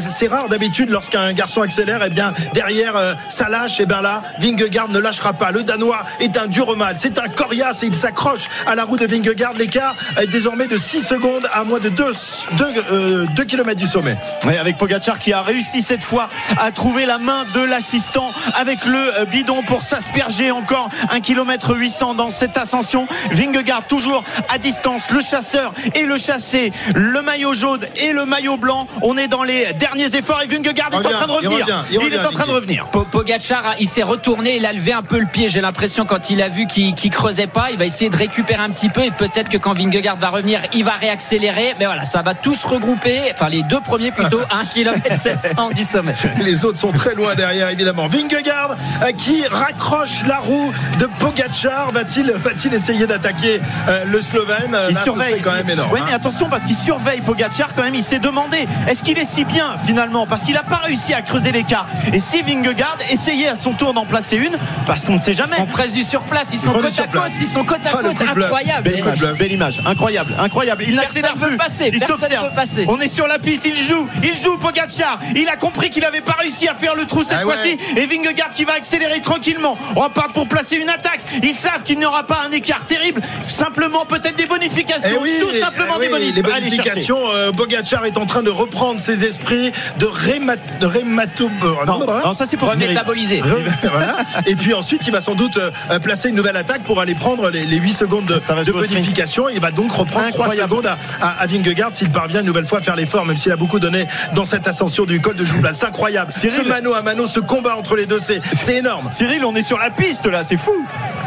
C'est 0.00 0.28
rare 0.28 0.48
d'habitude 0.48 0.90
lorsqu'un 0.90 1.32
garçon 1.32 1.62
accélère, 1.62 2.02
et 2.04 2.10
bien 2.10 2.32
derrière 2.52 2.94
ça 3.28 3.48
lâche. 3.48 3.80
Et 3.80 3.86
bien 3.86 4.00
là, 4.02 4.22
Vingegaard 4.38 4.88
ne 4.88 4.98
lâchera 4.98 5.32
pas. 5.32 5.50
Le 5.50 5.62
Danois 5.62 6.04
est 6.20 6.36
un 6.36 6.46
dur 6.46 6.76
mal. 6.76 6.96
C'est 6.98 7.18
un 7.18 7.28
coriace 7.28 7.82
et 7.82 7.86
il 7.86 7.94
s'accroche 7.94 8.42
à 8.66 8.74
la 8.74 8.84
roue 8.84 8.96
de 8.96 9.06
Vingegaard. 9.06 9.54
L'écart 9.54 9.94
est 10.20 10.26
désormais 10.26 10.53
de 10.54 10.76
6 10.78 11.02
secondes 11.02 11.46
à 11.52 11.64
moins 11.64 11.80
de 11.80 11.88
2 11.88 13.44
km 13.44 13.74
du 13.78 13.86
sommet. 13.86 14.16
Avec 14.60 14.78
Pogacar 14.78 15.18
qui 15.18 15.32
a 15.32 15.42
réussi 15.42 15.82
cette 15.82 16.04
fois 16.04 16.30
à 16.58 16.70
trouver 16.70 17.06
la 17.06 17.18
main 17.18 17.44
de 17.54 17.60
l'assistant 17.60 18.30
avec 18.54 18.84
le 18.86 19.18
euh, 19.20 19.24
bidon 19.26 19.62
pour 19.62 19.82
s'asperger 19.82 20.50
encore 20.50 20.88
1 21.10 21.20
km 21.20 21.74
800 21.76 22.14
dans 22.14 22.30
cette 22.30 22.56
ascension. 22.56 23.06
Vingegaard 23.32 23.86
toujours 23.86 24.22
à 24.48 24.58
distance, 24.58 25.10
le 25.10 25.20
chasseur 25.20 25.72
et 25.94 26.04
le 26.04 26.16
chassé, 26.16 26.72
le 26.94 27.20
maillot 27.22 27.54
jaune 27.54 27.80
et 27.96 28.12
le 28.12 28.24
maillot 28.24 28.56
blanc. 28.56 28.86
On 29.02 29.16
est 29.18 29.28
dans 29.28 29.42
les 29.42 29.72
derniers 29.74 30.14
efforts 30.16 30.40
et 30.42 30.46
Vingegaard 30.46 30.90
est 30.92 30.96
en 30.96 31.00
train 31.02 31.26
de 31.26 31.32
il 31.42 31.48
revenir. 31.48 31.66
revient, 31.66 31.78
il 31.90 31.98
revient, 31.98 32.14
est 32.14 32.26
en 32.26 32.30
train 32.30 32.46
de 32.46 32.52
revenir. 32.52 32.86
Po- 32.86 33.04
Pogacar, 33.04 33.74
il 33.80 33.88
s'est 33.88 34.02
retourné, 34.02 34.56
il 34.56 34.66
a 34.66 34.72
levé 34.72 34.92
un 34.92 35.02
peu 35.02 35.18
le 35.18 35.26
pied. 35.26 35.48
J'ai 35.48 35.60
l'impression 35.60 36.04
quand 36.06 36.30
il 36.30 36.40
a 36.42 36.48
vu 36.48 36.66
qu'il 36.66 36.94
qu'il 36.94 37.10
creusait 37.10 37.46
pas, 37.48 37.70
il 37.70 37.76
va 37.78 37.84
essayer 37.86 38.10
de 38.10 38.16
récupérer 38.16 38.62
un 38.62 38.70
petit 38.70 38.88
peu 38.88 39.02
et 39.02 39.10
peut-être 39.10 39.48
que 39.48 39.56
quand 39.58 39.74
Vingegaard 39.74 40.16
va 40.16 40.28
revenir, 40.28 40.43
il 40.72 40.84
va 40.84 40.92
réaccélérer. 40.92 41.74
Mais 41.78 41.86
voilà, 41.86 42.04
ça 42.04 42.22
va 42.22 42.34
tous 42.34 42.64
regrouper, 42.64 43.32
enfin 43.32 43.48
les 43.48 43.62
deux 43.62 43.80
premiers 43.80 44.10
plutôt, 44.10 44.40
1 44.50 44.64
km 44.64 45.20
700 45.20 45.70
du 45.70 45.82
sommet. 45.82 46.14
Les 46.42 46.64
autres 46.64 46.78
sont 46.78 46.92
très 46.92 47.14
loin 47.14 47.34
derrière, 47.34 47.68
évidemment. 47.70 48.08
Vingegaard 48.08 48.76
euh, 49.02 49.12
qui 49.12 49.44
raccroche 49.46 50.24
la 50.26 50.38
roue 50.38 50.72
de 50.98 51.06
Pogacar. 51.18 51.92
Va-t-il 51.92 52.30
va-t-il 52.32 52.74
essayer 52.74 53.06
d'attaquer 53.06 53.60
euh, 53.88 54.04
le 54.06 54.20
Slovène? 54.20 54.74
Euh, 54.74 54.86
Il 54.90 54.94
là, 54.94 55.02
surveille 55.02 55.40
quand 55.40 55.52
même 55.52 55.68
énorme. 55.68 55.92
Ouais, 55.92 56.00
hein. 56.00 56.04
mais 56.08 56.14
attention 56.14 56.48
parce 56.48 56.64
qu'il 56.64 56.76
surveille 56.76 57.20
Pogacar 57.20 57.74
quand 57.74 57.82
même. 57.82 57.94
Il 57.94 58.04
s'est 58.04 58.18
demandé 58.18 58.66
est-ce 58.88 59.02
qu'il 59.02 59.18
est 59.18 59.24
si 59.24 59.44
bien 59.44 59.76
finalement? 59.84 60.26
Parce 60.26 60.42
qu'il 60.42 60.54
n'a 60.54 60.62
pas 60.62 60.76
réussi 60.84 61.14
à 61.14 61.22
creuser 61.22 61.52
l'écart. 61.52 61.86
Et 62.12 62.20
si 62.20 62.42
Vingegaard 62.42 62.98
essayait 63.10 63.48
à 63.48 63.56
son 63.56 63.72
tour 63.72 63.94
d'en 63.94 64.06
placer 64.06 64.36
une, 64.36 64.56
parce 64.86 65.04
qu'on 65.04 65.14
ne 65.14 65.20
sait 65.20 65.32
jamais. 65.32 65.56
On 65.58 65.66
presse 65.66 65.92
du 65.92 66.02
surplace, 66.02 66.50
ils 66.52 66.58
sont 66.58 66.72
côte 66.72 66.98
à 66.98 67.06
côte, 67.06 67.32
ils 67.38 67.46
sont 67.46 67.64
côte 67.64 67.86
à 67.86 67.90
Ah, 67.94 68.02
côte, 68.02 68.20
incroyable. 68.20 68.90
Belle 69.38 69.52
image, 69.52 69.80
incroyable, 69.86 70.33
incroyable. 70.38 70.84
Il 70.86 70.94
n'accélère 70.96 71.34
peut 71.34 71.46
plus. 71.48 71.56
passer, 71.56 71.90
il 71.92 71.98
personne 71.98 72.18
s'observe. 72.18 72.48
peut 72.50 72.54
passer. 72.54 72.84
On 72.88 72.98
est 73.00 73.08
sur 73.08 73.26
la 73.26 73.38
piste, 73.38 73.64
il 73.66 73.76
joue, 73.76 74.08
il 74.22 74.36
joue 74.36 74.56
Pogacar. 74.58 75.18
Il 75.36 75.48
a 75.48 75.56
compris 75.56 75.90
qu'il 75.90 76.02
n'avait 76.02 76.20
pas 76.20 76.36
réussi 76.40 76.68
à 76.68 76.74
faire 76.74 76.94
le 76.94 77.04
trou 77.06 77.22
cette 77.24 77.38
Ah 77.40 77.46
ouais. 77.46 77.54
fois-ci. 77.54 77.78
Et 77.96 78.06
Vingegaard 78.06 78.50
qui 78.50 78.64
va 78.64 78.74
accélérer 78.74 79.20
tranquillement. 79.20 79.76
On 79.96 80.00
va 80.00 80.08
pas 80.10 80.28
pour 80.32 80.46
placer 80.48 80.76
une 80.76 80.88
attaque. 80.90 81.20
Ils 81.42 81.54
savent 81.54 81.82
qu'il 81.84 81.98
n'y 81.98 82.06
aura 82.06 82.24
pas 82.24 82.42
un 82.48 82.52
écart 82.52 82.84
terrible. 82.86 83.20
Simplement 83.46 84.04
peut-être 84.06 84.36
des 84.36 84.46
bonifications. 84.46 85.08
Eh 85.12 85.22
oui, 85.22 85.30
Tout 85.40 85.52
simplement 85.60 85.94
eh 85.98 86.06
des 86.08 86.12
oui, 86.12 86.18
bonif- 86.20 86.34
les 86.34 86.52
Allez 86.52 86.70
chercher. 86.70 86.82
bonifications. 86.82 87.30
euh, 87.32 87.52
Pogacar 87.52 88.04
est 88.06 88.16
en 88.16 88.26
train 88.26 88.42
de 88.42 88.50
reprendre 88.50 89.00
ses 89.00 89.24
esprits 89.24 89.70
de, 89.98 90.06
réma, 90.06 90.54
de 90.80 90.86
rémato. 90.86 91.50
euh, 91.62 91.84
Non, 91.86 91.98
voilà. 92.04 92.24
non, 92.24 92.32
ça 92.34 92.46
c'est 92.46 92.56
pour 92.56 92.68
voilà. 93.92 94.16
Et 94.46 94.56
puis 94.56 94.74
ensuite, 94.74 95.02
il 95.06 95.12
va 95.12 95.20
sans 95.20 95.34
doute 95.34 95.58
euh, 95.58 95.98
placer 95.98 96.28
une 96.28 96.36
nouvelle 96.36 96.56
attaque 96.56 96.82
pour 96.82 97.00
aller 97.00 97.14
prendre 97.14 97.50
les, 97.50 97.64
les 97.64 97.76
8 97.76 97.92
secondes 97.92 98.26
de, 98.26 98.38
Ça 98.38 98.54
va 98.54 98.64
de 98.64 98.72
bonification. 98.72 99.48
Il 99.48 99.60
va 99.60 99.70
donc 99.70 99.92
reprendre 99.92 100.23
3 100.30 100.44
Incroyable. 100.46 100.70
secondes 100.70 100.86
à, 100.86 100.98
à, 101.20 101.42
à 101.42 101.46
Vingegaard 101.46 101.90
s'il 101.92 102.10
parvient 102.10 102.40
une 102.40 102.46
nouvelle 102.46 102.66
fois 102.66 102.78
à 102.78 102.82
faire 102.82 102.96
l'effort, 102.96 103.24
même 103.26 103.36
s'il 103.36 103.52
a 103.52 103.56
beaucoup 103.56 103.78
donné 103.80 104.06
dans 104.34 104.44
cette 104.44 104.66
ascension 104.68 105.04
du 105.04 105.20
col 105.20 105.36
de 105.36 105.44
Joublas. 105.44 105.72
C'est 105.74 105.86
incroyable. 105.86 106.32
Cyril. 106.32 106.56
Ce 106.62 106.68
mano 106.68 106.94
à 106.94 107.02
mano, 107.02 107.26
ce 107.26 107.40
combat 107.40 107.76
entre 107.76 107.96
les 107.96 108.06
deux, 108.06 108.18
c'est 108.18 108.40
c'est 108.44 108.76
énorme. 108.76 109.08
Cyril, 109.12 109.44
on 109.44 109.54
est 109.54 109.62
sur 109.62 109.78
la 109.78 109.90
piste 109.90 110.26
là, 110.26 110.42
c'est 110.44 110.56
fou. 110.56 110.72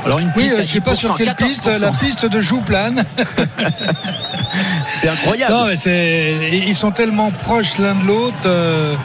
Alors 0.06 0.20
une 0.20 0.32
Oui, 0.36 0.44
piste 0.44 0.56
euh, 0.56 0.62
à 0.62 0.66
je 0.66 0.72
sais 0.74 0.80
pas 0.82 0.96
sur 0.96 1.16
10%, 1.16 1.18
quelle 1.18 1.36
piste, 1.36 1.68
14%. 1.68 1.80
la 1.82 1.92
piste 1.92 2.26
de 2.26 2.42
Jouplane. 2.42 3.04
C'est 4.94 5.10
incroyable. 5.10 5.54
Non, 5.54 5.66
mais 5.68 5.76
c'est, 5.76 6.34
ils 6.66 6.74
sont 6.76 6.92
tellement 6.92 7.30
proches 7.32 7.78
l'un 7.78 7.94
de 7.96 8.06
l'autre. 8.06 8.36
euh, 8.46 8.96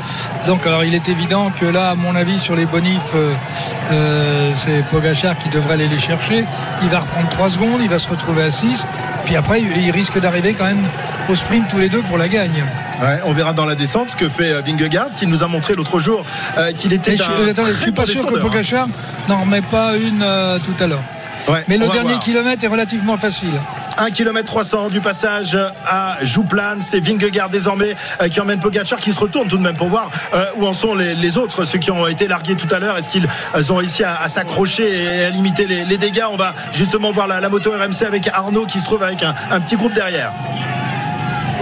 donc, 0.46 0.66
alors, 0.66 0.84
il 0.84 0.94
est 0.94 1.08
évident 1.08 1.50
que 1.60 1.66
là, 1.66 1.90
à 1.90 1.94
mon 1.94 2.14
avis, 2.16 2.38
sur 2.38 2.54
les 2.56 2.64
bonifs, 2.64 3.12
euh, 3.14 4.52
c'est 4.56 4.84
Pogachar 4.90 5.36
qui 5.38 5.48
devrait 5.50 5.74
aller 5.74 5.88
les 5.88 5.98
chercher. 5.98 6.44
Il 6.82 6.88
va 6.88 7.00
reprendre 7.00 7.28
3 7.28 7.50
secondes, 7.50 7.80
il 7.82 7.88
va 7.90 7.98
se 7.98 8.08
retrouver 8.08 8.44
à 8.44 8.50
6. 8.50 8.86
Puis 9.24 9.36
après, 9.36 9.60
il 9.60 9.82
il 9.82 9.90
risque 9.90 10.18
d'arriver 10.20 10.54
quand 10.54 10.64
même 10.64 10.84
au 11.28 11.34
sprint 11.34 11.68
tous 11.68 11.78
les 11.78 11.88
deux 11.88 12.00
pour 12.02 12.18
la 12.18 12.28
gagne. 12.28 12.64
Ouais, 13.02 13.18
on 13.24 13.32
verra 13.32 13.52
dans 13.52 13.64
la 13.64 13.74
descente 13.74 14.10
ce 14.10 14.16
que 14.16 14.28
fait 14.28 14.52
euh, 14.52 14.62
Vingegaard, 14.64 15.10
qui 15.10 15.26
nous 15.26 15.42
a 15.42 15.48
montré 15.48 15.74
l'autre 15.74 15.98
jour 15.98 16.24
euh, 16.56 16.72
qu'il 16.72 16.92
était 16.92 17.16
je, 17.16 17.22
un 17.22 17.64
je 17.66 17.72
suis 17.74 17.92
pas 17.92 18.02
bon 18.02 18.06
sûr 18.06 18.20
que 18.26 18.26
descendeur, 18.26 18.36
hein. 18.36 18.48
Pogachar 18.48 18.88
n'en 19.28 19.40
remet 19.40 19.62
pas 19.62 19.96
une 19.96 20.22
euh, 20.22 20.58
tout 20.58 20.82
à 20.82 20.86
l'heure. 20.86 21.02
Ouais, 21.48 21.64
Mais 21.68 21.78
le 21.78 21.88
dernier 21.88 22.18
kilomètre 22.18 22.62
est 22.64 22.68
relativement 22.68 23.18
facile. 23.18 23.54
1 24.02 24.10
km 24.10 24.44
300 24.44 24.88
du 24.88 25.00
passage 25.00 25.56
à 25.86 26.16
Jouplan. 26.22 26.78
C'est 26.80 26.98
Vingegaard 26.98 27.50
désormais 27.50 27.94
euh, 28.20 28.26
qui 28.26 28.40
emmène 28.40 28.58
Pogacar 28.58 28.98
qui 28.98 29.12
se 29.12 29.20
retourne 29.20 29.46
tout 29.46 29.58
de 29.58 29.62
même 29.62 29.76
pour 29.76 29.86
voir 29.86 30.10
euh, 30.34 30.44
où 30.56 30.66
en 30.66 30.72
sont 30.72 30.96
les, 30.96 31.38
autres, 31.38 31.64
ceux 31.64 31.78
qui 31.78 31.92
ont 31.92 32.08
été 32.08 32.26
largués 32.26 32.56
tout 32.56 32.66
à 32.74 32.80
l'heure. 32.80 32.98
Est-ce 32.98 33.08
qu'ils 33.08 33.28
euh, 33.54 33.62
ont 33.70 33.76
réussi 33.76 34.02
à, 34.02 34.26
s'accrocher 34.26 35.04
et 35.04 35.24
à 35.26 35.30
limiter 35.30 35.66
les, 35.66 35.98
dégâts? 35.98 36.24
On 36.32 36.36
va 36.36 36.52
justement 36.72 37.12
voir 37.12 37.28
la, 37.28 37.48
moto 37.48 37.70
RMC 37.70 38.04
avec 38.04 38.26
Arnaud 38.26 38.66
qui 38.66 38.80
se 38.80 38.84
trouve 38.84 39.04
avec 39.04 39.22
un 39.22 39.60
petit 39.60 39.76
groupe 39.76 39.92
derrière. 39.92 40.32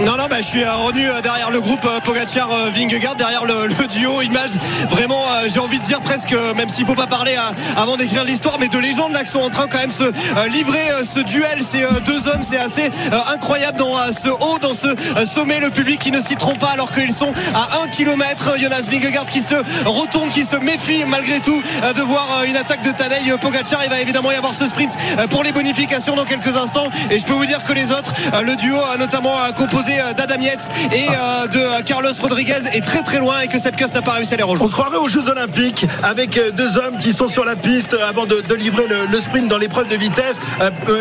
Non, 0.05 0.17
non, 0.17 0.25
bah, 0.27 0.37
je 0.37 0.47
suis 0.47 0.63
euh, 0.63 0.73
revenu 0.73 1.07
euh, 1.07 1.21
derrière 1.21 1.51
le 1.51 1.61
groupe 1.61 1.85
euh, 1.85 1.99
Pogacar 1.99 2.49
Vingegaard, 2.73 3.15
derrière 3.15 3.45
le, 3.45 3.67
duo 3.87 4.21
image. 4.21 4.51
Vraiment, 4.89 5.21
j'ai 5.47 5.59
envie 5.59 5.79
de 5.79 5.83
dire 5.83 5.99
presque, 5.99 6.33
même 6.55 6.69
s'il 6.69 6.85
faut 6.85 6.95
pas 6.95 7.07
parler 7.07 7.35
avant 7.75 7.97
d'écrire 7.97 8.23
l'histoire, 8.23 8.57
mais 8.59 8.67
de 8.67 8.77
légendes 8.77 9.11
là 9.11 9.23
qui 9.23 9.29
sont 9.29 9.39
en 9.39 9.49
train 9.49 9.67
quand 9.67 9.79
même 9.79 9.91
se 9.91 10.05
livrer 10.47 10.79
ce 11.03 11.19
duel. 11.19 11.61
Ces 11.61 11.83
deux 12.05 12.29
hommes, 12.29 12.41
c'est 12.41 12.59
assez 12.59 12.89
incroyable 13.33 13.77
dans 13.77 13.93
ce 14.13 14.29
haut, 14.29 14.59
dans 14.61 14.73
ce 14.73 14.87
sommet. 15.25 15.59
Le 15.59 15.71
public 15.71 15.99
qui 15.99 16.11
ne 16.11 16.21
s'y 16.21 16.35
trompe 16.35 16.59
pas 16.59 16.69
alors 16.69 16.91
qu'ils 16.91 17.13
sont 17.13 17.33
à 17.53 17.81
1 17.83 17.87
km. 17.87 18.57
Jonas 18.57 18.83
Vingegaard 18.89 19.25
qui 19.25 19.41
se 19.41 19.55
retourne, 19.85 20.29
qui 20.29 20.45
se 20.45 20.55
méfie 20.57 21.03
malgré 21.05 21.39
tout 21.39 21.61
de 21.61 22.01
voir 22.01 22.43
une 22.45 22.55
attaque 22.55 22.83
de 22.83 22.91
Tadej 22.91 23.35
Pogacar. 23.41 23.83
Il 23.83 23.89
va 23.89 23.99
évidemment 23.99 24.31
y 24.31 24.35
avoir 24.35 24.53
ce 24.53 24.67
sprint 24.67 24.95
pour 25.29 25.43
les 25.43 25.51
bonifications 25.51 26.15
dans 26.15 26.25
quelques 26.25 26.55
instants. 26.55 26.89
Et 27.09 27.19
je 27.19 27.25
peux 27.25 27.33
vous 27.33 27.45
dire 27.45 27.63
que 27.63 27.73
les 27.73 27.91
autres, 27.91 28.13
le 28.43 28.55
duo 28.55 28.77
euh, 28.77 28.97
notamment 28.97 29.33
composé 29.55 29.90
euh, 29.99 30.13
d'Adam 30.13 30.41
Yates 30.41 30.69
et 30.91 31.07
euh, 31.07 31.47
de 31.47 31.57
euh, 31.59 31.81
Carlos 31.85 32.09
Rodriguez 32.21 32.53
est 32.73 32.85
très 32.85 33.01
très 33.01 33.19
loin 33.19 33.39
et 33.41 33.47
que 33.47 33.59
Sepkus 33.59 33.93
n'a 33.93 34.01
pas 34.01 34.13
réussi 34.13 34.33
à 34.33 34.37
les 34.37 34.43
On 34.43 34.47
rejoindre. 34.47 34.71
se 34.71 34.75
croirait 34.75 34.97
aux 34.97 35.07
Jeux 35.07 35.27
Olympiques 35.29 35.85
avec 36.03 36.39
deux 36.55 36.77
hommes 36.77 36.97
qui 36.99 37.13
sont 37.13 37.27
sur 37.27 37.43
la 37.45 37.55
piste 37.55 37.95
avant 38.07 38.25
de, 38.25 38.41
de 38.41 38.55
livrer 38.55 38.87
le, 38.87 39.05
le 39.05 39.21
sprint 39.21 39.47
dans 39.47 39.57
l'épreuve 39.57 39.87
de 39.87 39.95
vitesse. 39.95 40.39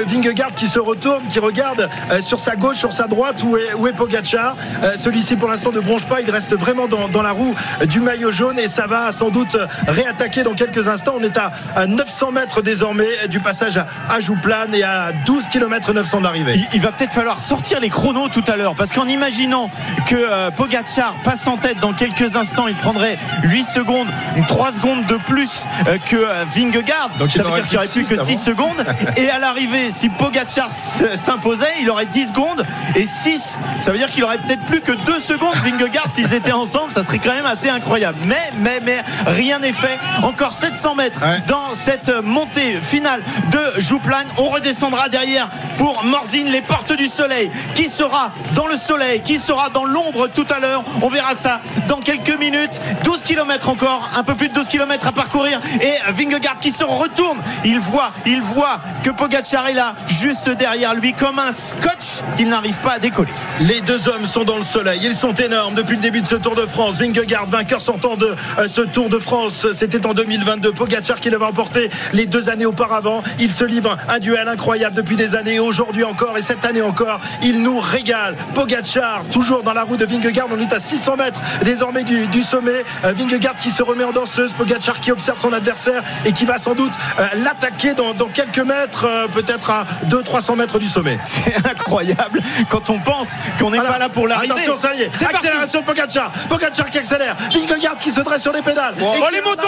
Vingegaard 0.06 0.50
qui 0.52 0.66
se 0.66 0.78
retourne, 0.78 1.22
qui 1.28 1.38
regarde 1.38 1.88
sur 2.20 2.38
sa 2.38 2.56
gauche, 2.56 2.76
sur 2.78 2.92
sa 2.92 3.06
droite 3.06 3.42
où 3.42 3.56
est, 3.56 3.74
où 3.74 3.86
est 3.86 3.92
Pogacar. 3.92 4.56
Euh, 4.82 4.92
Celui-ci 4.98 5.36
pour 5.36 5.48
l'instant 5.48 5.72
ne 5.72 5.80
bronche 5.80 6.06
pas, 6.06 6.20
il 6.20 6.30
reste 6.30 6.54
vraiment 6.56 6.88
dans, 6.88 7.08
dans 7.08 7.22
la 7.22 7.32
roue 7.32 7.54
du 7.86 8.00
maillot 8.00 8.30
jaune 8.32 8.58
et 8.58 8.68
ça 8.68 8.86
va 8.86 9.12
sans 9.12 9.30
doute 9.30 9.56
réattaquer 9.88 10.42
dans 10.42 10.54
quelques 10.54 10.88
instants. 10.88 11.14
On 11.18 11.22
est 11.22 11.36
à, 11.36 11.50
à 11.76 11.86
900 11.86 12.32
mètres 12.32 12.62
désormais 12.62 13.08
du 13.28 13.40
passage 13.40 13.78
à, 13.78 13.86
à 14.08 14.20
Jouplan 14.20 14.72
et 14.72 14.82
à 14.82 15.12
12 15.26 15.48
km 15.48 15.92
900 15.92 16.20
d'arrivée. 16.22 16.52
Il, 16.56 16.66
il 16.74 16.80
va 16.80 16.92
peut-être 16.92 17.12
falloir 17.12 17.40
sortir 17.40 17.80
les 17.80 17.88
chronos 17.88 18.28
tout 18.28 18.44
à 18.46 18.56
l'heure 18.56 18.74
parce 18.80 18.92
qu'en 18.92 19.06
imaginant 19.08 19.70
que 20.06 20.14
euh, 20.16 20.50
Pogacar 20.50 21.14
passe 21.22 21.46
en 21.46 21.58
tête 21.58 21.78
dans 21.80 21.92
quelques 21.92 22.34
instants, 22.34 22.66
il 22.66 22.74
prendrait 22.76 23.18
8 23.42 23.64
secondes, 23.64 24.08
3 24.48 24.72
secondes 24.72 25.04
de 25.04 25.16
plus 25.16 25.66
euh, 25.86 25.98
que 25.98 26.16
euh, 26.16 26.44
Vingegaard. 26.48 27.10
Donc 27.18 27.34
il 27.34 27.42
ça 27.42 27.42
veut 27.42 27.50
dire 27.50 27.68
qu'il 27.68 27.72
n'y 27.72 27.76
aurait 27.76 27.88
plus 27.88 28.04
que 28.04 28.14
que 28.14 28.24
six 28.24 28.38
6 28.38 28.42
secondes. 28.42 28.86
Et 29.18 29.28
à 29.28 29.38
l'arrivée, 29.38 29.90
si 29.90 30.08
Pogacar 30.08 30.70
s'imposait, 30.72 31.74
il 31.82 31.90
aurait 31.90 32.06
10 32.06 32.28
secondes 32.28 32.64
et 32.96 33.04
6. 33.04 33.58
Ça 33.82 33.92
veut 33.92 33.98
dire 33.98 34.10
qu'il 34.10 34.24
aurait 34.24 34.38
peut-être 34.38 34.64
plus 34.64 34.80
que 34.80 34.92
2 34.92 35.20
secondes 35.20 35.54
Vingegaard 35.56 36.10
s'ils 36.10 36.32
étaient 36.32 36.52
ensemble. 36.52 36.90
Ça 36.90 37.04
serait 37.04 37.18
quand 37.18 37.34
même 37.34 37.44
assez 37.44 37.68
incroyable. 37.68 38.16
Mais, 38.24 38.50
mais, 38.60 38.80
mais, 38.82 39.04
rien 39.26 39.58
n'est 39.58 39.74
fait. 39.74 39.98
Encore 40.22 40.54
700 40.54 40.94
mètres 40.94 41.20
Ouais. 41.20 41.42
dans 41.48 41.74
cette 41.74 42.10
montée 42.22 42.80
finale 42.80 43.20
de 43.50 43.80
Jouplan. 43.82 44.24
On 44.38 44.44
redescendra 44.48 45.10
derrière 45.10 45.50
pour 45.76 46.02
Morzine, 46.04 46.50
les 46.50 46.62
portes 46.62 46.94
du 46.96 47.08
soleil. 47.08 47.50
Qui 47.74 47.90
sera 47.90 48.32
dans 48.54 48.69
le 48.70 48.76
soleil 48.76 49.20
Qui 49.22 49.38
sera 49.38 49.68
dans 49.68 49.84
l'ombre 49.84 50.28
tout 50.28 50.46
à 50.48 50.60
l'heure 50.60 50.82
On 51.02 51.08
verra 51.08 51.34
ça 51.34 51.60
dans 51.88 52.00
quelques 52.00 52.38
minutes. 52.38 52.80
12 53.04 53.24
km 53.24 53.68
encore, 53.68 54.10
un 54.16 54.22
peu 54.22 54.34
plus 54.34 54.48
de 54.48 54.54
12 54.54 54.68
km 54.68 55.08
à 55.08 55.12
parcourir. 55.12 55.60
Et 55.80 56.12
Vingegaard 56.12 56.58
qui 56.60 56.72
se 56.72 56.84
retourne. 56.84 57.38
Il 57.64 57.80
voit, 57.80 58.12
il 58.26 58.40
voit 58.40 58.80
que 59.02 59.10
Pogacar 59.10 59.68
est 59.68 59.74
là, 59.74 59.94
juste 60.06 60.48
derrière 60.50 60.94
lui, 60.94 61.12
comme 61.12 61.38
un 61.38 61.52
scotch 61.52 62.22
qu'il 62.36 62.48
n'arrive 62.48 62.76
pas 62.78 62.92
à 62.92 62.98
décoller. 62.98 63.32
Les 63.60 63.80
deux 63.80 64.08
hommes 64.08 64.26
sont 64.26 64.44
dans 64.44 64.56
le 64.56 64.62
soleil. 64.62 65.00
Ils 65.02 65.14
sont 65.14 65.34
énormes 65.34 65.74
depuis 65.74 65.96
le 65.96 66.02
début 66.02 66.20
de 66.20 66.26
ce 66.26 66.36
Tour 66.36 66.54
de 66.54 66.66
France. 66.66 66.98
Vingegaard, 66.98 67.46
vainqueur 67.46 67.80
sortant 67.80 68.16
de 68.16 68.34
euh, 68.58 68.68
ce 68.68 68.82
Tour 68.82 69.08
de 69.08 69.18
France, 69.18 69.66
c'était 69.72 70.06
en 70.06 70.14
2022. 70.14 70.72
Pogacar 70.72 71.18
qui 71.20 71.30
l'avait 71.30 71.44
emporté 71.44 71.90
les 72.12 72.26
deux 72.26 72.50
années 72.50 72.66
auparavant. 72.66 73.22
Il 73.38 73.50
se 73.50 73.64
livre 73.64 73.96
un 74.08 74.18
duel 74.18 74.48
incroyable 74.48 74.96
depuis 74.96 75.16
des 75.16 75.34
années. 75.34 75.58
Aujourd'hui 75.58 76.04
encore 76.04 76.38
et 76.38 76.42
cette 76.42 76.64
année 76.64 76.82
encore, 76.82 77.20
il 77.42 77.62
nous 77.62 77.80
régale. 77.80 78.36
Pogacar, 78.60 79.24
toujours 79.32 79.62
dans 79.62 79.72
la 79.72 79.84
roue 79.84 79.96
de 79.96 80.04
Vingegaard. 80.04 80.48
On 80.50 80.60
est 80.60 80.70
à 80.74 80.78
600 80.78 81.16
mètres 81.16 81.40
désormais 81.64 82.02
du, 82.02 82.26
du 82.26 82.42
sommet. 82.42 82.84
Euh, 83.06 83.14
Vingegaard 83.14 83.54
qui 83.54 83.70
se 83.70 83.82
remet 83.82 84.04
en 84.04 84.12
danseuse. 84.12 84.52
Pogacar 84.52 85.00
qui 85.00 85.10
observe 85.10 85.40
son 85.40 85.54
adversaire 85.54 86.02
et 86.26 86.32
qui 86.32 86.44
va 86.44 86.58
sans 86.58 86.74
doute 86.74 86.92
euh, 87.18 87.26
l'attaquer 87.36 87.94
dans, 87.94 88.12
dans 88.12 88.28
quelques 88.28 88.58
mètres, 88.58 89.06
euh, 89.06 89.28
peut-être 89.28 89.70
à 89.70 89.86
200-300 90.10 90.56
mètres 90.56 90.78
du 90.78 90.88
sommet. 90.88 91.18
C'est 91.24 91.56
incroyable 91.66 92.42
quand 92.68 92.90
on 92.90 92.98
pense 92.98 93.28
qu'on 93.58 93.70
n'est 93.70 93.78
Voilà. 93.78 93.92
pas 93.94 93.98
là 93.98 94.08
pour 94.10 94.28
l'arrivée. 94.28 94.52
Attention, 94.52 94.76
ça 94.76 94.94
y 94.94 95.04
est. 95.04 95.22
Accélération 95.22 95.82
Pogacar. 95.82 96.30
Pogacar 96.50 96.90
qui 96.90 96.98
accélère. 96.98 97.36
Vingegaard 97.50 97.96
qui 97.96 98.10
se 98.10 98.20
dresse 98.20 98.42
sur 98.42 98.52
les 98.52 98.60
pédales. 98.60 98.94
Oh, 99.00 99.14
qui 99.26 99.34
les 99.34 99.40
motos. 99.40 99.62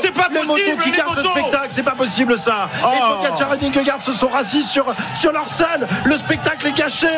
C'est 0.00 0.14
pas 0.14 0.28
Les 0.30 0.40
possible, 0.40 0.70
motos 0.70 0.82
qui 0.84 0.90
les 0.90 0.96
le 0.96 1.22
spectacle. 1.22 1.68
C'est 1.68 1.82
pas 1.82 1.94
possible 1.94 2.38
ça. 2.38 2.70
Oh. 2.82 2.86
Et 2.94 3.28
Pogacar 3.28 3.52
et 3.52 3.58
Vingegaard 3.58 4.00
se 4.02 4.12
sont 4.12 4.28
rassis 4.28 4.62
sur, 4.62 4.86
sur 5.14 5.32
leur 5.32 5.50
selle. 5.50 5.86
Le 6.06 6.16
spectacle 6.16 6.66
est 6.68 6.72
gâché 6.78 7.08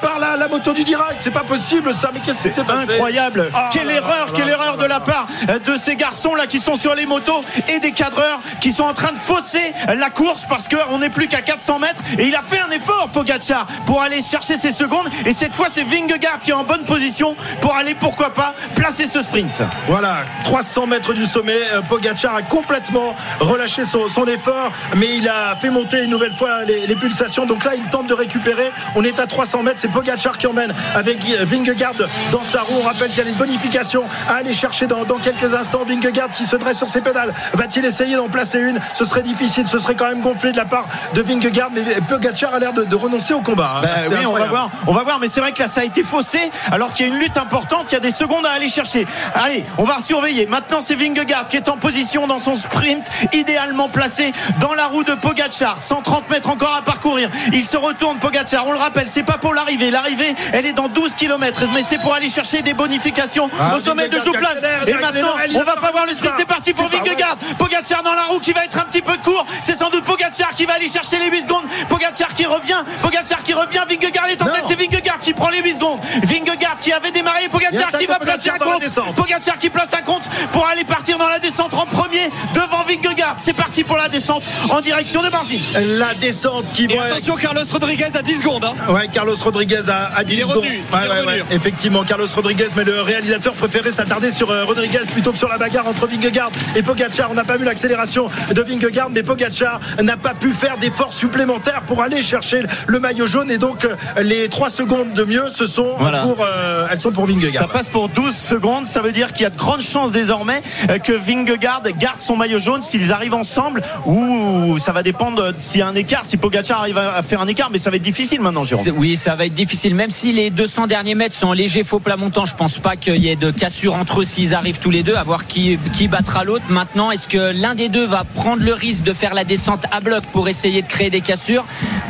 par 0.00 0.20
la, 0.20 0.33
la 0.36 0.48
moto 0.48 0.72
du 0.72 0.84
direct. 0.84 1.16
C'est 1.20 1.30
pas 1.30 1.44
possible 1.44 1.94
ça. 1.94 2.10
Mais 2.12 2.20
qu'est-ce 2.20 2.42
qui 2.48 2.52
s'est 2.52 2.64
passé 2.64 2.92
incroyable. 2.92 3.50
Ah, 3.54 3.70
quelle 3.72 3.86
là, 3.86 3.94
erreur, 3.94 4.26
là, 4.26 4.32
quelle 4.34 4.46
là, 4.46 4.52
erreur 4.54 4.76
de 4.76 4.84
la 4.86 5.00
part 5.00 5.26
de 5.66 5.76
ces 5.76 5.96
garçons 5.96 6.34
là 6.34 6.46
qui 6.46 6.60
sont 6.60 6.76
sur 6.76 6.94
les 6.94 7.06
motos 7.06 7.42
et 7.68 7.78
des 7.78 7.92
cadreurs 7.92 8.40
qui 8.60 8.72
sont 8.72 8.84
en 8.84 8.94
train 8.94 9.12
de 9.12 9.18
fausser 9.18 9.72
la 9.96 10.10
course 10.10 10.44
parce 10.48 10.68
qu'on 10.68 10.98
n'est 10.98 11.10
plus 11.10 11.28
qu'à 11.28 11.42
400 11.42 11.78
mètres 11.78 12.00
et 12.18 12.26
il 12.26 12.34
a 12.36 12.40
fait 12.42 12.60
un 12.60 12.70
effort 12.70 13.08
Pogacar 13.12 13.66
pour 13.86 14.02
aller 14.02 14.22
chercher 14.22 14.58
ses 14.58 14.72
secondes 14.72 15.08
et 15.26 15.34
cette 15.34 15.54
fois 15.54 15.66
c'est 15.70 15.84
Vingegaard 15.84 16.38
qui 16.38 16.50
est 16.50 16.54
en 16.54 16.64
bonne 16.64 16.84
position 16.84 17.36
pour 17.60 17.74
aller 17.74 17.94
pourquoi 17.94 18.30
pas 18.34 18.54
placer 18.74 19.06
ce 19.06 19.22
sprint. 19.22 19.62
Voilà, 19.88 20.24
300 20.44 20.86
mètres 20.86 21.12
du 21.14 21.26
sommet. 21.26 21.58
euh, 21.74 21.82
Pogacar 21.82 22.34
a 22.34 22.42
complètement 22.42 23.14
relâché 23.40 23.84
son, 23.84 24.08
son 24.08 24.24
effort, 24.26 24.70
mais 24.96 25.08
il 25.16 25.28
a 25.28 25.56
fait 25.56 25.70
monter 25.70 26.04
une 26.04 26.10
nouvelle 26.10 26.32
fois 26.32 26.64
les, 26.64 26.86
les 26.86 26.96
pulsations. 26.96 27.44
Donc 27.46 27.64
là, 27.64 27.72
il 27.76 27.84
tente 27.90 28.06
de 28.06 28.14
récupérer. 28.14 28.70
On 28.96 29.02
est 29.04 29.18
à 29.20 29.26
300 29.26 29.62
mètres. 29.62 29.80
C'est 29.80 29.90
Pogacar 29.90 30.23
qui 30.32 30.46
emmène 30.46 30.72
avec 30.94 31.18
euh, 31.30 31.44
Vingegaard 31.44 31.92
dans 32.32 32.42
sa 32.42 32.60
roue. 32.62 32.74
On 32.80 32.86
rappelle 32.86 33.08
qu'il 33.10 33.22
y 33.24 33.26
a 33.26 33.30
une 33.30 33.36
bonification 33.36 34.04
à 34.28 34.34
aller 34.36 34.54
chercher 34.54 34.86
dans, 34.86 35.04
dans 35.04 35.18
quelques 35.18 35.54
instants. 35.54 35.84
Vingegaard 35.86 36.28
qui 36.28 36.44
se 36.44 36.56
dresse 36.56 36.78
sur 36.78 36.88
ses 36.88 37.00
pédales. 37.00 37.32
Va-t-il 37.54 37.84
essayer 37.84 38.16
d'en 38.16 38.28
placer 38.28 38.58
une? 38.60 38.80
Ce 38.94 39.04
serait 39.04 39.22
difficile. 39.22 39.66
Ce 39.68 39.78
serait 39.78 39.94
quand 39.94 40.08
même 40.08 40.20
gonflé 40.20 40.52
de 40.52 40.56
la 40.56 40.64
part 40.64 40.86
de 41.14 41.22
Vingegaard. 41.22 41.70
Mais 41.72 41.82
Pogacar 42.08 42.54
a 42.54 42.58
l'air 42.58 42.72
de, 42.72 42.84
de 42.84 42.96
renoncer 42.96 43.34
au 43.34 43.40
combat. 43.40 43.82
hein. 43.82 43.86
Ben 44.10 44.16
oui, 44.18 44.26
on 44.26 44.32
va 44.32 44.46
voir, 44.46 44.70
on 44.86 44.92
va 44.94 45.02
voir, 45.02 45.18
mais 45.20 45.28
c'est 45.28 45.40
vrai 45.40 45.52
que 45.52 45.60
là 45.62 45.68
ça 45.68 45.80
a 45.82 45.84
été 45.84 46.02
faussé 46.02 46.50
alors 46.72 46.92
qu'il 46.92 47.06
y 47.06 47.10
a 47.10 47.12
une 47.12 47.18
lutte 47.20 47.36
importante, 47.36 47.90
il 47.90 47.94
y 47.94 47.96
a 47.96 48.00
des 48.00 48.10
secondes 48.10 48.44
à 48.46 48.52
aller 48.52 48.68
chercher. 48.68 49.06
Allez, 49.34 49.64
on 49.78 49.84
va 49.84 49.98
surveiller. 50.00 50.46
Maintenant 50.46 50.80
c'est 50.82 50.94
Vingegaard 50.94 51.48
qui 51.48 51.56
est 51.56 51.68
en 51.68 51.76
position 51.76 52.26
dans 52.26 52.38
son 52.38 52.54
sprint, 52.56 53.04
idéalement 53.32 53.88
placé 53.88 54.32
dans 54.60 54.74
la 54.74 54.86
roue 54.86 55.04
de 55.04 55.14
Pogacar. 55.14 55.78
130 55.78 56.30
mètres 56.30 56.48
encore 56.48 56.74
à 56.74 56.82
parcourir. 56.82 57.28
Il 57.52 57.64
se 57.64 57.76
retourne 57.76 58.18
Pogacar, 58.18 58.66
on 58.66 58.72
le 58.72 58.78
rappelle, 58.78 59.08
c'est 59.08 59.22
pas 59.22 59.38
pour 59.38 59.54
l'arrivée. 59.54 59.90
L'arrivée, 59.90 60.13
elle 60.52 60.66
est 60.66 60.72
dans 60.72 60.88
12 60.88 61.14
km, 61.14 61.62
mais 61.72 61.84
c'est 61.88 61.98
pour 61.98 62.14
aller 62.14 62.28
chercher 62.28 62.62
des 62.62 62.74
bonifications 62.74 63.48
Ah, 63.58 63.76
au 63.76 63.80
sommet 63.80 64.08
de 64.08 64.16
accélère, 64.16 64.84
Et 64.86 64.94
maintenant, 64.94 65.34
on 65.54 65.62
va 65.62 65.76
pas 65.76 65.90
voir 65.90 66.06
le 66.06 66.14
sprint, 66.14 66.34
c'est 66.38 66.44
parti 66.46 66.72
pour 66.72 66.88
Vingegaard. 66.88 67.36
Pogacar 67.58 68.02
dans 68.02 68.14
la 68.14 68.24
roue 68.24 68.40
qui 68.40 68.52
va 68.52 68.64
être 68.64 68.78
un 68.78 68.84
petit 68.84 69.02
peu 69.02 69.16
court. 69.24 69.46
C'est 69.62 69.78
sans 69.78 69.90
doute 69.90 70.04
Pogacar 70.04 70.54
qui 70.54 70.66
va 70.66 70.74
aller 70.74 70.88
chercher 70.88 71.18
les 71.18 71.30
8 71.30 71.44
secondes. 71.44 71.64
Pogacar 71.88 72.34
qui 72.34 72.46
revient. 72.46 72.82
Pogacar 73.02 73.42
qui 73.42 73.52
revient. 73.52 73.82
Vingegaard 73.88 74.26
est 74.28 74.42
en 74.42 74.46
tête. 74.46 74.64
C'est 74.68 74.78
Vingegaard 74.78 75.18
qui 75.18 75.32
prend 75.32 75.48
les 75.48 75.60
8 75.60 75.74
secondes. 75.74 76.00
Vingegaard 76.24 76.76
qui 76.80 76.92
avait 76.92 77.10
démarré. 77.10 77.48
Pogacar 77.48 77.90
qui 77.98 78.06
va 78.06 78.18
placer 78.18 78.50
un 78.50 78.58
compte. 78.58 78.82
Pogacar 79.14 79.58
qui 79.58 79.70
place 79.70 79.92
un 79.96 80.02
compte 80.02 80.28
pour 80.52 80.66
aller 80.66 80.84
partir 80.84 81.18
dans 81.18 81.28
la 81.28 81.38
descente 81.38 81.74
en 81.74 81.86
premier 81.86 82.28
devant 82.54 82.82
Vingegaard. 82.84 83.13
C'est 83.42 83.52
parti 83.52 83.84
pour 83.84 83.96
la 83.96 84.08
descente 84.08 84.42
en 84.70 84.80
direction 84.80 85.22
de 85.22 85.28
Marzine. 85.30 85.60
La 85.98 86.14
descente 86.14 86.64
qui 86.72 86.84
Et 86.84 86.96
va 86.96 87.04
attention, 87.04 87.36
Carlos 87.36 87.60
Rodriguez 87.70 88.06
à 88.14 88.22
10 88.22 88.38
secondes. 88.38 88.64
hein. 88.64 88.92
Ouais, 88.92 89.08
Carlos 89.12 89.34
Rodriguez 89.42 89.88
a, 89.88 90.10
a 90.16 90.24
10 90.24 90.34
Il 90.34 90.38
est 90.38 90.42
secondes. 90.42 90.56
revenu, 90.58 90.74
il 90.90 90.94
Ouais, 90.96 91.04
est 91.04 91.08
ouais, 91.08 91.20
revenu. 91.20 91.40
ouais. 91.42 91.46
Effectivement, 91.50 92.04
Carlos 92.04 92.26
Rodriguez, 92.34 92.68
mais 92.76 92.84
le 92.84 93.00
réalisateur 93.02 93.54
préférait 93.54 93.90
s'attarder 93.90 94.30
sur 94.30 94.50
euh, 94.50 94.64
Rodriguez 94.64 95.00
plutôt 95.12 95.32
que 95.32 95.38
sur 95.38 95.48
la 95.48 95.58
bagarre 95.58 95.86
entre 95.88 96.06
Vingegaard 96.06 96.50
et 96.76 96.82
Pogacar. 96.82 97.30
On 97.30 97.34
n'a 97.34 97.44
pas 97.44 97.56
vu 97.56 97.64
l'accélération 97.64 98.28
de 98.52 98.62
Vingegaard, 98.62 99.10
mais 99.10 99.22
Pogacar 99.22 99.80
n'a 100.02 100.16
pas 100.16 100.34
pu 100.34 100.50
faire 100.52 100.76
d'efforts 100.78 101.12
supplémentaires 101.14 101.82
pour 101.82 102.02
aller 102.02 102.22
chercher 102.22 102.62
le 102.86 102.98
maillot 103.00 103.26
jaune. 103.26 103.50
Et 103.50 103.58
donc, 103.58 103.84
euh, 103.84 103.94
les 104.22 104.48
3 104.48 104.70
secondes 104.70 105.12
de 105.12 105.24
mieux, 105.24 105.44
ce 105.54 105.66
sont 105.66 105.94
Voilà. 105.98 106.22
pour, 106.22 106.38
euh, 106.40 106.86
elles 106.90 107.00
sont 107.00 107.12
pour 107.12 107.26
Ça 107.26 107.32
Vingegaard. 107.32 107.68
passe 107.68 107.88
pour 107.88 108.08
12 108.08 108.34
secondes. 108.36 108.86
Ça 108.86 109.00
veut 109.02 109.12
dire 109.12 109.32
qu'il 109.32 109.42
y 109.42 109.46
a 109.46 109.50
de 109.50 109.56
grandes 109.58 109.82
chances 109.82 110.12
désormais 110.12 110.62
que 111.02 111.12
Vingegaard 111.12 111.82
garde 111.98 112.20
son 112.20 112.36
maillot 112.36 112.58
jaune. 112.58 112.82
s'ils 112.82 113.12
arrivent 113.14 113.34
ensemble 113.34 113.82
ou 114.06 114.78
ça 114.78 114.92
va 114.92 115.02
dépendre 115.02 115.52
s'il 115.58 115.80
y 115.80 115.82
a 115.82 115.86
un 115.86 115.94
écart, 115.94 116.24
si 116.24 116.36
Pogacar 116.36 116.80
arrive 116.80 116.98
à 116.98 117.22
faire 117.22 117.40
un 117.40 117.46
écart, 117.46 117.70
mais 117.70 117.78
ça 117.78 117.90
va 117.90 117.96
être 117.96 118.02
difficile 118.02 118.40
maintenant, 118.40 118.64
Jérôme. 118.64 118.84
Oui, 118.96 119.16
ça 119.16 119.34
va 119.34 119.46
être 119.46 119.54
difficile. 119.54 119.94
Même 119.94 120.10
si 120.10 120.32
les 120.32 120.50
200 120.50 120.86
derniers 120.86 121.14
mètres 121.14 121.34
sont 121.34 121.52
légers 121.52 121.84
faux 121.84 122.00
plat 122.00 122.16
montant, 122.16 122.46
je 122.46 122.54
pense 122.54 122.78
pas 122.78 122.96
qu'il 122.96 123.16
y 123.16 123.28
ait 123.28 123.36
de 123.36 123.50
cassure 123.50 123.94
entre 123.94 124.20
eux 124.20 124.24
s'ils 124.24 124.54
arrivent 124.54 124.78
tous 124.78 124.90
les 124.90 125.02
deux, 125.02 125.14
à 125.14 125.24
voir 125.24 125.46
qui, 125.46 125.78
qui 125.92 126.08
battra 126.08 126.44
l'autre. 126.44 126.64
Maintenant, 126.68 127.10
est-ce 127.10 127.28
que 127.28 127.52
l'un 127.52 127.74
des 127.74 127.88
deux 127.88 128.06
va 128.06 128.24
prendre 128.24 128.62
le 128.62 128.72
risque 128.72 129.04
de 129.04 129.12
faire 129.12 129.34
la 129.34 129.44
descente 129.44 129.84
à 129.90 130.00
bloc 130.00 130.24
pour 130.32 130.48
essayer 130.48 130.82
de 130.82 130.88
créer 130.88 131.10
des 131.10 131.20
cassures? 131.20 131.64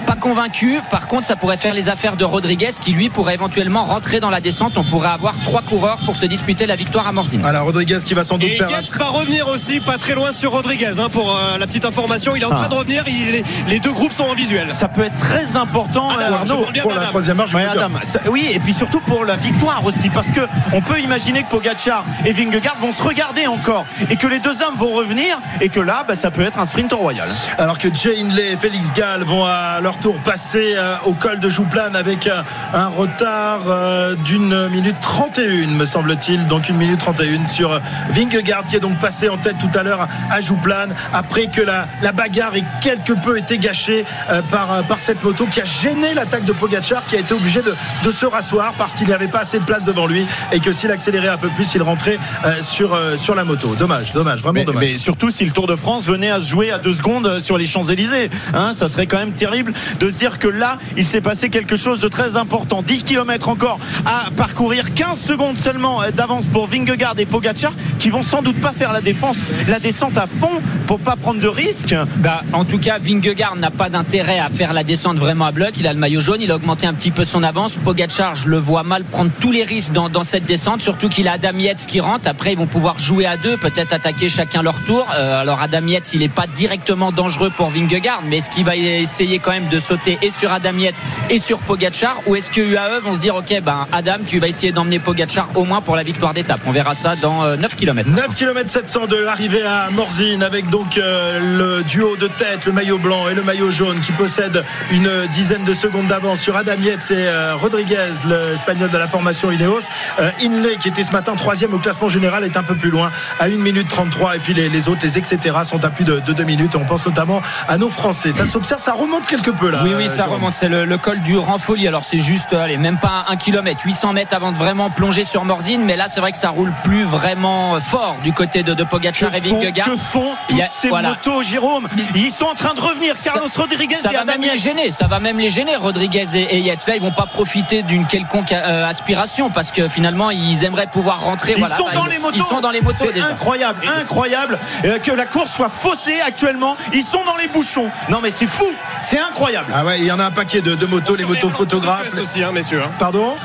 Pas 0.06 0.16
convaincu. 0.16 0.80
Par 0.90 1.08
contre, 1.08 1.26
ça 1.26 1.36
pourrait 1.36 1.56
faire 1.56 1.74
les 1.74 1.88
affaires 1.88 2.16
de 2.16 2.24
Rodriguez 2.24 2.70
qui, 2.80 2.92
lui, 2.92 3.08
pourrait 3.08 3.34
éventuellement 3.34 3.84
rentrer 3.84 4.20
dans 4.20 4.30
la 4.30 4.40
descente. 4.40 4.76
On 4.76 4.84
pourrait 4.84 5.08
avoir 5.08 5.34
trois 5.42 5.62
coureurs 5.62 5.98
pour 6.04 6.16
se 6.16 6.26
disputer 6.26 6.66
la 6.66 6.76
victoire 6.76 7.06
à 7.06 7.12
Morzine. 7.12 7.40
Voilà, 7.40 7.62
Rodriguez 7.62 7.98
qui 8.04 8.14
va 8.14 8.24
sans 8.24 8.38
doute 8.38 8.50
Et 8.50 8.56
faire. 8.56 8.68
Va 8.98 9.06
revenir 9.06 9.48
aussi, 9.48 9.80
pas 9.80 9.98
très 9.98 10.14
loin 10.14 10.32
sur 10.32 10.52
Rodriguez, 10.52 10.93
hein, 11.00 11.08
pour 11.10 11.30
euh, 11.30 11.58
la 11.58 11.66
petite 11.66 11.84
information. 11.84 12.34
Il 12.36 12.42
est 12.42 12.46
en 12.46 12.50
train 12.50 12.68
de 12.68 12.74
revenir. 12.74 13.02
Il- 13.06 13.42
les 13.68 13.78
deux 13.80 13.92
groupes 13.92 14.12
sont 14.12 14.24
en 14.24 14.34
visuel. 14.34 14.68
Ça 14.72 14.88
peut 14.88 15.04
être 15.04 15.18
très 15.18 15.56
important, 15.56 16.08
Ah, 16.10 16.22
euh, 16.22 16.32
Arnaud. 16.34 16.66
bien 16.72 16.82
Pour 16.82 16.92
la 16.94 17.00
troisième 17.00 17.36
marche, 17.36 17.54
Ouais. 17.54 17.64
Adam. 17.64 17.88
Ça- 18.04 18.20
oui, 18.30 18.48
et 18.52 18.58
puis 18.58 18.74
surtout 18.74 19.00
pour 19.00 19.24
la 19.24 19.36
victoire 19.36 19.84
aussi, 19.84 20.08
parce 20.10 20.28
que 20.28 20.40
on 20.72 20.80
peut 20.80 21.00
imaginer 21.00 21.42
que 21.42 21.48
Pogacar 21.50 22.04
et 22.24 22.32
Vingegaard 22.32 22.76
vont 22.80 22.92
se 22.92 23.02
regarder 23.02 23.46
encore, 23.46 23.86
et 24.10 24.16
que 24.16 24.26
les 24.26 24.38
deux 24.40 24.62
hommes 24.62 24.76
vont 24.78 24.92
revenir, 24.92 25.38
et 25.60 25.68
que 25.68 25.80
là, 25.80 26.04
bah, 26.06 26.16
ça 26.16 26.30
peut 26.30 26.42
être 26.42 26.58
un 26.58 26.66
sprint 26.66 26.92
au 26.92 26.98
royal. 26.98 27.28
Alors 27.58 27.78
que 27.78 27.88
Jay 27.92 28.16
Hindley 28.20 28.52
et 28.52 28.56
Félix 28.56 28.92
Gall 28.92 29.22
vont 29.24 29.44
à 29.44 29.80
leur 29.80 29.96
tour 29.98 30.16
passer 30.20 30.74
euh, 30.76 30.96
au 31.04 31.12
col 31.14 31.38
de 31.40 31.48
Jouplane 31.48 31.96
avec 31.96 32.26
euh, 32.26 32.42
un 32.72 32.88
retard 32.88 33.60
euh, 33.68 34.14
d'une 34.16 34.68
minute 34.68 34.96
31, 35.00 35.68
me 35.68 35.84
semble-t-il. 35.84 36.46
Donc 36.46 36.68
une 36.68 36.76
minute 36.76 36.98
31 37.00 37.46
sur 37.48 37.80
Vingegaard 38.10 38.64
qui 38.64 38.76
est 38.76 38.80
donc 38.80 38.98
passé 38.98 39.28
en 39.28 39.36
tête 39.38 39.56
tout 39.58 39.78
à 39.78 39.82
l'heure 39.82 40.06
à 40.30 40.40
Jouplane 40.40 40.83
après 41.12 41.46
que 41.46 41.60
la, 41.62 41.86
la 42.02 42.12
bagarre 42.12 42.54
ait 42.56 42.64
quelque 42.80 43.12
peu 43.12 43.38
été 43.38 43.58
gâchée 43.58 44.04
euh, 44.30 44.40
par, 44.50 44.72
euh, 44.72 44.82
par 44.82 45.00
cette 45.00 45.22
moto 45.22 45.46
qui 45.46 45.60
a 45.60 45.64
gêné 45.64 46.14
l'attaque 46.14 46.44
de 46.44 46.52
Pogacar 46.52 47.04
qui 47.06 47.16
a 47.16 47.20
été 47.20 47.34
obligé 47.34 47.62
de, 47.62 47.74
de 48.04 48.10
se 48.10 48.26
rasseoir 48.26 48.74
parce 48.74 48.94
qu'il 48.94 49.06
n'y 49.06 49.12
avait 49.12 49.28
pas 49.28 49.40
assez 49.40 49.58
de 49.58 49.64
place 49.64 49.84
devant 49.84 50.06
lui 50.06 50.26
et 50.52 50.60
que 50.60 50.72
s'il 50.72 50.90
accélérait 50.90 51.28
un 51.28 51.36
peu 51.36 51.48
plus, 51.48 51.74
il 51.74 51.82
rentrait 51.82 52.18
euh, 52.44 52.62
sur, 52.62 52.94
euh, 52.94 53.16
sur 53.16 53.34
la 53.34 53.44
moto. 53.44 53.74
Dommage, 53.78 54.12
dommage, 54.12 54.40
vraiment 54.40 54.54
Mais, 54.54 54.64
dommage. 54.64 54.82
mais 54.82 54.96
surtout 54.96 55.30
si 55.30 55.44
le 55.44 55.52
Tour 55.52 55.66
de 55.66 55.76
France 55.76 56.06
venait 56.06 56.30
à 56.30 56.40
se 56.40 56.48
jouer 56.48 56.70
à 56.70 56.78
deux 56.78 56.92
secondes 56.92 57.40
sur 57.40 57.58
les 57.58 57.66
Champs-Élysées, 57.66 58.30
hein, 58.54 58.72
ça 58.74 58.88
serait 58.88 59.06
quand 59.06 59.18
même 59.18 59.32
terrible 59.32 59.72
de 60.00 60.10
se 60.10 60.18
dire 60.18 60.38
que 60.38 60.48
là, 60.48 60.78
il 60.96 61.04
s'est 61.04 61.20
passé 61.20 61.48
quelque 61.50 61.76
chose 61.76 62.00
de 62.00 62.08
très 62.08 62.36
important. 62.36 62.82
10 62.82 63.04
km 63.04 63.48
encore 63.48 63.78
à 64.06 64.30
parcourir, 64.36 64.94
15 64.94 65.18
secondes 65.18 65.58
seulement 65.58 66.00
d'avance 66.14 66.46
pour 66.46 66.66
Vingegaard 66.66 67.14
et 67.18 67.26
Pogacar, 67.26 67.72
qui 67.98 68.10
vont 68.10 68.22
sans 68.22 68.42
doute 68.42 68.60
pas 68.60 68.72
faire 68.72 68.92
la 68.92 69.00
défense, 69.00 69.36
la 69.68 69.78
descente 69.78 70.16
à 70.18 70.26
fond 70.26 70.60
pour 70.86 71.00
pas 71.00 71.16
prendre 71.16 71.40
de 71.40 71.48
risques. 71.48 71.94
Bah, 72.16 72.42
en 72.52 72.64
tout 72.64 72.78
cas, 72.78 72.98
Vingegaard 72.98 73.56
n'a 73.56 73.70
pas 73.70 73.88
d'intérêt 73.88 74.38
à 74.38 74.48
faire 74.48 74.72
la 74.72 74.84
descente 74.84 75.18
vraiment 75.18 75.46
à 75.46 75.52
bloc. 75.52 75.72
Il 75.78 75.86
a 75.86 75.92
le 75.92 75.98
maillot 75.98 76.20
jaune, 76.20 76.40
il 76.40 76.50
a 76.50 76.56
augmenté 76.56 76.86
un 76.86 76.94
petit 76.94 77.10
peu 77.10 77.24
son 77.24 77.42
avance. 77.42 77.76
Pogacar, 77.76 78.34
je 78.34 78.48
le 78.48 78.58
vois 78.58 78.82
mal 78.82 79.04
prendre 79.04 79.30
tous 79.40 79.52
les 79.52 79.64
risques 79.64 79.92
dans, 79.92 80.08
dans 80.08 80.22
cette 80.22 80.44
descente, 80.44 80.82
surtout 80.82 81.08
qu'il 81.08 81.28
a 81.28 81.32
Adam 81.32 81.56
Yates 81.58 81.86
qui 81.86 82.00
rentre. 82.00 82.28
Après, 82.28 82.52
ils 82.52 82.58
vont 82.58 82.66
pouvoir 82.66 82.98
jouer 82.98 83.26
à 83.26 83.36
deux, 83.36 83.56
peut-être 83.56 83.92
attaquer 83.92 84.28
chacun 84.28 84.62
leur 84.62 84.80
tour. 84.84 85.06
Euh, 85.14 85.40
alors, 85.40 85.60
Adam 85.60 85.86
Yates, 85.86 86.14
il 86.14 86.20
n'est 86.20 86.28
pas 86.28 86.46
directement 86.46 87.12
dangereux 87.12 87.50
pour 87.56 87.70
Vingegaard, 87.70 88.22
mais 88.28 88.38
est-ce 88.38 88.50
qu'il 88.50 88.64
va 88.64 88.76
essayer 88.76 89.38
quand 89.38 89.52
même 89.52 89.68
de 89.68 89.78
sauter 89.78 90.18
et 90.22 90.30
sur 90.30 90.52
Adam 90.52 90.76
Yates 90.78 91.02
et 91.30 91.38
sur 91.38 91.58
Pogacar? 91.58 92.20
Ou 92.26 92.36
est-ce 92.36 92.50
que 92.50 92.60
UAE 92.60 93.00
vont 93.02 93.14
se 93.14 93.20
dire, 93.20 93.34
OK, 93.36 93.54
ben, 93.62 93.86
Adam, 93.92 94.18
tu 94.26 94.38
vas 94.38 94.48
essayer 94.48 94.72
d'emmener 94.72 94.98
Pogacar 94.98 95.48
au 95.54 95.64
moins 95.64 95.80
pour 95.80 95.96
la 95.96 96.02
victoire 96.02 96.34
d'étape? 96.34 96.60
On 96.66 96.72
verra 96.72 96.94
ça 96.94 97.16
dans 97.16 97.44
euh, 97.44 97.56
9 97.56 97.76
km. 97.76 98.08
9 98.08 98.34
km 98.34 98.70
700 98.70 99.06
de 99.06 99.16
l'arrivée 99.16 99.62
à 99.62 99.90
Morzine 99.90 100.42
avec 100.42 100.63
donc 100.70 100.98
euh, 100.98 101.38
le 101.78 101.82
duo 101.84 102.16
de 102.16 102.26
tête, 102.26 102.66
le 102.66 102.72
maillot 102.72 102.98
blanc 102.98 103.28
et 103.28 103.34
le 103.34 103.42
maillot 103.42 103.70
jaune 103.70 104.00
qui 104.00 104.12
possède 104.12 104.64
une 104.90 105.08
dizaine 105.32 105.64
de 105.64 105.74
secondes 105.74 106.06
d'avance 106.06 106.40
sur 106.40 106.56
Adam 106.56 106.74
Yates 106.80 107.10
et 107.10 107.26
euh, 107.28 107.54
Rodriguez, 107.56 108.10
l'espagnol 108.26 108.90
de 108.90 108.98
la 108.98 109.08
formation 109.08 109.50
Ineos. 109.50 109.80
Euh, 110.20 110.30
Inley 110.42 110.76
qui 110.76 110.88
était 110.88 111.04
ce 111.04 111.12
matin 111.12 111.34
troisième 111.36 111.74
au 111.74 111.78
classement 111.78 112.08
général 112.08 112.44
est 112.44 112.56
un 112.56 112.62
peu 112.62 112.74
plus 112.74 112.90
loin 112.90 113.10
à 113.40 113.44
1 113.44 113.48
minute 113.58 113.88
33 113.88 114.36
et 114.36 114.38
puis 114.38 114.54
les, 114.54 114.68
les 114.68 114.88
autres, 114.88 115.00
les 115.02 115.18
etc. 115.18 115.38
sont 115.64 115.84
à 115.84 115.90
plus 115.90 116.04
de, 116.04 116.20
de 116.20 116.32
2 116.32 116.44
minutes. 116.44 116.74
On 116.76 116.84
pense 116.84 117.06
notamment 117.06 117.40
à 117.68 117.76
nos 117.78 117.90
Français. 117.90 118.32
Ça 118.32 118.46
s'observe, 118.46 118.80
ça 118.82 118.92
remonte 118.92 119.26
quelque 119.26 119.50
peu 119.50 119.70
là. 119.70 119.80
Oui, 119.84 119.92
oui, 119.96 120.08
ça 120.08 120.16
Jérôme. 120.16 120.34
remonte. 120.34 120.54
C'est 120.54 120.68
le, 120.68 120.84
le 120.84 120.98
col 120.98 121.20
du 121.20 121.36
Ranfoli. 121.36 121.86
Alors, 121.88 122.04
c'est 122.04 122.18
juste, 122.18 122.52
allez, 122.52 122.76
même 122.76 122.98
pas 122.98 123.24
un 123.28 123.36
kilomètre, 123.36 123.80
800 123.84 124.12
mètres 124.12 124.34
avant 124.34 124.52
de 124.52 124.56
vraiment 124.58 124.90
plonger 124.90 125.24
sur 125.24 125.44
Morzine. 125.44 125.84
Mais 125.84 125.96
là, 125.96 126.06
c'est 126.08 126.20
vrai 126.20 126.32
que 126.32 126.38
ça 126.38 126.50
roule 126.50 126.72
plus 126.84 127.04
vraiment 127.04 127.78
fort 127.80 128.16
du 128.22 128.32
côté 128.32 128.62
de, 128.62 128.74
de 128.74 128.84
Pogacar 128.84 129.34
et 129.34 129.40
Que 129.40 129.48
Vingegaard. 129.48 129.86
que 129.90 129.96
font 129.96 130.32
toutes 130.54 130.60
y 130.60 130.62
a- 130.62 130.68
ces 130.70 130.88
voilà. 130.88 131.10
motos, 131.10 131.42
Jérôme 131.42 131.88
Ils 132.14 132.30
sont 132.32 132.44
en 132.46 132.54
train 132.54 132.74
de 132.74 132.80
revenir. 132.80 133.16
Carlos 133.16 133.48
Ça- 133.48 133.60
Rodriguez 133.62 133.96
Ça 133.96 134.10
et 134.10 134.14
va 134.14 134.20
Adam 134.22 134.32
même 134.38 134.42
les 134.42 134.58
gêner, 134.58 134.90
ça 134.90 135.06
va 135.06 135.20
même 135.20 135.38
les 135.38 135.50
gêner, 135.50 135.76
Rodriguez 135.76 136.26
et, 136.34 136.56
et 136.56 136.58
Yates. 136.60 136.86
Là, 136.86 136.96
ils 136.96 137.02
vont 137.02 137.12
pas 137.12 137.26
profiter 137.26 137.82
d'une 137.82 138.06
quelconque 138.06 138.52
euh, 138.52 138.86
aspiration 138.86 139.50
parce 139.50 139.70
que 139.72 139.88
finalement, 139.88 140.30
ils 140.30 140.64
aimeraient 140.64 140.86
pouvoir 140.86 141.20
rentrer. 141.20 141.52
Ils 141.52 141.58
voilà, 141.58 141.76
sont 141.76 141.86
Bah, 141.86 141.92
dans 141.94 142.06
les 142.06 142.18
motos. 142.18 142.36
Ils 142.36 142.42
sont 142.54 142.60
dans 142.60 142.70
les 142.70 142.80
motos 142.80 143.04
C'est 143.12 143.20
incroyable, 143.20 143.80
incroyable 144.00 144.58
euh, 144.84 144.98
que 144.98 145.12
la 145.12 145.26
course 145.26 145.50
soit 145.52 145.68
faussée 145.68 146.20
actuellement. 146.20 146.76
Ils 146.92 147.02
sont 147.04 147.24
dans 147.24 147.36
les 147.36 147.48
bouchons. 147.48 147.90
Non 148.08 148.20
mais 148.22 148.30
c'est 148.30 148.46
fou, 148.46 148.66
c'est 149.02 149.18
incroyable. 149.18 149.72
Ah 149.74 149.84
ouais, 149.84 149.98
il 149.98 150.04
y 150.06 150.12
en 150.12 150.18
a 150.20 150.24
un 150.26 150.30
paquet 150.30 150.60
de, 150.60 150.74
de 150.74 150.86
motos, 150.86 151.16
les 151.16 151.24
motos 151.24 151.50
photographes. 151.50 152.12
aussi, 152.18 152.42
hein, 152.42 152.52
messieurs. 152.52 152.82
hein. 152.82 152.90
Pardon? 152.98 153.36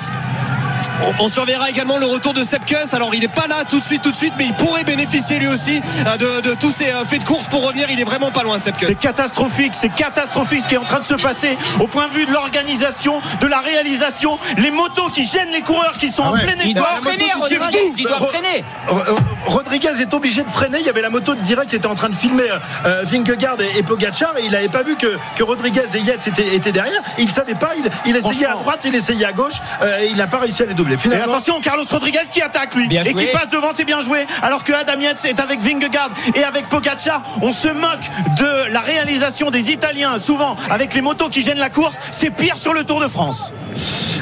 On, 1.02 1.26
on 1.26 1.30
surveillera 1.30 1.70
également 1.70 1.98
le 1.98 2.06
retour 2.06 2.34
de 2.34 2.44
Sepkus. 2.44 2.94
Alors 2.94 3.14
il 3.14 3.22
n'est 3.22 3.28
pas 3.28 3.48
là 3.48 3.64
tout 3.68 3.80
de 3.80 3.84
suite, 3.86 4.02
tout 4.02 4.12
de 4.12 4.16
suite, 4.16 4.34
mais 4.38 4.46
il 4.46 4.54
pourrait 4.54 4.84
bénéficier 4.84 5.40
lui 5.40 5.48
aussi 5.48 5.82
euh, 6.08 6.18
de, 6.18 6.50
de 6.50 6.54
tous 6.56 6.72
ces 6.72 6.90
euh, 6.90 7.06
faits 7.06 7.22
de 7.22 7.28
course 7.28 7.48
pour 7.48 7.66
revenir. 7.66 7.88
Il 7.90 8.00
est 8.00 8.04
vraiment 8.06 8.32
pas 8.32 8.44
loin, 8.44 8.60
Sepkus. 8.60 8.86
C'est 8.88 9.00
catastrophique, 9.00 9.74
c'est 9.80 9.90
catastrophique 9.90 10.64
ce 10.64 10.68
qui 10.68 10.76
est 10.76 10.80
en 10.80 10.84
train 10.84 11.00
de 11.00 11.06
se 11.06 11.16
passer 11.16 11.58
au 11.80 11.88
point 11.88 12.08
de 12.08 12.14
vue 12.14 12.26
de 12.26 12.32
l'organisation, 12.34 13.22
de 13.42 13.48
la 13.48 13.60
réalisation, 13.60 14.38
les 14.58 14.72
motos 14.72 15.10
qui 15.10 15.24
gênent 15.24 15.52
les 15.52 15.62
coureurs 15.62 15.94
qui 15.98 16.12
sont 16.12 16.24
Ah 16.26 16.30
en 16.32 16.34
plein 16.34 16.54
Il 16.66 16.74
doit 16.76 16.88
effort. 17.02 17.14
Rodriguez. 17.42 17.80
fou. 17.80 17.94
Il 17.98 18.04
doit 18.04 18.18
Ro- 18.18 18.28
freiner. 18.28 18.64
Ro- 18.88 19.00
Rodriguez 19.46 20.02
est 20.02 20.14
obligé 20.14 20.44
de 20.44 20.52
freiner. 20.52 20.78
Il 20.80 20.86
y 20.86 20.90
avait 20.90 21.02
la 21.02 21.10
moto 21.10 21.34
de 21.36 21.42
direct 21.42 21.70
qui 21.70 21.76
était 21.76 21.88
en 21.88 21.96
train 21.96 22.10
de 22.10 22.16
filmer 22.16 22.44
euh, 22.86 23.04
Vingegaard 23.06 23.58
et, 23.62 23.80
et 23.80 23.84
Pogacar 23.84 24.38
et 24.38 24.46
il 24.46 24.52
n'avait 24.52 24.68
pas 24.70 24.84
vu 24.84 24.96
que, 24.96 25.18
que 25.36 25.44
Rodriguez 25.44 25.82
et 25.96 26.00
Yates 26.00 26.28
étaient, 26.28 26.56
étaient 26.56 26.72
derrière. 26.72 27.02
Il 27.18 27.26
ne 27.26 27.32
savait 27.32 27.56
pas. 27.56 27.72
Il, 27.78 27.90
il 28.06 28.16
essayait 28.16 28.46
à 28.48 28.54
droite, 28.54 28.82
il 28.86 28.94
essayait 28.96 29.26
à 29.26 29.32
gauche. 29.34 29.56
euh, 29.82 30.06
il 30.10 30.18
n'a 30.18 30.28
pas 30.28 30.40
réussi 30.40 30.64
à 30.64 30.66
Et 31.12 31.16
attention, 31.34 31.60
Carlos 31.62 31.84
Rodriguez 31.90 32.20
qui 32.32 32.42
attaque 32.42 32.76
lui 32.76 32.88
Bien 32.88 33.04
et 33.04 33.14
qui 33.14 33.26
passe 33.32 33.50
devant, 33.52 33.72
c'est 33.76 33.86
bien 33.86 34.02
joué. 34.02 34.26
Alors 34.42 34.64
que 34.64 34.74
Adam 34.74 35.00
Yates 35.00 35.26
est 35.26 35.40
avec 35.40 35.62
Vingegaard 35.62 36.12
et 36.36 36.44
avec 36.44 36.70
Pogacar, 36.70 37.24
on 37.42 37.54
se 37.54 37.68
moque 37.68 38.10
de 38.38 38.72
la 38.74 38.82
réalisation 38.82 39.50
des 39.52 39.72
Italiens, 39.72 40.20
souvent 40.20 40.56
avec 40.70 40.94
les 40.94 41.02
motos 41.02 41.30
qui 41.30 41.42
gênent 41.42 41.58
la 41.60 41.70
course. 41.70 41.98
C'est 42.12 42.30
pire 42.32 42.58
sur 42.58 42.74
le 42.74 42.84
Tour 42.84 43.00
de 43.02 43.08
France. 43.08 43.54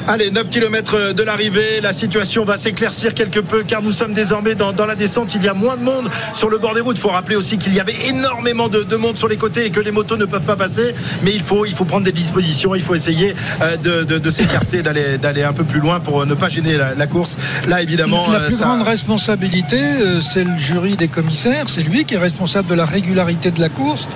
Allez, 0.09 0.31
9 0.31 0.49
km 0.49 1.11
de 1.13 1.23
l'arrivée. 1.23 1.81
La 1.81 1.91
situation 1.91 2.45
va 2.45 2.57
s'éclaircir 2.57 3.13
quelque 3.13 3.41
peu 3.41 3.63
car 3.63 3.81
nous 3.81 3.91
sommes 3.91 4.13
désormais 4.13 4.55
dans, 4.55 4.71
dans 4.71 4.85
la 4.85 4.95
descente. 4.95 5.35
Il 5.35 5.43
y 5.43 5.49
a 5.49 5.53
moins 5.53 5.75
de 5.75 5.81
monde 5.83 6.09
sur 6.33 6.49
le 6.49 6.57
bord 6.59 6.73
des 6.75 6.79
routes. 6.81 6.97
Il 6.97 7.01
faut 7.01 7.09
rappeler 7.09 7.35
aussi 7.35 7.57
qu'il 7.57 7.73
y 7.73 7.79
avait 7.81 7.95
énormément 8.07 8.69
de, 8.69 8.83
de 8.83 8.95
monde 8.95 9.17
sur 9.17 9.27
les 9.27 9.35
côtés 9.37 9.65
et 9.65 9.69
que 9.69 9.81
les 9.81 9.91
motos 9.91 10.15
ne 10.15 10.23
peuvent 10.23 10.43
pas 10.45 10.55
passer. 10.55 10.95
Mais 11.23 11.31
il 11.33 11.41
faut, 11.41 11.65
il 11.65 11.73
faut 11.73 11.83
prendre 11.83 12.05
des 12.05 12.13
dispositions. 12.13 12.73
Il 12.73 12.81
faut 12.81 12.95
essayer 12.95 13.35
euh, 13.61 13.75
de, 13.75 14.03
de- 14.03 14.17
de 14.17 14.29
s'écarter, 14.29 14.81
d'aller, 14.81 15.17
d'aller 15.17 15.43
un 15.43 15.51
peu 15.53 15.65
plus 15.65 15.79
loin 15.81 15.99
pour 15.99 16.25
ne 16.25 16.33
pas 16.37 16.49
gêner 16.49 16.77
la, 16.77 16.93
la 16.95 17.07
course. 17.07 17.37
Là, 17.67 17.81
évidemment, 17.81 18.29
La 18.31 18.39
euh, 18.39 18.47
plus 18.47 18.57
ça- 18.57 18.65
grande 18.65 18.83
responsabilité, 18.83 19.79
euh, 19.81 20.21
c'est 20.21 20.43
le 20.43 20.57
jury 20.57 20.95
des 20.95 21.07
commissaires. 21.07 21.65
C'est 21.67 21.83
lui 21.83 22.05
qui 22.05 22.13
est 22.15 22.19
responsable 22.19 22.67
de 22.69 22.75
la 22.75 22.85
régularité 22.85 23.51
de 23.51 23.59
la 23.59 23.69
course. 23.69 24.07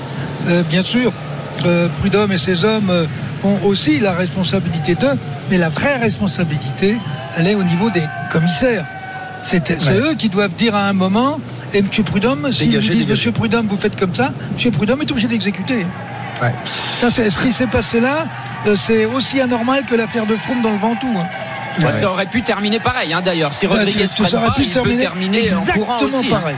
Euh, 0.48 0.64
bien 0.64 0.84
sûr, 0.84 1.12
Prudhomme 2.00 2.32
et 2.32 2.38
ses 2.38 2.66
hommes 2.66 2.92
ont 3.44 3.60
aussi 3.66 4.00
la 4.00 4.14
responsabilité 4.14 4.96
d'eux, 4.96 5.18
mais 5.52 5.58
la 5.60 5.70
vraie 5.70 5.98
responsabilité, 5.98 6.98
elle 7.38 7.48
est 7.48 7.56
au 7.56 7.64
niveau 7.64 7.90
des 7.92 8.04
commissaires. 8.32 8.86
C'est 9.44 9.70
Ouais. 9.70 9.98
eux 10.00 10.14
qui 10.16 10.30
doivent 10.30 10.54
dire 10.56 10.76
à 10.76 10.88
un 10.88 10.94
moment, 10.94 11.40
et 11.74 11.80
M. 11.80 11.88
Prudhomme, 12.06 12.42
Dégagez, 12.44 12.66
disent 12.66 12.90
dégagez. 12.90 13.06
Monsieur 13.12 13.32
Prudhomme, 13.32 13.68
vous 13.68 13.78
faites 13.78 13.96
comme 14.00 14.14
ça, 14.16 14.32
M. 14.64 14.72
Prudhomme 14.72 15.02
est 15.02 15.12
obligé 15.12 15.28
d'exécuter. 15.28 15.86
Ouais. 16.42 16.54
Ça, 16.66 17.10
ce 17.12 17.22
qui 17.44 17.52
s'est 17.54 17.68
passé 17.68 18.00
là. 18.00 18.26
C'est 18.76 19.06
aussi 19.06 19.42
anormal 19.42 19.84
que 19.90 19.96
l'affaire 19.96 20.28
de 20.28 20.36
Froome 20.36 20.62
dans 20.62 20.70
le 20.72 20.78
Ventoux. 20.78 21.08
hein. 21.18 21.26
Bah, 21.80 21.92
Ça 21.92 22.10
aurait 22.12 22.26
pu 22.26 22.42
terminer 22.42 22.80
pareil, 22.80 23.14
hein, 23.14 23.22
d'ailleurs. 23.22 23.54
Si 23.54 23.66
Bah, 23.68 23.76
Rodriguez 23.76 24.08
freine 24.08 24.28
ça 24.30 24.38
aurait 24.38 24.48
pas, 24.48 24.54
pu 24.56 24.64
il 24.64 24.74
peut 24.74 24.98
terminer 24.98 25.54
en 25.54 25.66
courant 25.66 25.98
aussi. 25.98 26.28
hein. 26.28 26.30
pareil. 26.30 26.56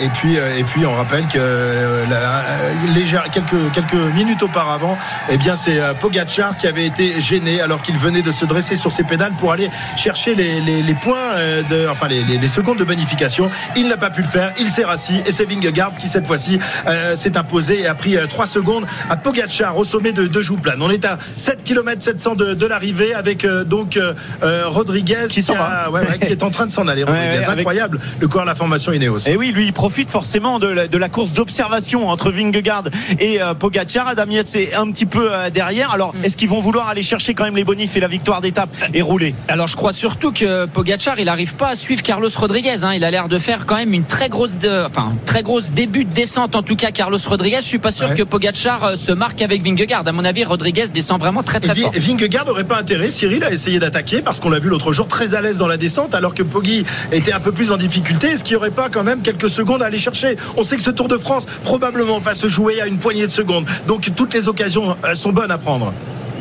Et 0.00 0.08
puis 0.10 0.38
euh, 0.38 0.56
et 0.58 0.64
puis 0.64 0.86
on 0.86 0.94
rappelle 0.94 1.26
que 1.26 1.38
euh, 1.38 2.06
la- 2.08 2.16
euh, 2.16 2.72
légère- 2.94 3.28
quelques 3.30 3.70
quelques 3.72 4.14
minutes 4.14 4.42
auparavant 4.42 4.96
eh 5.28 5.36
bien 5.36 5.54
c'est 5.54 5.78
euh, 5.80 5.92
Pogacar 5.92 6.56
qui 6.56 6.66
avait 6.66 6.86
été 6.86 7.20
gêné 7.20 7.60
alors 7.60 7.82
qu'il 7.82 7.98
venait 7.98 8.22
de 8.22 8.30
se 8.32 8.44
dresser 8.46 8.76
sur 8.76 8.90
ses 8.90 9.02
pédales 9.04 9.32
pour 9.38 9.52
aller 9.52 9.68
chercher 9.96 10.34
les, 10.34 10.60
les- 10.60 10.82
les 10.82 10.94
points 10.94 11.32
euh, 11.34 11.62
de 11.70 11.88
enfin 11.88 12.08
les, 12.08 12.22
les- 12.24 12.38
les 12.38 12.46
secondes 12.48 12.78
de 12.78 12.84
bonification. 12.84 13.50
Il 13.76 13.88
n'a 13.88 13.96
pas 13.96 14.10
pu 14.10 14.22
le 14.22 14.26
faire. 14.28 14.52
Il 14.58 14.68
s'est 14.68 14.84
rassis 14.84 15.20
et 15.26 15.32
c'est 15.32 15.44
Vingegaard 15.44 15.92
qui 15.98 16.08
cette 16.08 16.26
fois-ci 16.26 16.58
euh, 16.86 17.16
s'est 17.16 17.36
imposé 17.36 17.80
et 17.80 17.86
a 17.86 17.94
pris 17.94 18.16
3 18.28 18.46
secondes 18.46 18.86
à 19.08 19.16
Pogacar 19.16 19.76
au 19.76 19.84
sommet 19.84 20.12
de, 20.12 20.26
de 20.26 20.40
Jouplane. 20.42 20.80
On 20.82 20.90
est 20.90 21.04
à 21.04 21.18
7 21.36 21.64
km 21.64 22.00
700 22.02 22.34
de, 22.34 22.54
de 22.54 22.66
l'arrivée 22.66 23.14
avec 23.14 23.44
euh, 23.44 23.64
donc 23.64 23.96
euh, 23.96 24.14
euh, 24.42 24.64
Rodriguez 24.66 25.26
Qui 25.28 25.42
a- 25.86 25.90
ouais, 25.90 26.00
ouais, 26.00 26.18
qui 26.18 26.32
est 26.32 26.42
en 26.42 26.50
train 26.50 26.66
de 26.66 26.72
s'en 26.72 26.86
aller. 26.88 27.02
Rodriguez 27.04 27.28
ouais, 27.38 27.44
avec- 27.44 27.58
incroyable. 27.60 28.00
Le 28.20 28.28
corps 28.28 28.42
de 28.42 28.46
la 28.46 28.54
formation 28.54 28.92
Ineos 28.92 29.18
Et 29.26 29.36
oui, 29.40 29.52
lui, 29.52 29.64
il 29.64 29.72
profite 29.72 30.10
forcément 30.10 30.58
de 30.58 30.68
la, 30.68 30.86
de 30.86 30.98
la 30.98 31.08
course 31.08 31.32
d'observation 31.32 32.10
entre 32.10 32.30
Vingegaard 32.30 32.84
et 33.18 33.40
euh, 33.40 33.54
Pogacar. 33.54 34.06
Adam 34.06 34.26
Yates 34.30 34.54
est 34.54 34.74
un 34.74 34.90
petit 34.90 35.06
peu 35.06 35.32
euh, 35.32 35.48
derrière. 35.48 35.92
Alors, 35.92 36.14
est-ce 36.22 36.36
qu'ils 36.36 36.50
vont 36.50 36.60
vouloir 36.60 36.88
aller 36.88 37.00
chercher 37.00 37.32
quand 37.32 37.44
même 37.44 37.56
les 37.56 37.64
bonifs 37.64 37.96
et 37.96 38.00
la 38.00 38.08
victoire 38.08 38.42
d'étape 38.42 38.68
et 38.92 39.00
rouler? 39.00 39.34
Alors 39.48 39.66
je 39.66 39.76
crois 39.76 39.92
surtout 39.92 40.30
que 40.30 40.66
Pogacar 40.66 41.18
il 41.18 41.24
n'arrive 41.24 41.54
pas 41.54 41.68
à 41.68 41.74
suivre 41.74 42.02
Carlos 42.02 42.28
Rodriguez. 42.36 42.84
hein. 42.84 42.92
Il 42.92 43.02
a 43.02 43.10
l'air 43.10 43.28
de 43.28 43.38
faire 43.38 43.64
quand 43.64 43.76
même 43.76 43.94
une 43.94 44.04
très 44.04 44.28
grosse, 44.28 44.58
de- 44.58 44.84
enfin 44.86 45.14
très 45.24 45.42
grosse 45.42 45.70
début 45.72 46.04
de 46.04 46.12
descente 46.12 46.54
en 46.54 46.62
tout 46.62 46.76
cas 46.76 46.90
Carlos 46.90 47.16
Rodriguez. 47.26 47.58
Je 47.60 47.64
suis 47.66 47.78
pas 47.78 47.90
sûr 47.92 48.10
Ouais. 48.10 48.14
que 48.16 48.22
Pogacar 48.24 48.84
euh, 48.84 48.96
se 48.96 49.12
marque 49.12 49.40
avec 49.40 49.62
Vingegaard. 49.62 50.06
À 50.06 50.12
mon 50.12 50.24
avis 50.26 50.44
Rodriguez 50.44 50.88
descend 50.92 51.18
vraiment 51.18 51.42
très 51.42 51.58
Et 51.58 51.60
très 51.62 51.72
Vi- 51.74 51.82
fort. 51.82 51.92
Vingegaard 51.96 52.44
n'aurait 52.44 52.64
pas 52.64 52.78
intérêt, 52.78 53.08
Cyril, 53.08 53.42
à 53.44 53.50
essayer 53.50 53.78
d'attaquer 53.78 54.20
parce 54.20 54.38
qu'on 54.38 54.50
l'a 54.50 54.58
vu 54.58 54.68
l'autre 54.68 54.92
jour 54.92 55.08
très 55.08 55.34
à 55.34 55.40
l'aise 55.40 55.56
dans 55.56 55.66
la 55.68 55.78
descente 55.78 56.14
alors 56.14 56.34
que 56.34 56.42
Poggi 56.42 56.84
était 57.10 57.32
un 57.32 57.40
peu 57.40 57.52
plus 57.52 57.72
en 57.72 57.78
difficulté. 57.78 58.26
Est-ce 58.28 58.44
qu'il 58.44 58.52
n'y 58.56 58.58
aurait 58.58 58.70
pas 58.70 58.88
quand 58.90 59.02
même 59.04 59.22
quelques 59.32 59.50
secondes 59.50 59.82
à 59.82 59.86
aller 59.86 59.98
chercher 59.98 60.36
On 60.56 60.62
sait 60.62 60.76
que 60.76 60.82
ce 60.82 60.90
Tour 60.90 61.08
de 61.08 61.16
France 61.16 61.46
probablement 61.64 62.18
va 62.18 62.34
se 62.34 62.48
jouer 62.48 62.80
à 62.80 62.86
une 62.86 62.98
poignée 62.98 63.26
de 63.26 63.32
secondes. 63.32 63.66
Donc 63.86 64.10
toutes 64.16 64.34
les 64.34 64.48
occasions 64.48 64.96
euh, 65.04 65.14
sont 65.14 65.32
bonnes 65.32 65.50
à 65.50 65.58
prendre. 65.58 65.92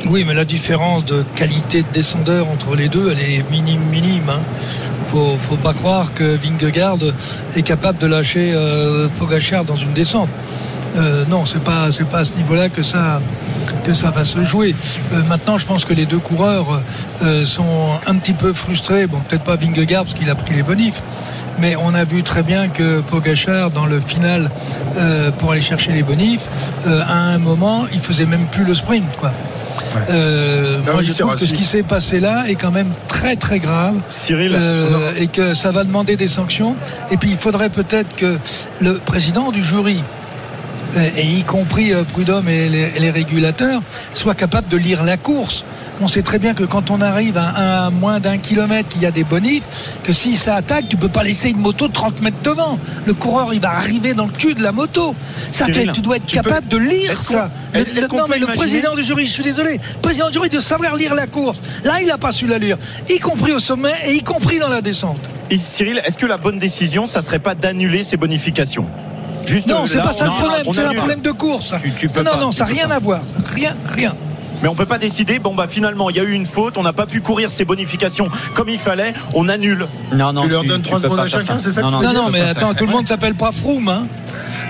Oui, 0.07 0.23
mais 0.25 0.33
la 0.33 0.45
différence 0.45 1.05
de 1.05 1.23
qualité 1.35 1.83
de 1.83 1.87
descendeur 1.93 2.47
entre 2.47 2.75
les 2.75 2.87
deux, 2.87 3.11
elle 3.11 3.19
est 3.19 3.49
minime, 3.51 3.81
minime. 3.91 4.29
Hein. 4.29 4.39
Faut, 5.07 5.35
faut 5.39 5.57
pas 5.57 5.73
croire 5.73 6.13
que 6.13 6.37
Vingegaard 6.37 6.99
est 7.55 7.63
capable 7.63 7.97
de 7.99 8.07
lâcher 8.07 8.53
euh, 8.53 9.07
dans 9.67 9.75
une 9.75 9.93
descente. 9.93 10.29
Euh, 10.95 11.23
non, 11.29 11.45
c'est 11.45 11.63
pas, 11.63 11.91
c'est 11.91 12.07
pas 12.07 12.19
à 12.19 12.25
ce 12.25 12.33
niveau-là 12.33 12.69
que 12.69 12.83
ça, 12.83 13.21
que 13.83 13.93
ça 13.93 14.09
va 14.11 14.23
se 14.23 14.43
jouer. 14.43 14.75
Euh, 15.13 15.21
maintenant, 15.27 15.57
je 15.57 15.65
pense 15.65 15.85
que 15.85 15.93
les 15.93 16.05
deux 16.05 16.19
coureurs 16.19 16.81
euh, 17.23 17.45
sont 17.45 17.91
un 18.07 18.15
petit 18.15 18.33
peu 18.33 18.53
frustrés. 18.53 19.07
Bon, 19.07 19.19
peut-être 19.27 19.43
pas 19.43 19.55
Vingegaard 19.55 20.05
parce 20.05 20.15
qu'il 20.17 20.29
a 20.29 20.35
pris 20.35 20.55
les 20.55 20.63
bonifs. 20.63 21.01
Mais 21.59 21.75
on 21.75 21.93
a 21.93 22.05
vu 22.05 22.23
très 22.23 22.41
bien 22.41 22.69
que 22.69 23.01
Pogachar, 23.01 23.69
dans 23.71 23.85
le 23.85 23.99
final, 23.99 24.49
euh, 24.97 25.29
pour 25.31 25.51
aller 25.51 25.61
chercher 25.61 25.91
les 25.91 26.03
bonifs, 26.03 26.47
euh, 26.87 27.01
à 27.05 27.15
un 27.33 27.37
moment, 27.37 27.83
il 27.91 27.99
faisait 27.99 28.25
même 28.25 28.45
plus 28.45 28.63
le 28.63 28.73
sprint. 28.73 29.17
Quoi. 29.17 29.33
Euh, 30.09 30.77
Non, 30.85 30.93
moi, 30.93 31.03
il 31.03 31.09
je 31.09 31.13
trouve 31.13 31.35
que 31.35 31.45
ce 31.45 31.53
qui 31.53 31.65
s'est 31.65 31.83
passé 31.83 32.19
là 32.19 32.43
est 32.47 32.55
quand 32.55 32.71
même 32.71 32.91
très 33.07 33.35
très 33.35 33.59
grave 33.59 33.95
Cyril 34.07 34.51
euh, 34.55 35.11
et 35.19 35.27
que 35.27 35.53
ça 35.53 35.71
va 35.71 35.83
demander 35.83 36.15
des 36.15 36.27
sanctions. 36.27 36.75
Et 37.11 37.17
puis 37.17 37.31
il 37.31 37.37
faudrait 37.37 37.69
peut-être 37.69 38.15
que 38.15 38.37
le 38.79 38.93
président 38.99 39.51
du 39.51 39.63
jury, 39.63 39.97
euh, 39.97 40.18
et 41.17 41.23
y 41.25 41.43
compris 41.43 41.93
euh, 41.93 42.03
Prud'homme 42.03 42.49
et 42.49 42.67
les, 42.69 42.91
et 42.95 42.99
les 42.99 43.09
régulateurs, 43.11 43.81
soit 44.13 44.35
capable 44.35 44.67
de 44.67 44.77
lire 44.77 45.03
la 45.03 45.17
course. 45.17 45.63
On 46.01 46.07
sait 46.07 46.21
très 46.21 46.39
bien 46.39 46.53
que 46.53 46.63
quand 46.63 46.91
on 46.91 47.01
arrive 47.01 47.37
à, 47.37 47.85
à 47.85 47.89
moins 47.89 48.19
d'un 48.21 48.37
kilomètre, 48.37 48.87
qu'il 48.89 49.01
y 49.01 49.05
a 49.05 49.11
des 49.11 49.25
bonifs, 49.25 49.63
que 50.03 50.13
si 50.13 50.37
ça 50.37 50.55
attaque, 50.55 50.87
tu 50.87 50.95
peux 50.95 51.09
pas 51.09 51.23
laisser 51.23 51.49
une 51.49 51.57
moto 51.57 51.89
30 51.89 52.21
mètres 52.21 52.37
devant. 52.41 52.79
Le 53.05 53.13
coureur, 53.13 53.53
il 53.53 53.59
va 53.59 53.71
arriver 53.71 54.13
dans 54.13 54.25
le 54.25 54.31
cul 54.31 54.53
de 54.53 54.63
la 54.63 54.71
moto. 54.71 55.13
Ça, 55.51 55.65
tu, 55.65 55.73
Cyril, 55.73 55.91
tu 55.93 55.99
dois 56.01 56.15
être 56.15 56.25
tu 56.25 56.37
peux- 56.37 56.43
capable 56.49 56.67
de 56.69 56.77
lire 56.77 57.19
ça. 57.21 57.51
Le- 57.73 58.07
non, 58.17 58.25
mais 58.29 58.39
le 58.39 58.47
président 58.47 58.95
du 58.95 59.03
jury, 59.03 59.27
je 59.27 59.33
suis 59.33 59.43
désolé, 59.43 59.73
le 59.73 60.01
président 60.01 60.27
du 60.27 60.33
jury 60.33 60.49
de 60.49 60.59
savoir 60.61 60.95
lire 60.95 61.13
la 61.15 61.27
course. 61.27 61.57
Là, 61.83 61.99
il 62.01 62.07
n'a 62.07 62.17
pas 62.17 62.31
su 62.31 62.47
la 62.47 62.57
lire, 62.57 62.77
y 63.09 63.19
compris 63.19 63.51
au 63.51 63.59
sommet 63.59 63.91
et 64.05 64.13
y 64.15 64.23
compris 64.23 64.57
dans 64.59 64.69
la 64.69 64.81
descente. 64.81 65.19
Et 65.51 65.57
Cyril, 65.57 66.01
est-ce 66.05 66.17
que 66.17 66.25
la 66.25 66.37
bonne 66.37 66.59
décision, 66.59 67.07
ça 67.07 67.21
serait 67.21 67.39
pas 67.39 67.55
d'annuler 67.55 68.03
ces 68.03 68.15
bonifications? 68.17 68.87
Juste 69.50 69.68
Non, 69.68 69.86
c'est 69.88 69.97
pas 69.97 70.14
ça 70.14 70.26
le 70.26 70.32
problème, 70.32 70.62
c'est 70.74 70.80
un 70.86 70.93
problème 70.93 71.22
de 71.22 71.32
course. 71.32 71.74
Tu- 71.82 71.91
tu 71.91 72.08
peux 72.08 72.22
non, 72.22 72.32
pas, 72.32 72.38
non, 72.38 72.50
tu 72.52 72.58
ça 72.58 72.66
n'a 72.66 72.72
rien 72.72 72.88
pas. 72.88 72.95
à 72.95 73.00
voir. 73.00 73.22
Rien, 73.56 73.76
rien. 73.95 74.16
Mais 74.62 74.68
on 74.68 74.76
peut 74.76 74.86
pas 74.86 74.97
décider, 74.97 75.39
bon 75.39 75.56
bah 75.56 75.68
finalement 75.70 76.10
il 76.10 76.18
y 76.18 76.20
a 76.20 76.24
eu 76.24 76.34
une 76.34 76.45
faute, 76.45 76.78
on 76.78 76.84
n'a 76.84 76.91
pas 76.91 77.06
pu 77.06 77.22
courir 77.22 77.50
ces 77.50 77.64
bonifications 77.64 78.28
comme 78.56 78.68
il 78.68 78.78
fallait, 78.78 79.14
on 79.34 79.47
annule. 79.47 79.88
Non 80.14 80.34
non. 80.34 80.43
Tu 80.43 80.50
leur 80.50 80.66
donnes 80.66 80.82
trois 80.82 80.97
peux 80.97 81.04
secondes 81.04 81.18
pas 81.18 81.24
à 81.24 81.28
chacun, 81.30 81.58
c'est 81.60 81.72
ça 81.72 81.82
que 81.82 81.86
Non, 81.88 82.00
tu 82.00 82.06
non, 82.06 82.10
veux 82.12 82.14
Non, 82.14 82.14
dire, 82.14 82.24
non, 82.24 82.30
mais 82.32 82.41
attends, 82.41 82.74
tout 82.74 82.86
le 82.86 82.91
monde 82.91 83.08
s'appelle 83.08 83.36
pas 83.36 83.54
Froome. 83.54 83.88
Hein. 83.88 84.08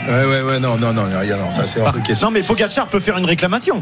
Ouais, 0.08 0.26
ouais, 0.26 0.42
ouais, 0.44 0.60
non, 0.60 0.78
non, 0.78 0.94
non, 0.94 1.04
non, 1.06 1.52
ça 1.52 1.66
c'est 1.66 1.82
hors 1.82 1.92
de 1.92 2.00
question. 2.00 2.28
Non 2.28 2.32
mais 2.34 2.42
Pogacar 2.42 2.86
peut 2.88 3.00
faire 3.00 3.18
une 3.18 3.26
réclamation. 3.26 3.82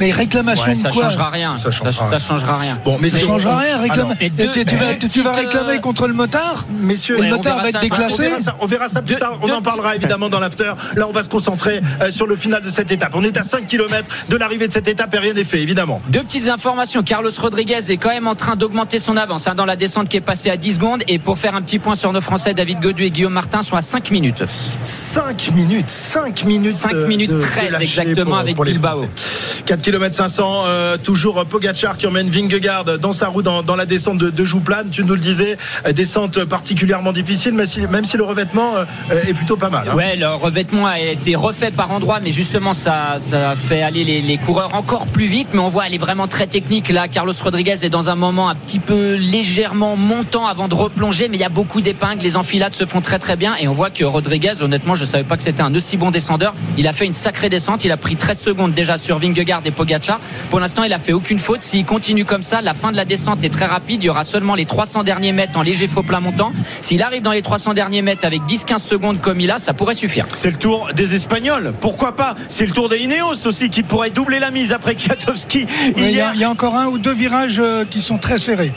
Mais 0.00 0.10
réclamation 0.12 0.64
Ouais, 0.66 0.72
de 0.72 0.78
ça 0.78 0.90
quoi 0.90 1.04
changera 1.04 1.30
rien. 1.30 1.56
Ça 1.56 1.64
Ça, 1.64 1.70
changera 1.70 1.92
ça 1.92 2.06
rien. 2.08 2.18
changera 2.18 2.56
rien. 2.56 2.78
Bon, 2.84 2.98
mais 3.00 3.10
Ça 3.10 3.20
changera 3.20 3.58
rien, 3.58 3.78
réclame. 3.78 4.06
Alors, 4.06 4.16
Et 4.20 4.30
deux- 4.30 4.48
tu, 4.50 4.64
tu 4.64 4.76
vas, 4.76 4.94
tu- 4.94 5.08
tu 5.08 5.22
vas 5.22 5.30
petite, 5.32 5.44
réclamer 5.46 5.76
euh, 5.76 5.80
contre 5.80 6.08
le 6.08 6.14
motard 6.14 6.64
Messieurs, 6.70 7.16
Le 7.16 7.20
Ouais, 7.22 7.30
motard 7.30 7.58
va 7.62 7.68
être 7.68 7.72
ça. 7.72 7.78
On 7.78 7.82
déclassé 7.82 8.22
verra 8.22 8.40
ça, 8.40 8.56
on 8.60 8.66
verra 8.66 8.88
ça 8.88 9.02
plus 9.02 9.16
tard. 9.16 9.38
On 9.42 9.46
deux 9.46 9.52
en 9.52 9.62
parlera 9.62 9.94
évidemment 9.96 10.28
dans 10.28 10.40
l'after. 10.40 10.72
Là, 10.96 11.06
on 11.08 11.12
va 11.12 11.22
se 11.22 11.28
concentrer 11.28 11.80
euh, 12.02 12.10
sur 12.10 12.26
le 12.26 12.34
final 12.36 12.62
de 12.62 12.70
cette 12.70 12.90
étape. 12.90 13.12
On 13.14 13.22
est 13.22 13.36
à 13.36 13.42
5 13.42 13.66
km 13.66 14.06
de 14.28 14.36
l'arrivée 14.36 14.66
de 14.68 14.72
cette 14.72 14.88
étape 14.88 15.14
et 15.14 15.18
rien 15.18 15.34
n'est 15.34 15.44
fait, 15.44 15.60
évidemment. 15.60 16.00
Deux 16.08 16.22
petites 16.22 16.48
informations. 16.48 17.02
Carlos 17.02 17.30
Rodriguez 17.38 17.90
est 17.92 17.96
quand 17.98 18.08
même 18.10 18.26
en 18.26 18.34
train 18.34 18.56
d'augmenter 18.56 18.98
son 18.98 19.16
avance 19.16 19.46
hein, 19.48 19.54
dans 19.54 19.66
la 19.66 19.76
descente 19.76 20.08
qui 20.08 20.16
est 20.16 20.20
passée 20.22 20.50
à 20.50 20.56
10 20.56 20.74
secondes. 20.76 21.02
Et 21.08 21.18
pour 21.18 21.38
faire 21.38 21.54
un 21.54 21.62
petit 21.62 21.78
point 21.78 21.94
sur 21.94 22.12
nos 22.12 22.20
Français, 22.22 22.54
David 22.54 22.80
Godu 22.80 23.04
et 23.04 23.10
Guillaume 23.10 23.32
Martin 23.34 23.62
sont 23.62 23.76
à 23.76 23.82
5 23.82 24.10
minutes. 24.10 24.42
5 24.82 25.50
minutes, 25.54 25.90
5 25.90 26.44
minutes. 26.44 26.72
5 26.74 26.92
de- 26.94 27.04
minutes 27.06 27.30
de- 27.30 27.36
de 27.36 27.40
13 27.42 27.70
lâcher 27.72 27.82
exactement 27.84 28.36
avec 28.36 28.56
les 28.58 28.72
Bilbao. 28.72 28.90
Français. 29.04 29.10
4 29.66 29.80
km 29.90 30.14
500, 30.14 30.62
euh, 30.66 30.96
toujours 30.98 31.44
Pogacar 31.46 31.96
qui 31.96 32.06
emmène 32.06 32.30
Vingegaard 32.30 32.84
dans 33.00 33.10
sa 33.10 33.26
roue 33.26 33.42
dans, 33.42 33.74
la 33.74 33.86
descente 33.86 34.18
de, 34.18 34.30
de 34.30 34.44
Jouplane. 34.44 34.88
Tu 34.90 35.02
nous 35.02 35.14
le 35.14 35.20
disais, 35.20 35.58
euh, 35.84 35.90
descente 35.90 36.44
particulièrement 36.44 37.10
difficile, 37.10 37.54
même 37.54 38.04
si, 38.04 38.16
le 38.16 38.22
revêtement 38.22 38.76
euh, 38.76 38.84
est 39.26 39.34
plutôt 39.34 39.56
pas 39.56 39.68
mal. 39.68 39.88
hein. 39.88 39.96
Ouais, 39.96 40.14
le 40.14 40.28
revêtement 40.28 40.86
a 40.86 41.00
été 41.00 41.34
refait 41.34 41.72
par 41.72 41.90
endroits, 41.90 42.20
mais 42.22 42.30
justement, 42.30 42.72
ça, 42.72 43.16
fait 43.56 43.82
aller 43.82 44.04
les, 44.04 44.20
les 44.20 44.38
coureurs 44.38 44.76
encore 44.76 45.08
plus 45.08 45.26
vite. 45.26 45.48
Mais 45.54 45.58
on 45.58 45.68
voit, 45.68 45.88
elle 45.88 45.94
est 45.94 45.98
vraiment 45.98 46.28
très 46.28 46.46
technique. 46.46 46.88
Là, 46.90 47.08
Carlos 47.08 47.32
Rodriguez 47.42 47.84
est 47.84 47.90
dans 47.90 48.10
un 48.10 48.14
moment 48.14 48.48
un 48.48 48.54
petit 48.54 48.78
peu 48.78 49.14
légèrement 49.14 49.96
montant 49.96 50.46
avant 50.46 50.68
de 50.68 50.74
replonger, 50.74 51.28
mais 51.28 51.36
il 51.36 51.40
y 51.40 51.44
a 51.44 51.48
beaucoup 51.48 51.80
d'épingles. 51.80 52.22
Les 52.22 52.36
enfilades 52.36 52.74
se 52.74 52.86
font 52.86 53.00
très 53.00 53.18
très 53.18 53.34
bien. 53.34 53.56
Et 53.56 53.66
on 53.66 53.72
voit 53.72 53.90
que 53.90 54.04
Rodriguez, 54.04 54.62
honnêtement, 54.62 54.94
je 54.94 55.04
savais 55.04 55.24
pas 55.24 55.36
que 55.36 55.42
c'était 55.42 55.62
un 55.62 55.74
aussi 55.74 55.96
bon 55.96 56.12
descendeur. 56.12 56.54
Il 56.78 56.86
a 56.86 56.92
fait 56.92 57.06
une 57.06 57.14
sacrée 57.14 57.48
descente. 57.48 57.84
Il 57.84 57.90
a 57.90 57.96
pris 57.96 58.14
13 58.14 58.38
secondes 58.38 58.72
déjà 58.72 58.96
sur 58.98 59.18
Vingegaard 59.18 59.62
et 59.64 59.72
Pogacar. 59.80 60.20
Pour 60.50 60.60
l'instant, 60.60 60.82
il 60.84 60.92
a 60.92 60.98
fait 60.98 61.14
aucune 61.14 61.38
faute. 61.38 61.62
S'il 61.62 61.86
continue 61.86 62.26
comme 62.26 62.42
ça, 62.42 62.60
la 62.60 62.74
fin 62.74 62.92
de 62.92 62.96
la 62.96 63.06
descente 63.06 63.42
est 63.44 63.48
très 63.48 63.64
rapide. 63.64 64.02
Il 64.02 64.06
y 64.06 64.10
aura 64.10 64.24
seulement 64.24 64.54
les 64.54 64.66
300 64.66 65.04
derniers 65.04 65.32
mètres 65.32 65.58
en 65.58 65.62
léger 65.62 65.86
faux 65.86 66.02
plat 66.02 66.20
montant. 66.20 66.52
S'il 66.80 67.02
arrive 67.02 67.22
dans 67.22 67.32
les 67.32 67.40
300 67.40 67.72
derniers 67.72 68.02
mètres 68.02 68.26
avec 68.26 68.42
10-15 68.42 68.78
secondes 68.78 69.20
comme 69.22 69.40
il 69.40 69.50
a, 69.50 69.58
ça 69.58 69.72
pourrait 69.72 69.94
suffire. 69.94 70.26
C'est 70.34 70.50
le 70.50 70.58
tour 70.58 70.90
des 70.94 71.14
Espagnols, 71.14 71.72
pourquoi 71.80 72.14
pas? 72.14 72.34
C'est 72.50 72.66
le 72.66 72.72
tour 72.72 72.90
des 72.90 72.98
Ineos 72.98 73.46
aussi 73.46 73.70
qui 73.70 73.82
pourrait 73.82 74.10
doubler 74.10 74.38
la 74.38 74.50
mise 74.50 74.74
après 74.74 74.94
Kwiatkowski 74.94 75.66
Il 75.96 76.02
y, 76.02 76.06
a, 76.06 76.10
hier. 76.10 76.30
il 76.34 76.40
y 76.40 76.44
a 76.44 76.50
encore 76.50 76.76
un 76.76 76.88
ou 76.88 76.98
deux 76.98 77.14
virages 77.14 77.58
euh, 77.58 77.86
qui 77.88 78.02
sont 78.02 78.18
très 78.18 78.38
serrés. 78.38 78.72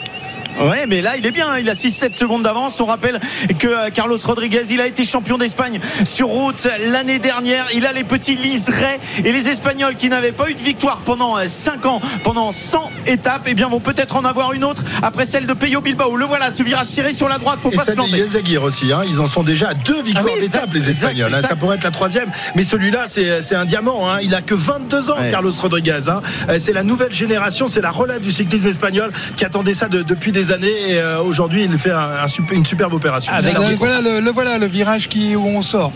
Ouais, 0.60 0.86
mais 0.86 1.00
là, 1.02 1.16
il 1.16 1.26
est 1.26 1.30
bien. 1.30 1.48
hein. 1.48 1.58
Il 1.60 1.68
a 1.68 1.74
6-7 1.74 2.14
secondes 2.14 2.42
d'avance. 2.42 2.80
On 2.80 2.86
rappelle 2.86 3.18
que 3.58 3.66
euh, 3.66 3.90
Carlos 3.92 4.18
Rodriguez, 4.24 4.62
il 4.70 4.80
a 4.80 4.86
été 4.86 5.04
champion 5.04 5.36
d'Espagne 5.38 5.80
sur 6.04 6.28
route 6.28 6.68
l'année 6.90 7.18
dernière. 7.18 7.66
Il 7.74 7.86
a 7.86 7.92
les 7.92 8.04
petits 8.04 8.36
liserets 8.36 9.00
et 9.24 9.32
les 9.32 9.48
Espagnols 9.48 9.96
qui 9.96 10.08
n'avaient 10.08 10.32
pas 10.32 10.48
eu 10.50 10.54
de 10.54 10.60
victoire 10.62 10.98
pendant 11.04 11.36
5 11.46 11.86
ans, 11.86 12.00
pendant 12.22 12.52
100 12.52 12.90
étapes, 13.06 13.42
eh 13.46 13.54
bien, 13.54 13.68
vont 13.68 13.80
peut-être 13.80 14.16
en 14.16 14.24
avoir 14.24 14.52
une 14.52 14.64
autre 14.64 14.82
après 15.02 15.26
celle 15.26 15.46
de 15.46 15.52
Peyo 15.54 15.80
Bilbao. 15.80 16.16
Le 16.16 16.24
voilà, 16.24 16.50
ce 16.50 16.62
virage 16.62 16.86
serré 16.86 17.12
sur 17.12 17.28
la 17.28 17.38
droite. 17.38 17.58
Faut 17.60 17.70
Et 17.70 17.76
pas 17.76 17.84
se 17.84 17.92
planter. 17.92 18.12
Yezaguirre 18.18 18.62
aussi, 18.62 18.92
hein. 18.92 19.02
ils 19.06 19.20
en 19.20 19.26
sont 19.26 19.42
déjà 19.42 19.70
à 19.70 19.74
deux 19.74 20.02
victoires 20.02 20.26
Ah 20.28 20.32
oui, 20.36 20.40
d'étape, 20.42 20.72
les 20.72 20.90
Espagnols. 20.90 21.28
exact, 21.28 21.44
hein. 21.44 21.48
Ça 21.48 21.56
pourrait 21.56 21.76
être 21.76 21.84
la 21.84 21.90
troisième, 21.90 22.30
mais 22.54 22.64
celui-là, 22.64 23.04
c'est 23.08 23.42
c'est 23.42 23.56
un 23.56 23.64
diamant. 23.64 24.08
hein. 24.10 24.18
Il 24.22 24.34
a 24.34 24.40
que 24.42 24.54
22 24.54 25.10
ans, 25.10 25.18
Ouais. 25.18 25.30
Carlos 25.30 25.52
Rodriguez. 25.60 26.08
hein. 26.08 26.20
Euh, 26.48 26.58
C'est 26.58 26.72
la 26.72 26.82
nouvelle 26.82 27.12
génération, 27.12 27.66
c'est 27.68 27.80
la 27.80 27.90
relève 27.90 28.20
du 28.22 28.32
cyclisme 28.32 28.68
espagnol 28.68 29.12
qui 29.36 29.44
attendait 29.44 29.74
ça 29.74 29.88
de- 29.88 30.02
depuis 30.02 30.32
des 30.32 30.43
années. 30.52 30.90
Et 30.92 30.98
euh, 31.00 31.20
aujourd'hui, 31.22 31.64
il 31.64 31.78
fait 31.78 31.90
un- 31.92 32.10
un 32.24 32.28
super- 32.28 32.56
une 32.56 32.66
superbe 32.66 32.92
opération. 32.94 33.32
Avec- 33.32 33.54
Le- 33.70 33.76
voilà, 33.76 34.00
le, 34.00 34.20
le 34.20 34.30
voilà 34.30 34.58
le 34.58 34.66
virage 34.66 35.08
qui, 35.08 35.36
où 35.36 35.46
on 35.46 35.62
sort. 35.62 35.92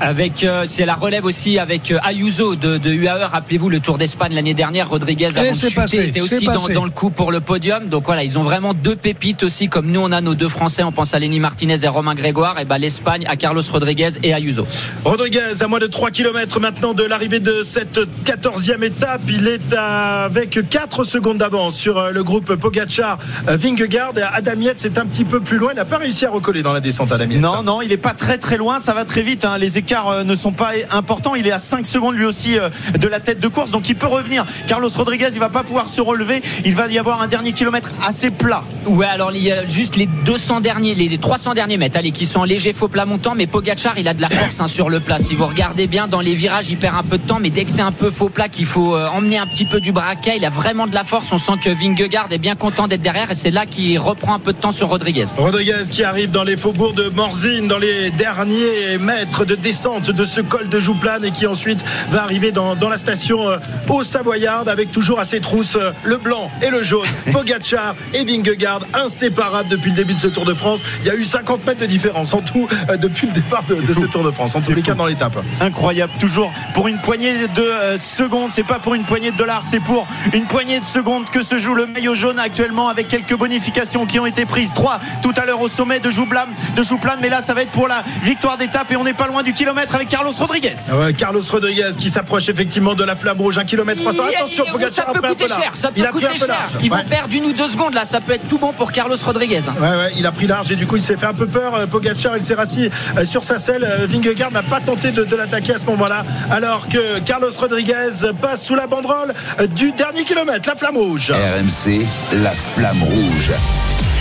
Avec 0.00 0.44
euh, 0.44 0.64
c'est 0.68 0.84
la 0.84 0.94
relève 0.94 1.24
aussi 1.24 1.58
avec 1.58 1.90
euh, 1.90 1.98
Ayuso 2.04 2.56
de, 2.56 2.76
de 2.76 2.90
UAE. 2.90 3.28
Rappelez-vous 3.30 3.68
le 3.68 3.80
Tour 3.80 3.98
d'Espagne 3.98 4.34
l'année 4.34 4.54
dernière. 4.54 4.88
Rodriguez 4.88 5.26
avant 5.26 5.50
de 5.50 5.54
c'est 5.54 5.68
chuter 5.68 5.74
passé, 5.80 6.08
était 6.08 6.20
aussi 6.20 6.44
dans, 6.44 6.84
le 6.84 6.90
coup 6.90 7.10
pour 7.10 7.30
le 7.30 7.40
podium. 7.40 7.88
Donc 7.88 8.06
voilà, 8.06 8.24
ils 8.24 8.38
ont 8.38 8.42
vraiment 8.42 8.74
deux 8.74 8.96
pépites 8.96 9.42
aussi 9.42 9.68
comme 9.68 9.86
nous 9.86 10.00
on 10.00 10.10
a 10.12 10.20
nos 10.20 10.34
deux 10.34 10.48
Français. 10.48 10.82
On 10.82 10.92
pense 10.92 11.14
à 11.14 11.18
Lenny 11.18 11.40
Martinez 11.40 11.84
et 11.84 11.88
Romain 11.88 12.14
Grégoire. 12.14 12.58
Et 12.58 12.64
ben 12.64 12.78
l'Espagne 12.78 13.24
à 13.28 13.36
Carlos 13.36 13.62
Rodriguez 13.70 14.10
et 14.22 14.32
Ayuso. 14.34 14.66
Rodriguez, 15.04 15.62
à 15.62 15.68
moins 15.68 15.78
de 15.78 15.86
3 15.86 16.10
km 16.10 16.60
maintenant 16.60 16.94
de 16.94 17.04
l'arrivée 17.04 17.40
de 17.40 17.62
cette 17.62 18.00
14e 18.24 18.82
étape, 18.82 19.22
il 19.28 19.46
est 19.46 19.72
avec 19.74 20.58
4 20.68 21.04
secondes 21.04 21.38
d'avance 21.38 21.76
sur 21.76 21.98
euh, 21.98 22.10
le 22.10 22.24
groupe 22.24 22.54
Pogacar, 22.56 23.18
Vingegaard. 23.46 24.12
Et 24.16 24.22
Adam 24.22 24.60
Yates 24.60 24.84
est 24.84 24.98
un 24.98 25.06
petit 25.06 25.24
peu 25.24 25.40
plus 25.40 25.58
loin. 25.58 25.70
Il 25.72 25.76
n'a 25.76 25.84
pas 25.84 25.98
réussi 25.98 26.26
à 26.26 26.30
recoller 26.30 26.62
dans 26.62 26.72
la 26.72 26.80
descente, 26.80 27.12
Adam 27.12 27.30
Yates. 27.30 27.40
Non, 27.40 27.62
non, 27.62 27.82
il 27.82 27.92
est 27.92 27.96
pas 27.96 28.14
très 28.14 28.38
très 28.38 28.56
loin. 28.56 28.80
Ça 28.80 28.94
va 28.94 29.04
très 29.04 29.22
vite. 29.22 29.44
hein. 29.44 29.58
Les 29.58 29.78
écarts 29.82 30.08
euh, 30.08 30.24
ne 30.24 30.34
sont 30.34 30.52
pas 30.52 30.70
importants. 30.90 31.34
Il 31.34 31.46
est 31.46 31.52
à 31.52 31.58
5 31.58 31.86
secondes 31.86 32.14
lui 32.14 32.24
aussi 32.24 32.58
euh, 32.58 32.68
de 32.98 33.08
la 33.08 33.20
tête 33.20 33.40
de 33.40 33.48
course, 33.48 33.70
donc 33.70 33.88
il 33.88 33.96
peut 33.96 34.06
revenir. 34.06 34.44
Carlos 34.66 34.88
Rodriguez, 34.94 35.28
il 35.32 35.40
va 35.40 35.48
pas 35.48 35.64
pouvoir 35.64 35.88
se 35.88 36.00
relever. 36.00 36.40
Il 36.64 36.74
va 36.74 36.86
y 36.86 36.98
avoir 36.98 37.20
un 37.20 37.26
dernier 37.26 37.52
kilomètre 37.52 37.90
assez 38.06 38.30
plat. 38.30 38.62
Ouais, 38.86 39.06
alors 39.06 39.32
il 39.32 39.42
y 39.42 39.52
a 39.52 39.66
juste 39.66 39.96
les 39.96 40.06
200 40.06 40.60
derniers, 40.60 40.94
les 40.94 41.18
300 41.18 41.54
derniers 41.54 41.76
mètres, 41.76 41.98
allez, 41.98 42.12
qui 42.12 42.26
sont 42.26 42.40
en 42.40 42.44
léger 42.44 42.72
faux 42.72 42.88
plat 42.88 43.04
montant, 43.04 43.34
mais 43.34 43.46
Pogachar, 43.46 43.98
il 43.98 44.08
a 44.08 44.14
de 44.14 44.20
la 44.20 44.28
force 44.28 44.60
hein, 44.60 44.66
sur 44.66 44.88
le 44.88 45.00
plat. 45.00 45.18
Si 45.18 45.34
vous 45.34 45.46
regardez 45.46 45.86
bien 45.86 46.08
dans 46.08 46.20
les 46.20 46.34
virages, 46.34 46.68
il 46.70 46.76
perd 46.76 46.96
un 46.96 47.02
peu 47.02 47.18
de 47.18 47.26
temps, 47.26 47.38
mais 47.40 47.50
dès 47.50 47.64
que 47.64 47.70
c'est 47.70 47.82
un 47.82 47.92
peu 47.92 48.10
faux 48.10 48.28
plat, 48.28 48.48
qu'il 48.48 48.66
faut 48.66 48.94
euh, 48.94 49.08
emmener 49.08 49.38
un 49.38 49.46
petit 49.46 49.64
peu 49.64 49.80
du 49.80 49.92
braquet, 49.92 50.36
il 50.36 50.44
a 50.44 50.50
vraiment 50.50 50.86
de 50.86 50.94
la 50.94 51.04
force. 51.04 51.26
On 51.32 51.38
sent 51.38 51.54
que 51.62 51.70
Vingegaard 51.70 52.28
est 52.30 52.38
bien 52.38 52.54
content 52.54 52.88
d'être 52.88 53.02
derrière, 53.02 53.30
et 53.30 53.34
c'est 53.34 53.50
là 53.50 53.66
qu'il 53.66 53.98
reprend 53.98 54.34
un 54.34 54.38
peu 54.38 54.52
de 54.52 54.58
temps 54.58 54.72
sur 54.72 54.88
Rodriguez. 54.88 55.24
Rodriguez 55.36 55.84
qui 55.90 56.04
arrive 56.04 56.30
dans 56.30 56.44
les 56.44 56.56
faubourgs 56.56 56.94
de 56.94 57.08
Morzine, 57.08 57.66
dans 57.66 57.78
les 57.78 58.10
derniers 58.10 58.98
mètres 58.98 59.44
de 59.44 59.54
descente 59.54 59.71
de 59.72 60.24
ce 60.24 60.42
col 60.42 60.68
de 60.68 60.78
Jouplane 60.78 61.24
et 61.24 61.30
qui 61.30 61.46
ensuite 61.46 61.82
va 62.10 62.22
arriver 62.22 62.52
dans, 62.52 62.76
dans 62.76 62.90
la 62.90 62.98
station 62.98 63.48
euh, 63.48 63.56
au 63.88 64.02
Savoyard 64.04 64.68
avec 64.68 64.92
toujours 64.92 65.18
à 65.18 65.24
ses 65.24 65.40
trousses 65.40 65.76
euh, 65.76 65.92
le 66.04 66.18
blanc 66.18 66.50
et 66.62 66.70
le 66.70 66.82
jaune. 66.82 67.06
Pogacar 67.32 67.94
et 68.12 68.22
Vingegaard 68.24 68.80
inséparables 68.92 69.70
depuis 69.70 69.90
le 69.90 69.96
début 69.96 70.14
de 70.14 70.20
ce 70.20 70.28
Tour 70.28 70.44
de 70.44 70.52
France. 70.52 70.82
Il 71.00 71.06
y 71.06 71.10
a 71.10 71.14
eu 71.14 71.24
50 71.24 71.66
mètres 71.66 71.80
de 71.80 71.86
différence 71.86 72.34
en 72.34 72.42
tout 72.42 72.68
euh, 72.90 72.98
depuis 72.98 73.26
le 73.26 73.32
départ 73.32 73.64
de, 73.64 73.76
de 73.76 73.94
ce 73.94 74.04
Tour 74.06 74.22
de 74.24 74.30
France. 74.30 74.54
En 74.54 74.60
tous 74.60 74.74
les 74.74 74.82
cas 74.82 74.94
dans 74.94 75.06
l'étape. 75.06 75.42
Incroyable, 75.60 76.12
toujours 76.20 76.52
pour 76.74 76.88
une 76.88 77.00
poignée 77.00 77.32
de 77.48 77.96
secondes. 77.98 78.50
C'est 78.52 78.66
pas 78.66 78.78
pour 78.78 78.94
une 78.94 79.04
poignée 79.04 79.30
de 79.30 79.36
dollars, 79.36 79.62
c'est 79.68 79.80
pour 79.80 80.06
une 80.34 80.46
poignée 80.46 80.80
de 80.80 80.84
secondes 80.84 81.30
que 81.30 81.42
se 81.42 81.58
joue 81.58 81.74
le 81.74 81.86
maillot 81.86 82.14
jaune 82.14 82.38
actuellement 82.38 82.88
avec 82.88 83.08
quelques 83.08 83.36
bonifications 83.36 84.04
qui 84.04 84.20
ont 84.20 84.26
été 84.26 84.44
prises. 84.44 84.74
Trois 84.74 85.00
tout 85.22 85.32
à 85.36 85.46
l'heure 85.46 85.62
au 85.62 85.68
sommet 85.68 85.98
de 85.98 86.10
Joublam, 86.10 86.50
de 86.76 86.82
Jouplane, 86.82 87.18
mais 87.22 87.30
là 87.30 87.40
ça 87.40 87.54
va 87.54 87.62
être 87.62 87.70
pour 87.70 87.88
la 87.88 88.04
victoire 88.22 88.58
d'étape 88.58 88.90
et 88.92 88.96
on 88.96 89.04
n'est 89.04 89.14
pas 89.14 89.26
loin 89.26 89.42
du 89.42 89.54
kilomètre 89.62 89.94
avec 89.94 90.08
Carlos 90.08 90.32
Rodriguez. 90.36 90.74
Ah 90.90 90.98
ouais, 90.98 91.12
Carlos 91.12 91.40
Rodriguez 91.48 91.90
qui 91.96 92.10
s'approche 92.10 92.48
effectivement 92.48 92.94
de 92.94 93.04
la 93.04 93.14
flamme 93.14 93.40
rouge, 93.40 93.58
un 93.58 93.64
kilomètre 93.64 94.00
300. 94.02 94.24
Il- 94.28 94.36
Attention, 94.36 94.64
il- 94.66 94.72
Pogacar 94.72 94.92
ça 94.92 95.02
a 95.02 95.12
peut 95.12 95.12
pris 95.12 95.18
un 95.18 95.22
peu 95.22 95.28
coûter 95.36 95.48
large. 95.48 95.62
cher, 95.62 95.72
ça 95.74 95.88
peut 95.88 95.94
Il 96.00 96.06
a 96.06 96.10
pris 96.10 96.24
un 96.26 96.30
peu 96.30 96.36
cher. 96.36 96.48
large. 96.48 96.72
Ils 96.82 96.90
Ouais. 96.90 96.98
vont 97.02 97.08
perdre 97.08 97.34
une 97.36 97.44
ou 97.44 97.52
deux 97.52 97.68
secondes 97.68 97.94
là, 97.94 98.04
ça 98.04 98.20
peut 98.20 98.32
être 98.32 98.48
tout 98.48 98.58
bon 98.58 98.72
pour 98.72 98.90
Carlos 98.90 99.16
Rodriguez. 99.24 99.60
Ouais, 99.80 99.88
ouais, 99.88 100.12
il 100.16 100.26
a 100.26 100.32
pris 100.32 100.48
large 100.48 100.72
et 100.72 100.76
du 100.76 100.86
coup 100.86 100.96
il 100.96 101.02
s'est 101.02 101.16
fait 101.16 101.26
un 101.26 101.32
peu 101.34 101.46
peur. 101.46 101.74
Euh, 101.76 101.86
Pogacar, 101.86 102.36
il 102.36 102.44
s'est 102.44 102.54
rassis 102.54 102.90
euh, 103.16 103.24
sur 103.24 103.44
sa 103.44 103.58
selle. 103.60 103.84
Euh, 103.84 104.06
Vingegaard 104.08 104.50
n'a 104.50 104.64
pas 104.64 104.80
tenté 104.80 105.12
de, 105.12 105.22
de 105.22 105.36
l'attaquer 105.36 105.74
à 105.74 105.78
ce 105.78 105.86
moment-là, 105.86 106.24
alors 106.50 106.88
que 106.88 107.20
Carlos 107.20 107.50
Rodriguez 107.56 108.32
passe 108.40 108.64
sous 108.64 108.74
la 108.74 108.88
banderole 108.88 109.32
du 109.76 109.92
dernier 109.92 110.24
kilomètre, 110.24 110.68
la 110.68 110.74
flamme 110.74 110.96
rouge. 110.96 111.30
RMC, 111.30 112.04
la 112.42 112.50
flamme 112.50 113.02
rouge. 113.04 113.52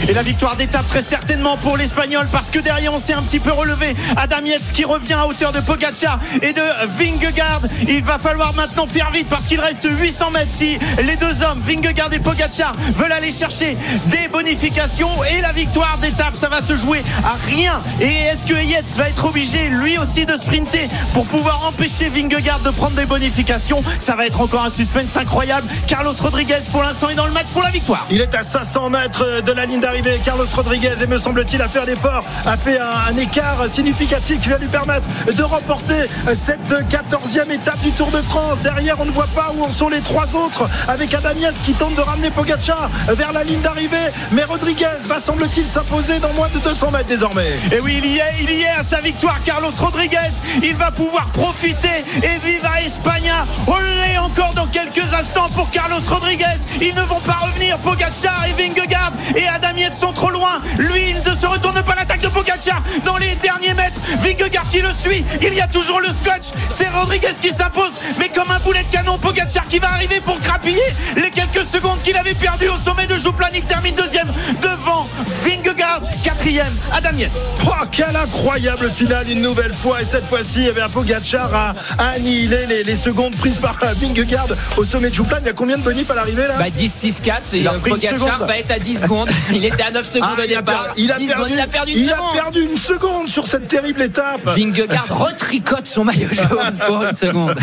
Et 0.09 0.13
la 0.13 0.23
victoire 0.23 0.55
d'étape 0.55 0.87
très 0.87 1.03
certainement 1.03 1.57
pour 1.57 1.77
l'Espagnol 1.77 2.27
parce 2.31 2.49
que 2.49 2.59
derrière 2.59 2.93
on 2.93 2.99
s'est 2.99 3.13
un 3.13 3.21
petit 3.21 3.39
peu 3.39 3.51
relevé. 3.51 3.95
Adam 4.17 4.43
Yates 4.43 4.73
qui 4.73 4.83
revient 4.83 5.13
à 5.13 5.27
hauteur 5.27 5.51
de 5.51 5.59
Pogacar 5.59 6.19
et 6.41 6.53
de 6.53 6.61
Vingegaard. 6.97 7.61
Il 7.87 8.03
va 8.03 8.17
falloir 8.17 8.53
maintenant 8.55 8.87
faire 8.87 9.11
vite 9.11 9.27
parce 9.29 9.43
qu'il 9.43 9.59
reste 9.59 9.87
800 9.87 10.31
mètres 10.31 10.51
si 10.51 10.79
les 11.03 11.15
deux 11.17 11.43
hommes, 11.43 11.61
Vingegaard 11.65 12.11
et 12.13 12.19
Pogacar, 12.19 12.73
veulent 12.95 13.11
aller 13.11 13.31
chercher 13.31 13.77
des 14.07 14.27
bonifications 14.27 15.11
et 15.35 15.41
la 15.41 15.51
victoire 15.51 15.97
d'étape. 16.01 16.33
Ça 16.35 16.49
va 16.49 16.63
se 16.63 16.75
jouer 16.75 17.03
à 17.23 17.35
rien. 17.47 17.81
Et 17.99 18.11
est-ce 18.11 18.45
que 18.45 18.59
Yates 18.59 18.97
va 18.97 19.07
être 19.07 19.25
obligé 19.25 19.69
lui 19.69 19.97
aussi 19.99 20.25
de 20.25 20.35
sprinter 20.35 20.87
pour 21.13 21.25
pouvoir 21.25 21.67
empêcher 21.67 22.09
Vingegaard 22.09 22.61
de 22.61 22.71
prendre 22.71 22.95
des 22.95 23.05
bonifications? 23.05 23.83
Ça 23.99 24.15
va 24.15 24.25
être 24.25 24.41
encore 24.41 24.65
un 24.65 24.71
suspense 24.71 25.15
incroyable. 25.15 25.67
Carlos 25.87 26.13
Rodriguez 26.19 26.61
pour 26.71 26.81
l'instant 26.81 27.09
est 27.09 27.15
dans 27.15 27.27
le 27.27 27.33
match 27.33 27.47
pour 27.53 27.61
la 27.61 27.69
victoire. 27.69 28.05
Il 28.09 28.19
est 28.19 28.33
à 28.33 28.43
500 28.43 28.89
mètres 28.89 29.41
de 29.41 29.51
la 29.51 29.65
ligne 29.65 29.79
d'arrivée. 29.79 29.90
Carlos 30.23 30.45
Rodriguez, 30.55 31.03
et 31.03 31.07
me 31.07 31.17
semble-t-il, 31.17 31.61
a 31.61 31.67
fait 31.67 31.79
un 31.79 31.85
effort, 31.85 32.23
a 32.45 32.55
fait 32.55 32.79
un, 32.79 33.15
écart 33.17 33.67
significatif 33.67 34.41
qui 34.41 34.47
va 34.47 34.57
lui 34.57 34.67
permettre 34.67 35.05
de 35.25 35.43
remporter 35.43 36.09
cette 36.33 36.61
14e 36.69 37.51
étape 37.51 37.79
du 37.81 37.91
Tour 37.91 38.09
de 38.09 38.19
France. 38.19 38.59
Derrière, 38.63 38.95
on 38.99 39.05
ne 39.05 39.11
voit 39.11 39.27
pas 39.35 39.51
où 39.53 39.63
en 39.63 39.69
sont 39.69 39.89
les 39.89 39.99
trois 39.99 40.33
autres, 40.33 40.69
avec 40.87 41.13
Adam 41.13 41.37
Yates 41.37 41.61
qui 41.61 41.73
tente 41.73 41.95
de 41.95 42.01
ramener 42.01 42.31
Pogacar 42.31 42.89
vers 43.09 43.33
la 43.33 43.43
ligne 43.43 43.59
d'arrivée. 43.59 43.97
Mais 44.31 44.45
Rodriguez 44.45 44.87
va, 45.09 45.19
semble-t-il, 45.19 45.65
s'imposer 45.65 46.19
dans 46.19 46.33
moins 46.33 46.49
de 46.53 46.59
200 46.59 46.91
mètres 46.91 47.07
désormais. 47.07 47.51
Et 47.73 47.81
oui, 47.81 47.99
il 48.01 48.11
y 48.11 48.17
est, 48.19 48.33
il 48.39 48.51
y 48.51 48.61
est 48.61 48.69
à 48.69 48.83
sa 48.83 49.01
victoire, 49.01 49.43
Carlos 49.43 49.71
Rodriguez. 49.77 50.31
Il 50.63 50.75
va 50.75 50.91
pouvoir 50.91 51.25
profiter 51.31 52.05
et 52.23 52.39
viva 52.45 52.81
España. 52.81 53.45
Olé 53.67 54.17
encore 54.19 54.53
dans 54.53 54.67
quelques 54.67 55.13
instants 55.13 55.49
pour 55.53 55.69
Carlos 55.69 56.01
Rodriguez. 56.07 56.45
Ils 56.79 56.95
ne 56.95 57.01
vont 57.01 57.19
pas 57.19 57.39
revenir. 57.41 57.77
Pogacar 57.79 58.45
et 58.47 58.53
Vingegaard 58.53 59.11
et 59.35 59.47
Adam 59.47 59.80
sont 59.93 60.13
trop 60.13 60.29
loin. 60.29 60.61
Lui, 60.77 61.09
il 61.11 61.17
ne 61.17 61.35
se 61.35 61.45
retourne 61.45 61.81
pas 61.83 61.95
l'attaque 61.95 62.21
de 62.21 62.27
Pogacar 62.27 62.81
dans 63.05 63.17
les 63.17 63.35
derniers 63.35 63.73
mètres. 63.73 63.99
Vingegaard 64.21 64.67
qui 64.69 64.81
le 64.81 64.91
suit. 64.93 65.23
Il 65.41 65.53
y 65.53 65.61
a 65.61 65.67
toujours 65.67 65.99
le 65.99 66.07
scotch. 66.07 66.53
C'est 66.69 66.89
Rodriguez 66.89 67.33
qui 67.41 67.49
s'impose, 67.49 67.93
mais 68.19 68.29
comme 68.29 68.49
un 68.51 68.59
boulet 68.59 68.83
de 68.83 68.91
canon. 68.95 69.17
Pogacar 69.17 69.67
qui 69.67 69.79
va 69.79 69.89
arriver 69.89 70.21
pour 70.21 70.39
grappiller 70.39 70.81
les 71.15 71.29
quelques 71.29 71.67
secondes 71.67 72.01
qu'il 72.03 72.15
avait 72.17 72.33
perdues 72.33 72.69
au 72.69 72.77
sommet 72.77 73.07
de 73.07 73.17
Jouplan. 73.17 73.47
Il 73.53 73.63
termine 73.63 73.95
deuxième 73.95 74.31
devant 74.61 75.07
Vingegaard. 75.43 76.01
Quatrième, 76.23 76.73
Adam 76.93 77.17
Yates. 77.17 77.31
Oh, 77.65 77.71
quelle 77.91 78.15
incroyable 78.15 78.91
finale 78.91 79.29
une 79.29 79.41
nouvelle 79.41 79.73
fois 79.73 80.01
et 80.01 80.05
cette 80.05 80.25
fois-ci 80.25 80.65
eh 80.67 80.71
bien, 80.71 80.89
Pogacar 80.89 81.53
a, 81.53 81.73
a 81.97 82.07
annihilé 82.09 82.65
les, 82.67 82.83
les 82.83 82.95
secondes 82.95 83.35
prises 83.35 83.59
par 83.59 83.77
euh, 83.83 83.93
Vingegaard 83.99 84.47
au 84.77 84.83
sommet 84.83 85.09
de 85.09 85.15
Jouplan 85.15 85.37
il 85.41 85.47
y 85.47 85.49
a 85.49 85.53
combien 85.53 85.77
de 85.77 85.83
bonifs 85.83 86.09
à 86.11 86.15
l'arrivée 86.15 86.47
là? 86.47 86.55
Bah 86.57 86.65
10-6-4 86.69 87.55
et 87.55 87.67
a 87.67 87.73
euh, 87.73 87.77
pris 87.79 87.91
une 87.91 87.97
Pogacar 87.97 88.45
va 88.45 88.57
être 88.57 88.71
à 88.71 88.79
10 88.79 89.01
secondes. 89.01 89.29
Il 89.53 89.65
était 89.73 89.83
à 89.83 89.91
9 89.91 90.05
secondes 90.05 90.29
Ah, 90.37 90.39
au 90.39 90.43
il, 90.43 90.53
a 90.55 90.57
départ. 90.57 90.87
il 90.97 91.11
a 91.11 91.17
10 91.17 91.27
perdu, 91.27 91.31
secondes, 91.33 91.49
il 91.51 91.59
a 91.59 91.67
perdu 91.67 91.91
une 91.91 91.97
il 91.99 92.09
a 92.11 92.15
seconde. 92.15 92.33
perdu 92.33 92.61
une 92.63 92.77
seconde 92.77 93.27
sur 93.29 93.47
cette 93.47 93.67
terrible 93.67 94.01
étape 94.01 94.41
Vingegaard 94.45 95.05
retricote 95.11 95.87
son 95.87 96.03
maillot 96.03 96.27
jaune 96.31 96.77
pour 96.85 97.03
une 97.03 97.15
seconde. 97.15 97.55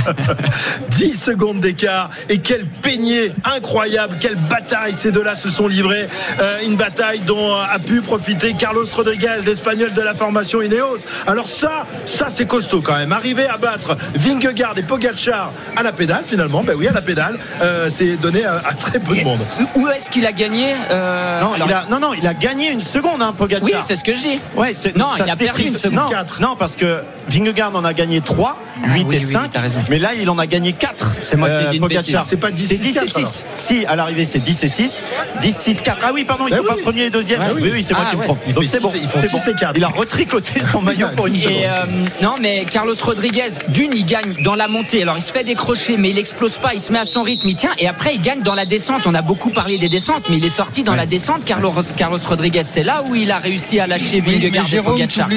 10 0.90 1.14
secondes 1.22 1.60
d'écart 1.60 2.10
et 2.28 2.38
quel 2.38 2.66
peigné 2.66 3.32
incroyable, 3.56 4.16
quelle 4.20 4.36
bataille 4.36 4.94
ces 4.96 5.10
deux-là 5.10 5.34
se 5.34 5.48
sont 5.48 5.68
livrés. 5.68 6.08
Euh, 6.40 6.58
une 6.64 6.76
bataille 6.76 7.20
dont 7.20 7.54
a 7.54 7.78
pu 7.78 8.00
profiter 8.02 8.54
Carlos 8.54 8.84
Rodriguez, 8.94 9.28
l'espagnol 9.46 9.92
de 9.92 10.02
la 10.02 10.14
formation 10.14 10.62
Ineos. 10.62 10.98
Alors 11.26 11.48
ça, 11.48 11.86
ça 12.04 12.26
c'est 12.30 12.46
costaud 12.46 12.80
quand 12.82 12.96
même. 12.96 13.12
Arriver 13.12 13.46
à 13.46 13.56
battre 13.58 13.96
Vingegaard 14.14 14.74
et 14.76 14.82
Pogacar 14.82 15.52
à 15.76 15.82
la 15.82 15.92
pédale 15.92 16.24
finalement, 16.26 16.62
ben 16.62 16.74
oui 16.76 16.88
à 16.88 16.92
la 16.92 17.02
pédale, 17.02 17.38
euh, 17.62 17.88
c'est 17.90 18.16
donné 18.16 18.44
à, 18.44 18.56
à 18.64 18.74
très 18.74 18.98
peu 18.98 19.16
de 19.16 19.22
monde. 19.22 19.40
Où 19.74 19.88
est-ce 19.88 20.10
qu'il 20.10 20.26
a 20.26 20.32
gagné 20.32 20.74
euh, 20.90 21.40
Non, 21.40 21.52
alors- 21.54 21.68
il 21.68 21.72
a, 21.72 21.84
non, 21.90 21.97
non, 22.00 22.12
il 22.14 22.26
a 22.26 22.34
gagné 22.34 22.70
une 22.70 22.80
seconde, 22.80 23.22
hein, 23.22 23.32
Pogacar. 23.36 23.64
Oui, 23.64 23.72
c'est 23.86 23.94
ce 23.96 24.04
que 24.04 24.14
je 24.14 24.20
dis. 24.20 24.40
Ouais, 24.56 24.72
c'est- 24.74 24.96
Non, 24.96 25.08
ça 25.16 25.24
il 25.26 25.30
a 25.30 25.36
perdu 25.36 25.62
une 25.62 25.76
seconde. 25.76 25.98
Non, 25.98 26.08
Quatre. 26.08 26.40
non, 26.40 26.56
parce 26.56 26.76
que 26.76 27.00
Vingegaard 27.28 27.74
en 27.76 27.84
a 27.84 27.92
gagné 27.92 28.20
3, 28.20 28.56
8 28.76 28.84
Ah 28.84 28.88
oui, 29.08 29.16
et 29.16 29.24
oui, 29.24 29.32
5. 29.32 29.50
t'as 29.52 29.60
raison. 29.60 29.82
Mais 29.90 29.98
là, 29.98 30.10
il 30.18 30.28
en 30.30 30.38
a 30.38 30.46
gagné 30.46 30.72
4. 30.72 31.12
C'est 31.20 31.36
moi 31.36 31.48
qui 31.48 31.66
ai 31.66 31.70
dit 31.70 31.76
une 31.78 31.86
bêtise. 31.88 32.18
C'est 32.24 32.36
pas 32.36 32.50
10, 32.50 32.66
C'est 32.66 32.74
6, 32.76 32.80
10 32.80 32.88
et 32.90 32.92
4, 32.94 33.06
6. 33.08 33.16
alors. 33.16 33.32
Si, 33.56 33.86
à 33.86 33.96
l'arrivée, 33.96 34.24
c'est 34.24 34.38
10 34.38 34.64
et 34.64 34.68
6. 34.68 35.02
10, 35.40 35.56
6, 35.56 35.80
4. 35.82 35.98
Ah 36.02 36.10
oui, 36.14 36.24
pardon, 36.24 36.44
ils 36.46 36.50
Ben 36.50 36.58
sont 36.58 36.64
pas 36.64 36.76
premier 36.82 37.04
et 37.04 37.10
deuxième. 37.10 37.40
Ouais, 37.40 37.46
oui, 37.54 37.70
oui. 37.72 37.84
c'est 37.86 37.94
moi 37.94 38.04
Ah, 38.06 38.10
qui 38.10 38.16
me 38.16 38.24
trompe. 38.24 38.38
Donc 38.54 38.64
c'est 38.66 38.80
bon. 38.80 38.90
ils 38.94 39.08
font 39.08 39.18
c'est 39.20 39.28
six 39.28 39.36
bon. 39.46 39.52
et 39.52 39.54
quatre. 39.54 39.76
Il 39.76 39.84
a 39.84 39.88
retricoté 39.88 40.60
son 40.72 40.80
maillot 40.82 41.08
pour 41.16 41.26
une 41.26 41.36
seconde. 41.36 41.52
Et 41.56 41.66
euh, 41.66 41.84
non, 42.22 42.34
mais 42.40 42.64
Carlos 42.70 42.94
Rodriguez, 43.02 43.50
d'une, 43.68 43.92
il 43.92 44.06
gagne 44.06 44.34
dans 44.42 44.54
la 44.54 44.68
montée. 44.68 45.02
Alors, 45.02 45.16
il 45.16 45.22
se 45.22 45.32
fait 45.32 45.44
décrocher, 45.44 45.96
mais 45.96 46.10
il 46.10 46.18
explose 46.18 46.58
pas. 46.58 46.72
Il 46.74 46.80
se 46.80 46.92
met 46.92 46.98
à 46.98 47.04
son 47.04 47.22
rythme. 47.22 47.48
Il 47.48 47.56
tient. 47.56 47.70
Et 47.78 47.88
après, 47.88 48.14
il 48.14 48.20
gagne 48.20 48.40
dans 48.42 48.54
la 48.54 48.66
descente. 48.66 49.06
On 49.06 49.14
a 49.14 49.22
beaucoup 49.22 49.50
parlé 49.50 49.78
des 49.78 49.88
descentes, 49.88 50.24
mais 50.30 50.36
il 50.38 50.44
est 50.44 50.48
sorti 50.48 50.82
dans 50.84 50.94
la 50.94 51.06
descente. 51.06 51.44
Carlos, 51.44 51.70
Carlos 51.96 52.18
Rodriguez, 52.26 52.62
c'est 52.62 52.82
là 52.82 53.02
où 53.06 53.14
il 53.14 53.30
a 53.30 53.38
réussi 53.38 53.80
à 53.80 53.86
lâcher 53.86 54.22
Oui, 54.26 54.34
Vingegaard 54.40 54.64
et 54.64 54.68
Jérôme, 54.68 54.92
Pogacar. 54.94 55.28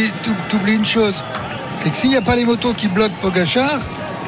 t'oublies 0.49 0.73
une 0.73 0.85
chose. 0.85 1.23
C'est 1.77 1.89
que 1.89 1.95
s'il 1.95 2.09
n'y 2.09 2.17
a 2.17 2.21
pas 2.21 2.35
les 2.35 2.45
motos 2.45 2.73
qui 2.73 2.87
bloquent 2.87 3.13
Pogachar, 3.21 3.79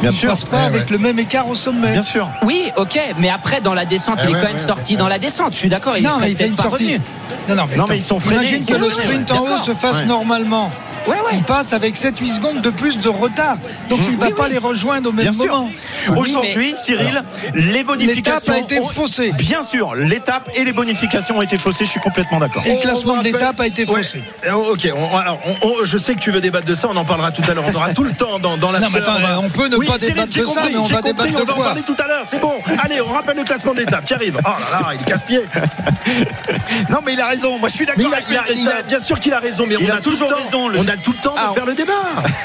Bien 0.02 0.10
il 0.12 0.16
sûr. 0.18 0.30
ne 0.30 0.34
passe 0.36 0.46
pas 0.46 0.58
Ouais, 0.58 0.64
avec 0.64 0.82
ouais. 0.82 0.86
le 0.92 0.98
même 0.98 1.20
écart 1.20 1.48
au 1.48 1.56
sommet. 1.56 1.92
Bien 1.92 2.02
sûr. 2.02 2.28
Oui, 2.44 2.72
ok, 2.78 3.00
mais 3.20 3.30
après 3.30 3.62
dans 3.62 3.74
la 3.74 3.86
descente, 3.86 4.20
Eh 4.22 4.26
il 4.26 4.30
est 4.32 4.34
ouais, 4.36 4.42
quand 4.42 4.48
même 4.48 4.56
ouais, 4.58 4.62
sorti 4.62 4.94
ouais. 4.94 5.00
dans 5.00 5.08
la 5.08 5.20
descente. 5.20 5.54
Je 5.54 5.60
suis 5.60 5.70
d'accord, 5.70 5.96
il 5.98 6.04
non, 6.04 6.10
serait 6.12 6.22
mais 6.26 6.32
il 6.32 6.38
fait 6.38 6.44
peut-être 6.46 6.50
une 6.52 6.56
pas 6.58 6.64
sortie. 6.64 6.84
revenu. 6.86 7.02
Non, 7.50 7.56
non, 7.56 7.64
mais, 7.70 7.76
Non, 7.78 7.86
mais 7.90 7.98
ils 7.98 8.04
sont 8.04 8.20
freinés. 8.20 8.40
Imagine 8.42 8.66
que 8.66 8.74
le 8.74 8.90
sprint 8.90 9.32
en 9.32 9.42
haut 9.44 9.58
se 9.64 9.74
fasse 9.74 10.04
normalement. 10.06 10.72
Ouais, 11.08 11.16
ouais. 11.20 11.32
Il 11.34 11.44
passe 11.44 11.74
avec 11.74 11.96
7-8 11.96 12.36
secondes 12.36 12.62
de 12.62 12.70
plus 12.70 13.00
de 13.00 13.10
retard. 13.10 13.58
Donc 13.90 14.00
il 14.08 14.16
ne 14.16 14.20
va 14.20 14.28
Oui, 14.28 14.34
pas 14.34 14.44
oui. 14.46 14.52
les 14.52 14.58
rejoindre 14.58 15.10
au 15.10 15.12
même 15.12 15.30
Bien 15.32 15.46
moment. 15.46 15.70
Aujourd'hui, 16.16 16.74
Cyril, 16.82 17.24
les 17.54 17.84
bonifications. 17.84 18.54
L'étape 18.54 18.70
a 18.70 18.74
été 18.74 18.80
ont- 18.80 18.88
faussée. 18.88 19.32
Bien 19.34 19.64
sûr, 19.64 19.96
l'étape 19.96 20.50
et 20.56 20.64
les 20.64 20.74
bonifications 20.74 21.38
ont 21.38 21.42
été 21.42 21.58
faussées. 21.58 21.86
Je 21.86 21.90
suis 21.92 22.00
complètement 22.00 22.40
d'accord. 22.40 22.64
Et 22.66 22.70
le 22.70 22.76
On- 22.76 22.80
classement 22.80 23.14
on 23.14 23.20
de 23.20 23.24
l'étape 23.26 23.60
a 23.60 23.68
été 23.68 23.86
faussé. 23.86 24.24
Euh, 24.48 24.54
Ok, 24.54 24.88
on- 24.96 25.18
alors, 25.18 25.40
on- 25.46 25.68
on- 25.68 25.84
je 25.84 25.98
sais 25.98 26.14
que 26.16 26.20
tu 26.20 26.32
veux 26.32 26.40
débattre 26.42 26.66
de 26.66 26.76
ça, 26.76 26.88
on 26.90 26.96
en 26.96 27.06
parlera 27.06 27.32
tout 27.32 27.42
à 27.50 27.54
l'heure. 27.54 27.66
On 27.68 27.76
aura 27.76 27.90
tout 27.94 28.04
le 28.04 28.14
temps 28.14 28.40
dans, 28.40 28.58
dans 28.58 28.72
la 28.72 28.80
Non, 28.80 28.88
mais 28.92 29.00
attends, 29.00 29.16
on 29.44 29.50
peut 29.50 29.68
ne 29.68 29.78
pas 29.78 29.98
débattre 29.98 30.38
de 30.38 30.46
ça, 30.46 30.62
mais 30.70 30.78
on 30.78 30.84
va 30.84 30.98
compris, 31.02 31.12
débattre 31.14 31.30
on 31.36 31.40
de 31.42 31.46
va 31.46 31.52
en 31.54 31.56
quoi 31.56 31.66
parler 31.66 31.82
tout 31.82 31.96
à 32.04 32.08
l'heure, 32.08 32.24
c'est 32.26 32.40
bon. 32.40 32.54
Allez, 32.84 33.02
on 33.02 33.08
rappelle 33.10 33.38
le 33.38 33.44
classement 33.44 33.74
de 33.74 33.80
l'étape 33.80 34.06
qui 34.06 34.14
arrive. 34.14 34.40
Oh 34.44 34.48
là 34.72 34.80
là, 34.80 34.88
il 34.94 35.02
est 35.02 35.06
casse-pied. 35.12 35.42
Non, 36.90 37.00
mais 37.06 37.14
il 37.14 37.22
a 37.22 37.28
raison. 37.28 37.58
Moi, 37.60 37.70
je 37.70 37.74
suis 37.76 37.86
d'accord. 37.86 38.10
bien 38.88 39.00
sûr 39.00 39.20
qu'il 39.20 39.34
a 39.34 39.40
raison, 39.40 39.66
mais 39.68 39.76
Il 39.80 39.92
on 39.92 39.96
a 39.96 40.00
toujours 40.00 40.30
raison, 40.32 40.70
On 40.76 40.88
a 40.94 40.98
tout 40.98 41.12
le 41.12 41.18
temps 41.18 41.34
Ah, 41.38 41.50
de 41.50 41.54
faire 41.56 41.66
le 41.66 41.74
débat. 41.74 41.94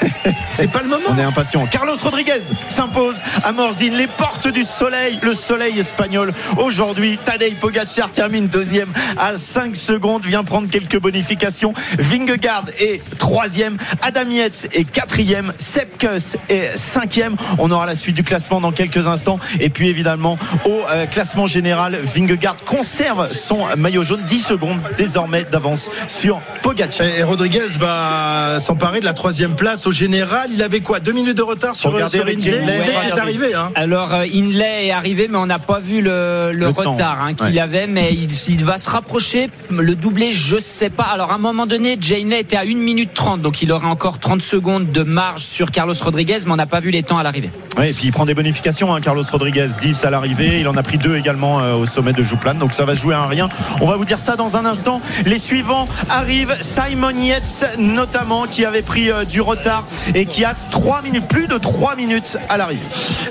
C'est 0.51 0.69
pas 0.71 0.81
le 0.81 0.89
moment. 0.89 1.09
On 1.09 1.17
est 1.17 1.23
impatient. 1.23 1.65
Carlos 1.67 1.95
Rodriguez 2.01 2.41
s'impose 2.67 3.17
à 3.43 3.51
Morzine. 3.51 3.95
Les 3.95 4.07
portes 4.07 4.47
du 4.47 4.63
soleil, 4.63 5.19
le 5.21 5.33
soleil 5.33 5.79
espagnol. 5.79 6.33
Aujourd'hui, 6.57 7.19
Tadej 7.23 7.55
Pogacar 7.55 8.11
termine 8.11 8.47
deuxième 8.47 8.89
à 9.17 9.37
5 9.37 9.75
secondes, 9.75 10.23
vient 10.25 10.43
prendre 10.43 10.69
quelques 10.69 10.99
bonifications. 10.99 11.73
Vingegaard 11.97 12.65
est 12.79 13.01
troisième. 13.17 13.77
Adam 14.01 14.29
Yates 14.29 14.67
est 14.73 14.83
quatrième. 14.85 15.53
Sepkus 15.57 16.37
est 16.49 16.75
cinquième. 16.75 17.35
On 17.59 17.69
aura 17.71 17.85
la 17.85 17.95
suite 17.95 18.15
du 18.15 18.23
classement 18.23 18.59
dans 18.61 18.71
quelques 18.71 19.07
instants. 19.07 19.39
Et 19.59 19.69
puis 19.69 19.89
évidemment, 19.89 20.37
au 20.65 20.81
euh, 20.89 21.05
classement 21.05 21.45
général, 21.45 21.99
Vingegaard 22.03 22.57
conserve 22.65 23.31
son 23.31 23.67
maillot 23.77 24.03
jaune. 24.03 24.21
10 24.23 24.39
secondes 24.39 24.79
désormais 24.97 25.43
d'avance 25.43 25.89
sur 26.07 26.39
Pogacar. 26.63 27.05
Et 27.05 27.23
Rodriguez 27.23 27.67
va 27.79 28.38
s'emparer 28.59 28.99
de 28.99 29.05
la 29.05 29.13
troisième 29.13 29.55
place 29.55 29.87
au 29.87 29.91
général. 29.91 30.49
Il 30.53 30.61
avait 30.63 30.79
quoi 30.81 30.99
Deux 30.99 31.11
minutes 31.11 31.37
de 31.37 31.41
retard 31.43 31.75
sur, 31.75 31.91
sur 32.09 32.09
qui 32.25 32.49
est 32.49 33.19
arrivé. 33.19 33.53
Hein. 33.53 33.71
Alors 33.75 34.13
euh, 34.13 34.25
Inlay 34.33 34.87
est 34.87 34.91
arrivé, 34.91 35.27
mais 35.29 35.37
on 35.37 35.45
n'a 35.45 35.59
pas 35.59 35.79
vu 35.79 36.01
le, 36.01 36.51
le 36.53 36.67
Le 36.67 36.73
temps. 36.73 36.93
retard 36.93 37.21
hein, 37.21 37.33
qu'il 37.33 37.47
Ouais. 37.47 37.59
avait, 37.59 37.87
mais 37.87 38.13
il, 38.13 38.29
il 38.49 38.65
va 38.65 38.77
se 38.77 38.89
rapprocher. 38.89 39.49
Le 39.69 39.95
doublé, 39.95 40.31
je 40.31 40.57
sais 40.59 40.89
pas. 40.89 41.03
Alors 41.03 41.31
à 41.31 41.35
un 41.35 41.39
moment 41.39 41.65
donné, 41.65 41.97
Janey 41.99 42.39
était 42.39 42.55
à 42.57 42.61
1 42.61 42.65
minute 42.75 43.13
30, 43.13 43.41
donc 43.41 43.61
il 43.61 43.71
aurait 43.71 43.87
encore 43.87 44.19
30 44.19 44.41
secondes 44.41 44.91
de 44.91 45.03
marge 45.03 45.41
sur 45.43 45.71
Carlos 45.71 45.93
Rodriguez, 46.01 46.37
mais 46.45 46.51
on 46.51 46.55
n'a 46.55 46.65
pas 46.67 46.79
vu 46.79 46.91
les 46.91 47.03
temps 47.03 47.17
à 47.17 47.23
l'arrivée. 47.23 47.49
Ouais, 47.77 47.89
et 47.91 47.93
puis 47.93 48.05
il 48.07 48.11
prend 48.11 48.25
des 48.25 48.33
bonifications, 48.33 48.93
hein, 48.93 49.01
Carlos 49.01 49.23
Rodriguez, 49.31 49.67
10 49.79 50.03
à 50.05 50.09
l'arrivée. 50.09 50.59
Il 50.59 50.67
en 50.67 50.75
a 50.77 50.83
pris 50.83 50.97
deux 50.97 51.15
également 51.17 51.59
euh, 51.61 51.75
au 51.75 51.85
sommet 51.85 52.13
de 52.13 52.23
Jouplan. 52.23 52.55
Donc 52.55 52.73
ça 52.73 52.85
va 52.85 52.93
jouer 52.95 53.15
à 53.15 53.21
un 53.21 53.27
rien. 53.27 53.49
On 53.81 53.87
va 53.87 53.95
vous 53.95 54.05
dire 54.05 54.19
ça 54.19 54.35
dans 54.35 54.57
un 54.57 54.65
instant. 54.65 55.01
Les 55.25 55.39
suivants 55.39 55.87
arrivent. 56.09 56.55
Simon 56.61 57.09
Yates, 57.11 57.65
notamment, 57.77 58.28
qui 58.51 58.63
avait 58.65 58.81
pris 58.81 59.09
euh, 59.11 59.23
du 59.25 59.41
retard 59.41 59.85
et 60.13 60.25
qui 60.25 60.43
a 60.45 60.53
3 60.71 61.01
minutes, 61.01 61.27
plus 61.27 61.47
de 61.47 61.57
3 61.57 61.95
minutes 61.95 62.37
à 62.49 62.57
l'arrivée. 62.57 62.81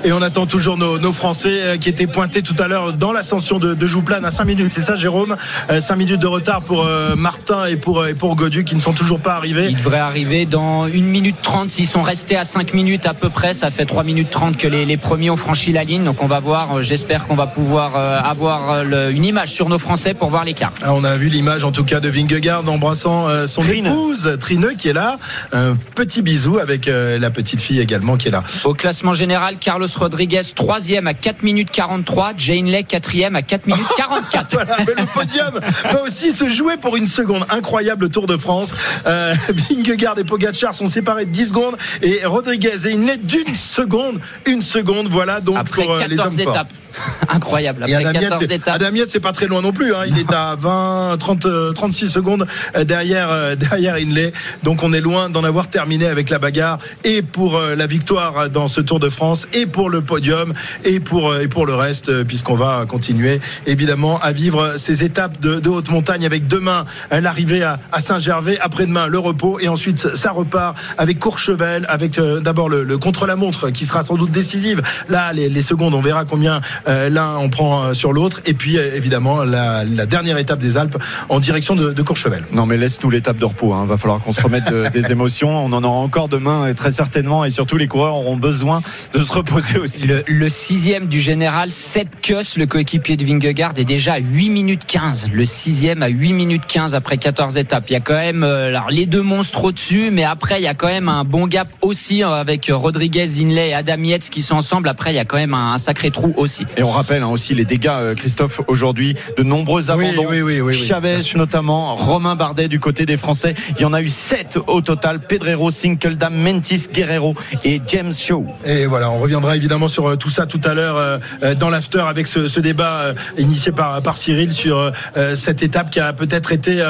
Et 0.05 0.13
on 0.13 0.21
attend 0.23 0.47
toujours 0.47 0.77
nos, 0.77 0.99
nos 0.99 1.13
Français 1.13 1.49
euh, 1.63 1.77
qui 1.77 1.89
étaient 1.89 2.07
pointés 2.07 2.43
tout 2.43 2.57
à 2.59 2.69
l'heure 2.69 2.93
dans 2.93 3.13
l'ascension 3.13 3.59
de, 3.59 3.75
de 3.75 3.87
Jouplan 3.87 4.25
à 4.25 4.31
5 4.31 4.45
minutes. 4.45 4.73
C'est 4.73 4.81
ça, 4.81 4.97
Jérôme? 4.97 5.37
5 5.79 5.97
minutes 5.97 6.21
de 6.21 6.27
retard 6.27 6.63
pour 6.63 6.85
euh, 6.85 7.15
Martin 7.17 7.67
et 7.67 7.77
pour, 7.77 8.01
euh, 8.01 8.09
et 8.09 8.15
pour 8.15 8.35
Godu 8.37 8.65
qui 8.65 8.75
ne 8.75 8.81
sont 8.81 8.93
toujours 8.93 9.21
pas 9.21 9.35
arrivés. 9.35 9.67
Il 9.71 9.77
devrait 9.77 9.99
arriver 9.99 10.47
dans 10.47 10.85
1 10.85 10.89
minute 10.89 11.37
30. 11.43 11.71
S'ils 11.71 11.87
sont 11.87 12.03
restés 12.03 12.37
à 12.37 12.45
5 12.45 12.75
minutes 12.75 13.07
à 13.07 13.15
peu 13.15 13.31
près, 13.31 13.55
ça 13.55 13.71
fait 13.71 13.85
3 13.87 14.03
minutes 14.05 14.31
30 14.31 14.57
que 14.57 14.67
les, 14.69 14.85
les 14.85 14.97
premiers 14.97 15.31
ont 15.31 15.37
franchi 15.37 15.73
la 15.73 15.85
ligne. 15.85 16.05
Donc 16.05 16.23
on 16.23 16.27
va 16.29 16.41
voir, 16.41 16.77
euh, 16.79 16.83
j'espère 16.83 17.27
qu'on 17.27 17.37
va 17.37 17.47
pouvoir 17.47 17.93
euh, 17.97 18.19
avoir 18.21 18.71
euh, 18.73 18.83
le- 18.83 19.11
une 19.13 19.25
image 19.25 19.49
sur 19.51 19.69
nos 19.69 19.79
Français 19.79 20.15
pour 20.15 20.31
voir 20.31 20.45
l'écart. 20.45 20.73
Ah, 20.83 20.95
on 20.95 21.05
a 21.05 21.17
vu 21.17 21.29
l'image 21.29 21.65
en 21.65 21.73
tout 21.73 21.85
cas 21.85 22.01
de 22.01 22.09
Vingegaard 22.09 22.69
embrassant 22.69 23.29
euh, 23.29 23.47
son 23.47 23.63
Trine. 23.63 23.87
épouse 23.87 24.37
Trineux 24.41 24.75
qui 24.77 24.88
est 24.89 24.93
là. 24.93 25.19
Un 25.53 25.77
petit 25.95 26.23
bisou 26.23 26.59
avec 26.59 26.89
euh, 26.89 27.19
la 27.19 27.31
petite 27.31 27.61
fille 27.61 27.81
également 27.81 28.17
qui 28.17 28.29
est 28.29 28.31
là. 28.31 28.43
Au 28.65 28.75
classement 28.75 29.13
général, 29.13 29.57
Carlos 29.59 29.87
Rodriguez, 29.97 30.43
troisième 30.55 31.07
à 31.07 31.15
4 31.15 31.43
minutes 31.43 31.71
43. 31.71 32.33
Jane 32.37 32.67
Lay, 32.67 32.85
quatrième 32.85 33.37
à 33.37 33.43
4 33.43 33.67
minutes 33.67 33.87
44. 33.97 34.53
Voilà, 34.53 34.77
mais 34.81 34.95
le 34.99 35.07
podium 35.07 35.61
va 35.85 36.03
aussi 36.03 36.33
se 36.33 36.49
jouer 36.49 36.77
pour 36.77 36.97
une 36.97 37.07
seconde. 37.07 37.47
Incroyable 37.51 38.09
Tour 38.09 38.27
de 38.27 38.37
France. 38.37 38.75
Euh, 39.07 39.35
Vingegaard 39.71 40.19
et 40.19 40.25
Pogacar 40.25 40.75
sont 40.75 40.87
séparés 40.87 41.27
de 41.27 41.31
10 41.31 41.49
secondes 41.49 41.77
et 42.03 42.25
Rodriguez 42.25 42.87
et 42.87 42.93
Inlet 42.93 43.17
d'une 43.17 43.57
seconde. 43.57 44.21
Une 44.47 44.63
seconde, 44.63 45.09
voilà 45.09 45.41
donc 45.41 45.57
Après 45.59 45.83
pour 45.85 45.93
euh, 45.93 46.07
les 46.07 46.19
hommes 46.19 46.35
14 46.35 46.43
forts. 46.43 46.67
Incroyable. 47.29 47.83
Après 47.85 47.95
Adam 48.05 48.21
14 48.21 48.41
Yates, 48.43 48.51
étapes. 48.51 48.75
Adam 48.75 48.87
c'est 49.09 49.21
pas 49.21 49.33
très 49.33 49.47
loin 49.47 49.61
non 49.63 49.73
plus. 49.73 49.95
hein. 49.95 50.05
Il 50.07 50.19
est 50.19 50.33
à 50.33 50.57
20, 50.59 51.17
30, 51.19 51.47
euh, 51.47 51.73
36 51.73 52.09
secondes 52.09 52.47
euh, 52.77 52.85
derrière, 52.85 53.29
euh, 53.31 53.55
derrière 53.57 53.95
Inlay. 53.97 54.33
Donc 54.63 54.83
on 54.83 54.93
est 54.93 55.01
loin 55.01 55.31
d'en 55.31 55.45
avoir 55.45 55.69
terminé 55.69 56.07
avec 56.07 56.31
la 56.31 56.39
bagarre 56.39 56.79
et 57.05 57.23
pour 57.23 57.57
euh, 57.57 57.75
la 57.75 57.87
victoire 57.87 58.49
dans 58.51 58.69
ce 58.69 58.81
Tour 58.81 59.01
de 59.01 59.09
France 59.09 59.47
et 59.53 59.67
pour 59.67 59.91
le 59.91 60.01
podium 60.03 60.53
et 60.85 61.01
pour, 61.01 61.31
euh, 61.31 61.41
et 61.43 61.49
pour 61.49 61.67
le 61.67 61.75
reste, 61.75 62.25
puisqu'on 62.25 62.55
va 62.55 62.85
continuer 62.89 63.41
évidemment 63.67 64.19
à 64.21 64.33
vivre 64.33 64.75
ces 64.77 65.05
étapes 65.05 65.41
de, 65.41 65.61
de 65.61 65.69
haute 65.69 65.91
montagne 65.91 66.25
avec 66.27 66.47
demain 66.47 66.85
l'arrivée 67.11 67.63
à, 67.63 67.79
à 67.93 68.01
Saint-Gervais, 68.01 68.59
après-demain 68.61 69.07
le 69.07 69.19
repos 69.19 69.59
et 69.61 69.69
ensuite 69.69 70.15
ça 70.15 70.31
repart 70.33 70.77
avec 70.97 71.19
Courchevel, 71.19 71.85
avec 71.89 72.19
d'abord 72.43 72.69
le, 72.69 72.85
le 72.85 72.99
contre-la-montre 72.99 73.71
qui 73.71 73.85
sera 73.87 74.03
sans 74.03 74.17
doute 74.17 74.31
décisive. 74.31 74.83
Là, 75.09 75.33
les, 75.33 75.49
les 75.49 75.61
secondes, 75.61 75.95
on 75.95 76.01
verra 76.01 76.25
combien 76.25 76.61
l'un 77.11 77.37
on 77.39 77.49
prend 77.51 77.85
euh, 77.85 77.93
sur 77.95 78.13
l'autre. 78.13 78.41
Et 78.47 78.55
puis 78.55 78.79
euh, 78.79 78.95
évidemment 78.97 79.45
la, 79.45 79.85
la 79.85 80.07
dernière 80.07 80.39
étape 80.39 80.59
des 80.59 80.77
Alpes 80.79 80.97
en 81.29 81.41
direction 81.41 81.77
de, 81.77 81.93
de 81.93 82.03
Courchevel. 82.03 82.45
Non, 82.53 82.67
mais 82.67 82.77
laisse-nous 82.77 83.11
l'étape 83.11 83.37
de 83.37 83.45
repos. 83.45 83.73
Hein. 83.75 83.87
Va 83.87 83.97
falloir 83.97 84.21
qu'on 84.21 84.33
se 84.33 84.43
remette 84.43 84.71
de- 84.73 84.89
des 84.89 85.13
émotions. 85.13 85.51
On 85.65 85.73
en 85.73 85.85
aura 85.85 85.97
encore 85.99 86.29
demain, 86.29 86.67
et 86.67 86.75
très 86.75 86.91
certainement. 86.93 87.45
Et 87.45 87.51
surtout, 87.51 87.77
les 87.77 87.87
coureurs 87.89 88.15
auront 88.15 88.37
besoin 88.37 88.83
de 89.15 89.23
se 89.23 89.33
reposer 89.33 89.79
aussi. 89.79 90.07
Le, 90.07 90.23
le 90.27 90.49
sixième 90.49 91.07
du 91.07 91.21
général, 91.21 91.71
Sepp 91.71 92.09
Kuss, 92.23 92.57
le 92.59 92.67
coéquipier 92.67 93.17
de 93.17 93.25
Vingegaard, 93.25 93.73
est 93.77 93.85
déjà 93.85 94.15
à 94.15 94.19
8 94.19 94.49
minutes 94.51 94.85
15. 94.87 95.29
Le 95.33 95.45
sixième 95.45 96.03
à 96.03 96.09
8 96.09 96.33
minutes 96.33 96.67
15 96.67 96.95
après 96.95 97.19
14 97.19 97.57
étapes. 97.59 97.85
Il 97.91 97.93
y 97.93 97.97
a 97.97 98.01
quand 98.01 98.15
même 98.15 98.43
euh, 98.45 98.69
alors, 98.69 98.91
les 98.91 99.07
deux 99.07 99.23
monstres 99.23 99.65
au-dessus, 99.65 100.11
mais 100.11 100.25
après, 100.25 100.61
il 100.61 100.65
y 100.65 100.69
a 100.69 100.75
quand 100.75 100.87
même 100.89 101.09
un 101.09 101.25
bon 101.25 101.47
gap 101.47 101.69
aussi 101.83 102.23
euh, 102.23 102.29
avec 102.33 102.71
Rodriguez, 102.73 103.27
Inlay 103.41 103.71
et 103.71 103.75
Adam 103.75 104.03
Yates 104.03 104.31
qui 104.31 104.43
sont 104.43 104.57
ensemble. 104.57 104.89
Après, 104.89 105.13
il 105.13 105.17
y 105.17 105.21
a 105.21 105.25
quand 105.25 105.37
même 105.37 105.55
un, 105.55 105.73
un 105.73 105.79
sacré 105.79 106.11
trou 106.11 106.33
aussi. 106.37 106.67
Et 106.79 106.85
on 106.85 106.91
rappelle 106.91 107.25
hein, 107.25 107.29
aussi 107.29 107.57
les 107.57 107.65
dégâts, 107.65 107.89
euh, 107.89 108.15
Christophe, 108.15 108.61
aujourd'hui, 108.69 109.17
de 109.37 109.43
nombreux 109.43 109.91
abandons. 109.91 110.27
oui, 110.31 110.43
oui, 110.43 110.61
oui, 110.61 110.75
Chavez 110.75 111.19
notamment, 111.35 111.97
Romain 111.97 112.37
Bardet 112.37 112.69
du 112.69 112.79
côté 112.79 113.05
des 113.05 113.17
Français. 113.17 113.55
Il 113.77 113.83
y 113.83 113.85
en 113.85 113.93
a 113.93 114.01
eu 114.01 114.09
7 114.09 114.61
au 114.69 114.81
total. 114.81 115.19
Pedrero, 115.19 115.73
Sinkeldam, 115.73 116.33
Mentis, 116.37 116.87
Guerrero 116.93 117.35
et 117.65 117.83
James 117.89 118.15
Shaw. 118.15 118.47
Et 118.65 118.87
voilà, 118.87 119.11
on 119.11 119.19
reviendra 119.19 119.57
évidemment 119.57 119.89
sur 119.89 120.07
euh, 120.07 120.17
tout 120.17 120.31
ça 120.31 120.47
tout 120.47 120.61
à 120.63 120.75
l'heure 120.75 120.97
euh, 120.97 121.19
dans 121.57 121.69
l'after 121.69 122.05
avec 122.07 122.29
ce, 122.29 122.47
ce 122.47 122.61
débat 122.61 123.13
initié 123.39 123.73
par, 123.73 124.01
par 124.01 124.17
Cyril 124.17 124.53
sur 124.53 124.93
cette 125.35 125.63
étape 125.63 125.91
qui 125.91 125.99
a 125.99 126.13
peut-être 126.13 126.53
été 126.53 126.85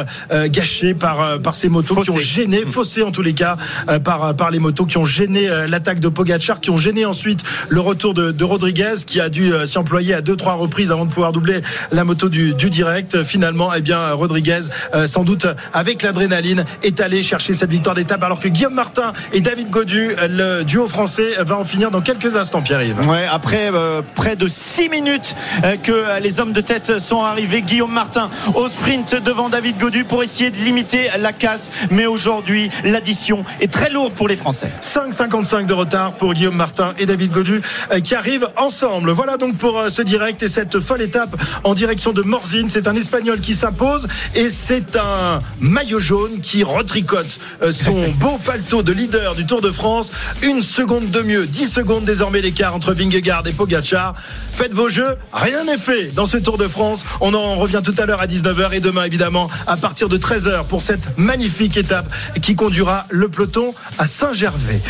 gâchée 0.47 0.95
par, 0.95 1.41
par 1.41 1.55
ces 1.55 1.68
motos 1.68 2.03
qui 2.03 2.11
ont 2.11 2.18
gêné, 2.18 2.62
faussée 2.66 3.03
en 3.03 3.11
tous 3.11 3.22
les 3.22 3.34
cas, 3.34 3.57
par, 4.05 4.34
par 4.34 4.51
les 4.51 4.59
motos 4.59 4.86
qui 4.86 4.99
ont 4.99 5.05
gêné 5.05 5.49
l'attaque 5.68 6.01
de 6.01 6.09
Pogacar, 6.09 6.61
qui 6.61 6.70
ont 6.70 6.76
gêné 6.76 7.05
ensuite 7.05 7.43
le 7.68 7.80
retour 7.80 8.14
de, 8.14 8.32
de 8.32 8.45
Rodriguez 8.45 8.95
qui 9.07 9.20
a 9.20 9.28
dû 9.28 9.53
s'y 9.69 9.79
employer 9.79 10.14
à 10.14 10.21
deux 10.21 10.37
trois 10.37 10.55
reprises 10.55 10.91
avant 10.91 11.05
de 11.05 11.12
pouvoir 11.12 11.33
doubler 11.33 11.61
la 11.93 12.05
moto 12.05 12.29
du, 12.29 12.55
du 12.55 12.71
direct. 12.71 13.23
Finalement, 13.23 13.73
eh 13.75 13.81
bien 13.81 14.12
Rodriguez, 14.12 14.61
euh, 14.95 15.07
sans 15.07 15.25
doute 15.25 15.47
avec 15.73 16.03
l'adrénaline, 16.03 16.64
est 16.83 17.01
allé 17.01 17.23
chercher 17.23 17.55
cette 17.55 17.71
victoire 17.71 17.95
d'étape 17.95 18.23
alors 18.23 18.41
que 18.41 18.49
Guillaume 18.49 18.75
Martin 18.75 19.12
et 19.33 19.41
David 19.41 19.71
Godu, 19.71 20.11
euh, 20.19 20.59
le 20.59 20.64
duo 20.64 20.89
français, 20.89 21.39
euh, 21.39 21.45
va 21.45 21.57
en 21.59 21.64
finir 21.64 21.91
dans 21.91 22.01
quelques 22.01 22.37
instants, 22.37 22.62
Pierre-Yves. 22.62 23.07
Ouais, 23.09 23.27
après 23.31 23.71
euh, 23.73 24.03
près 24.14 24.37
de 24.37 24.49
6 24.49 24.89
minutes 24.89 25.35
euh, 25.64 25.77
que 25.77 26.21
les 26.21 26.41
hommes 26.41 26.53
de 26.53 26.61
tête 26.61 26.99
sont 26.99 27.23
arrivés. 27.23 27.62
Guillaume 27.62 27.93
Martin 27.93 28.31
au 28.55 28.69
sprint 28.69 29.14
devant 29.23 29.49
David 29.49 29.79
Godu 29.79 30.05
pour 30.05 30.23
essayer 30.23 30.51
de 30.51 30.57
limiter 30.57 31.09
la 31.21 31.33
casse. 31.33 31.71
Mais 31.91 32.07
aujourd'hui, 32.07 32.71
l'addition 32.85 33.45
est 33.61 33.73
très 33.73 33.91
lourde 33.91 34.12
pour 34.14 34.29
les 34.29 34.37
Français. 34.37 34.71
5,55 34.83 35.66
de 35.66 35.75
retard 35.75 36.12
pour 36.12 36.35
Guillaume 36.35 36.57
Martin 36.57 36.95
et 36.99 37.07
David 37.07 37.33
Godu 37.33 37.61
euh, 37.93 38.01
qui 38.01 38.14
arrivent 38.14 38.49
ensemble. 38.57 39.11
Voilà 39.11 39.37
donc 39.37 39.57
pour 39.59 39.79
euh, 39.79 39.89
ce 39.91 40.03
direct 40.03 40.43
et 40.43 40.49
cette 40.49 40.81
folle 40.81 41.03
étape 41.03 41.37
en 41.65 41.75
direction 41.75 42.13
de 42.13 42.23
Morzine. 42.23 42.69
C'est 42.71 42.87
un 42.87 42.97
Espagnol 42.97 43.41
qui 43.41 43.55
s'impose 43.55 44.09
et 44.35 44.49
c'est 44.49 44.97
un 44.97 45.41
maillot 45.61 46.01
jaune 46.01 46.41
qui 46.41 46.63
retricote 46.63 47.39
euh, 47.63 47.73
son 47.73 48.09
beau 48.21 48.39
paletot 48.45 48.83
de 48.83 48.93
leader 48.93 49.35
du 49.35 49.47
Tour 49.47 49.61
de 49.61 49.71
France. 49.71 50.13
Une 50.43 50.63
seconde 50.63 51.11
de 51.11 51.23
mieux, 51.23 51.47
10 51.47 51.69
secondes 51.69 52.05
désormais 52.05 52.41
l'écart 52.41 52.75
entre 52.75 52.93
Vingegaard 52.93 53.47
et 53.47 53.53
Pogacar. 53.53 54.15
Faites 54.53 54.73
vos 54.73 54.89
jeux, 54.89 55.17
rien 55.33 55.65
n'est 55.65 55.79
fait 55.79 56.15
dans 56.15 56.27
ce 56.27 56.37
Tour 56.39 56.59
de 56.59 56.69
France. 56.69 57.05
On 57.21 57.35
en 57.35 57.57
revient 57.57 57.83
tout 57.85 57.95
à 57.99 58.07
l'heure 58.07 58.21
à 58.21 58.27
19h 58.27 58.73
et 58.73 58.81
demain 58.81 59.05
évidemment 59.05 59.51
à 59.67 59.77
partir 59.77 60.09
de 60.09 60.19
13h 60.19 60.65
pour 60.65 60.83
cette 60.83 61.19
magnifique 61.19 61.77
étape 61.77 62.13
qui 62.41 62.55
conduira 62.55 63.07
le 63.11 63.29
peloton 63.29 63.75
à 63.99 64.07
Saint-Gervais. 64.07 64.81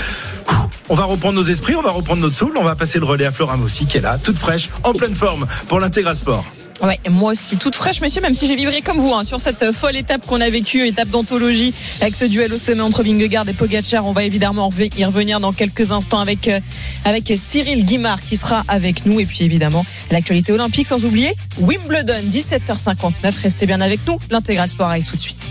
On 0.91 0.95
va 0.95 1.05
reprendre 1.05 1.35
nos 1.35 1.45
esprits, 1.45 1.75
on 1.75 1.83
va 1.83 1.91
reprendre 1.91 2.23
notre 2.23 2.37
souffle, 2.37 2.57
on 2.59 2.65
va 2.65 2.75
passer 2.75 2.99
le 2.99 3.05
relais 3.05 3.27
à 3.27 3.33
Flora 3.33 3.57
aussi 3.59 3.87
qui 3.87 3.99
est 3.99 4.01
là, 4.01 4.19
toute 4.19 4.39
fraîche, 4.39 4.71
en 4.85 4.93
pleine 4.93 5.15
forme 5.15 5.47
pour 5.69 5.81
l'intégral 5.81 6.17
sport. 6.17 6.45
Ouais, 6.81 6.99
moi 7.11 7.33
aussi, 7.33 7.57
toute 7.57 7.75
fraîche, 7.75 8.01
monsieur, 8.01 8.21
même 8.21 8.35
si 8.35 8.47
j'ai 8.47 8.55
vibré 8.55 8.83
comme 8.83 8.99
vous 8.99 9.13
hein, 9.13 9.25
sur 9.25 9.41
cette 9.41 9.63
euh, 9.63 9.73
folle 9.73 9.97
étape 9.97 10.25
qu'on 10.27 10.41
a 10.41 10.49
vécue, 10.49 10.87
étape 10.87 11.09
d'anthologie, 11.09 11.75
avec 12.01 12.15
ce 12.15 12.25
duel 12.25 12.55
au 12.55 12.59
sommet 12.59 12.83
entre 12.83 13.03
Vingegaard 13.03 13.49
et 13.49 13.53
Pogacar. 13.53 14.07
On 14.07 14.13
va 14.13 14.23
évidemment 14.23 14.71
y 14.97 15.05
revenir 15.05 15.41
dans 15.41 15.53
quelques 15.53 15.91
instants 15.91 16.21
avec, 16.21 16.47
euh, 16.47 16.61
avec 17.05 17.33
Cyril 17.37 17.85
Guimard 17.85 18.23
qui 18.23 18.37
sera 18.37 18.63
avec 18.69 19.07
nous. 19.07 19.19
Et 19.19 19.27
puis 19.27 19.43
évidemment, 19.43 19.85
l'actualité 20.13 20.53
olympique, 20.53 20.87
sans 20.87 21.05
oublier 21.05 21.35
Wimbledon, 21.59 22.23
17h59. 22.31 23.43
Restez 23.43 23.67
bien 23.67 23.81
avec 23.81 24.07
nous. 24.07 24.19
L'intégral 24.31 24.69
sport 24.69 24.89
arrive 24.89 25.07
tout 25.07 25.17
de 25.17 25.23
suite. 25.23 25.43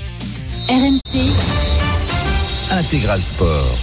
RMC, 0.69 1.33
Intégral 2.71 3.21
Sport. 3.21 3.77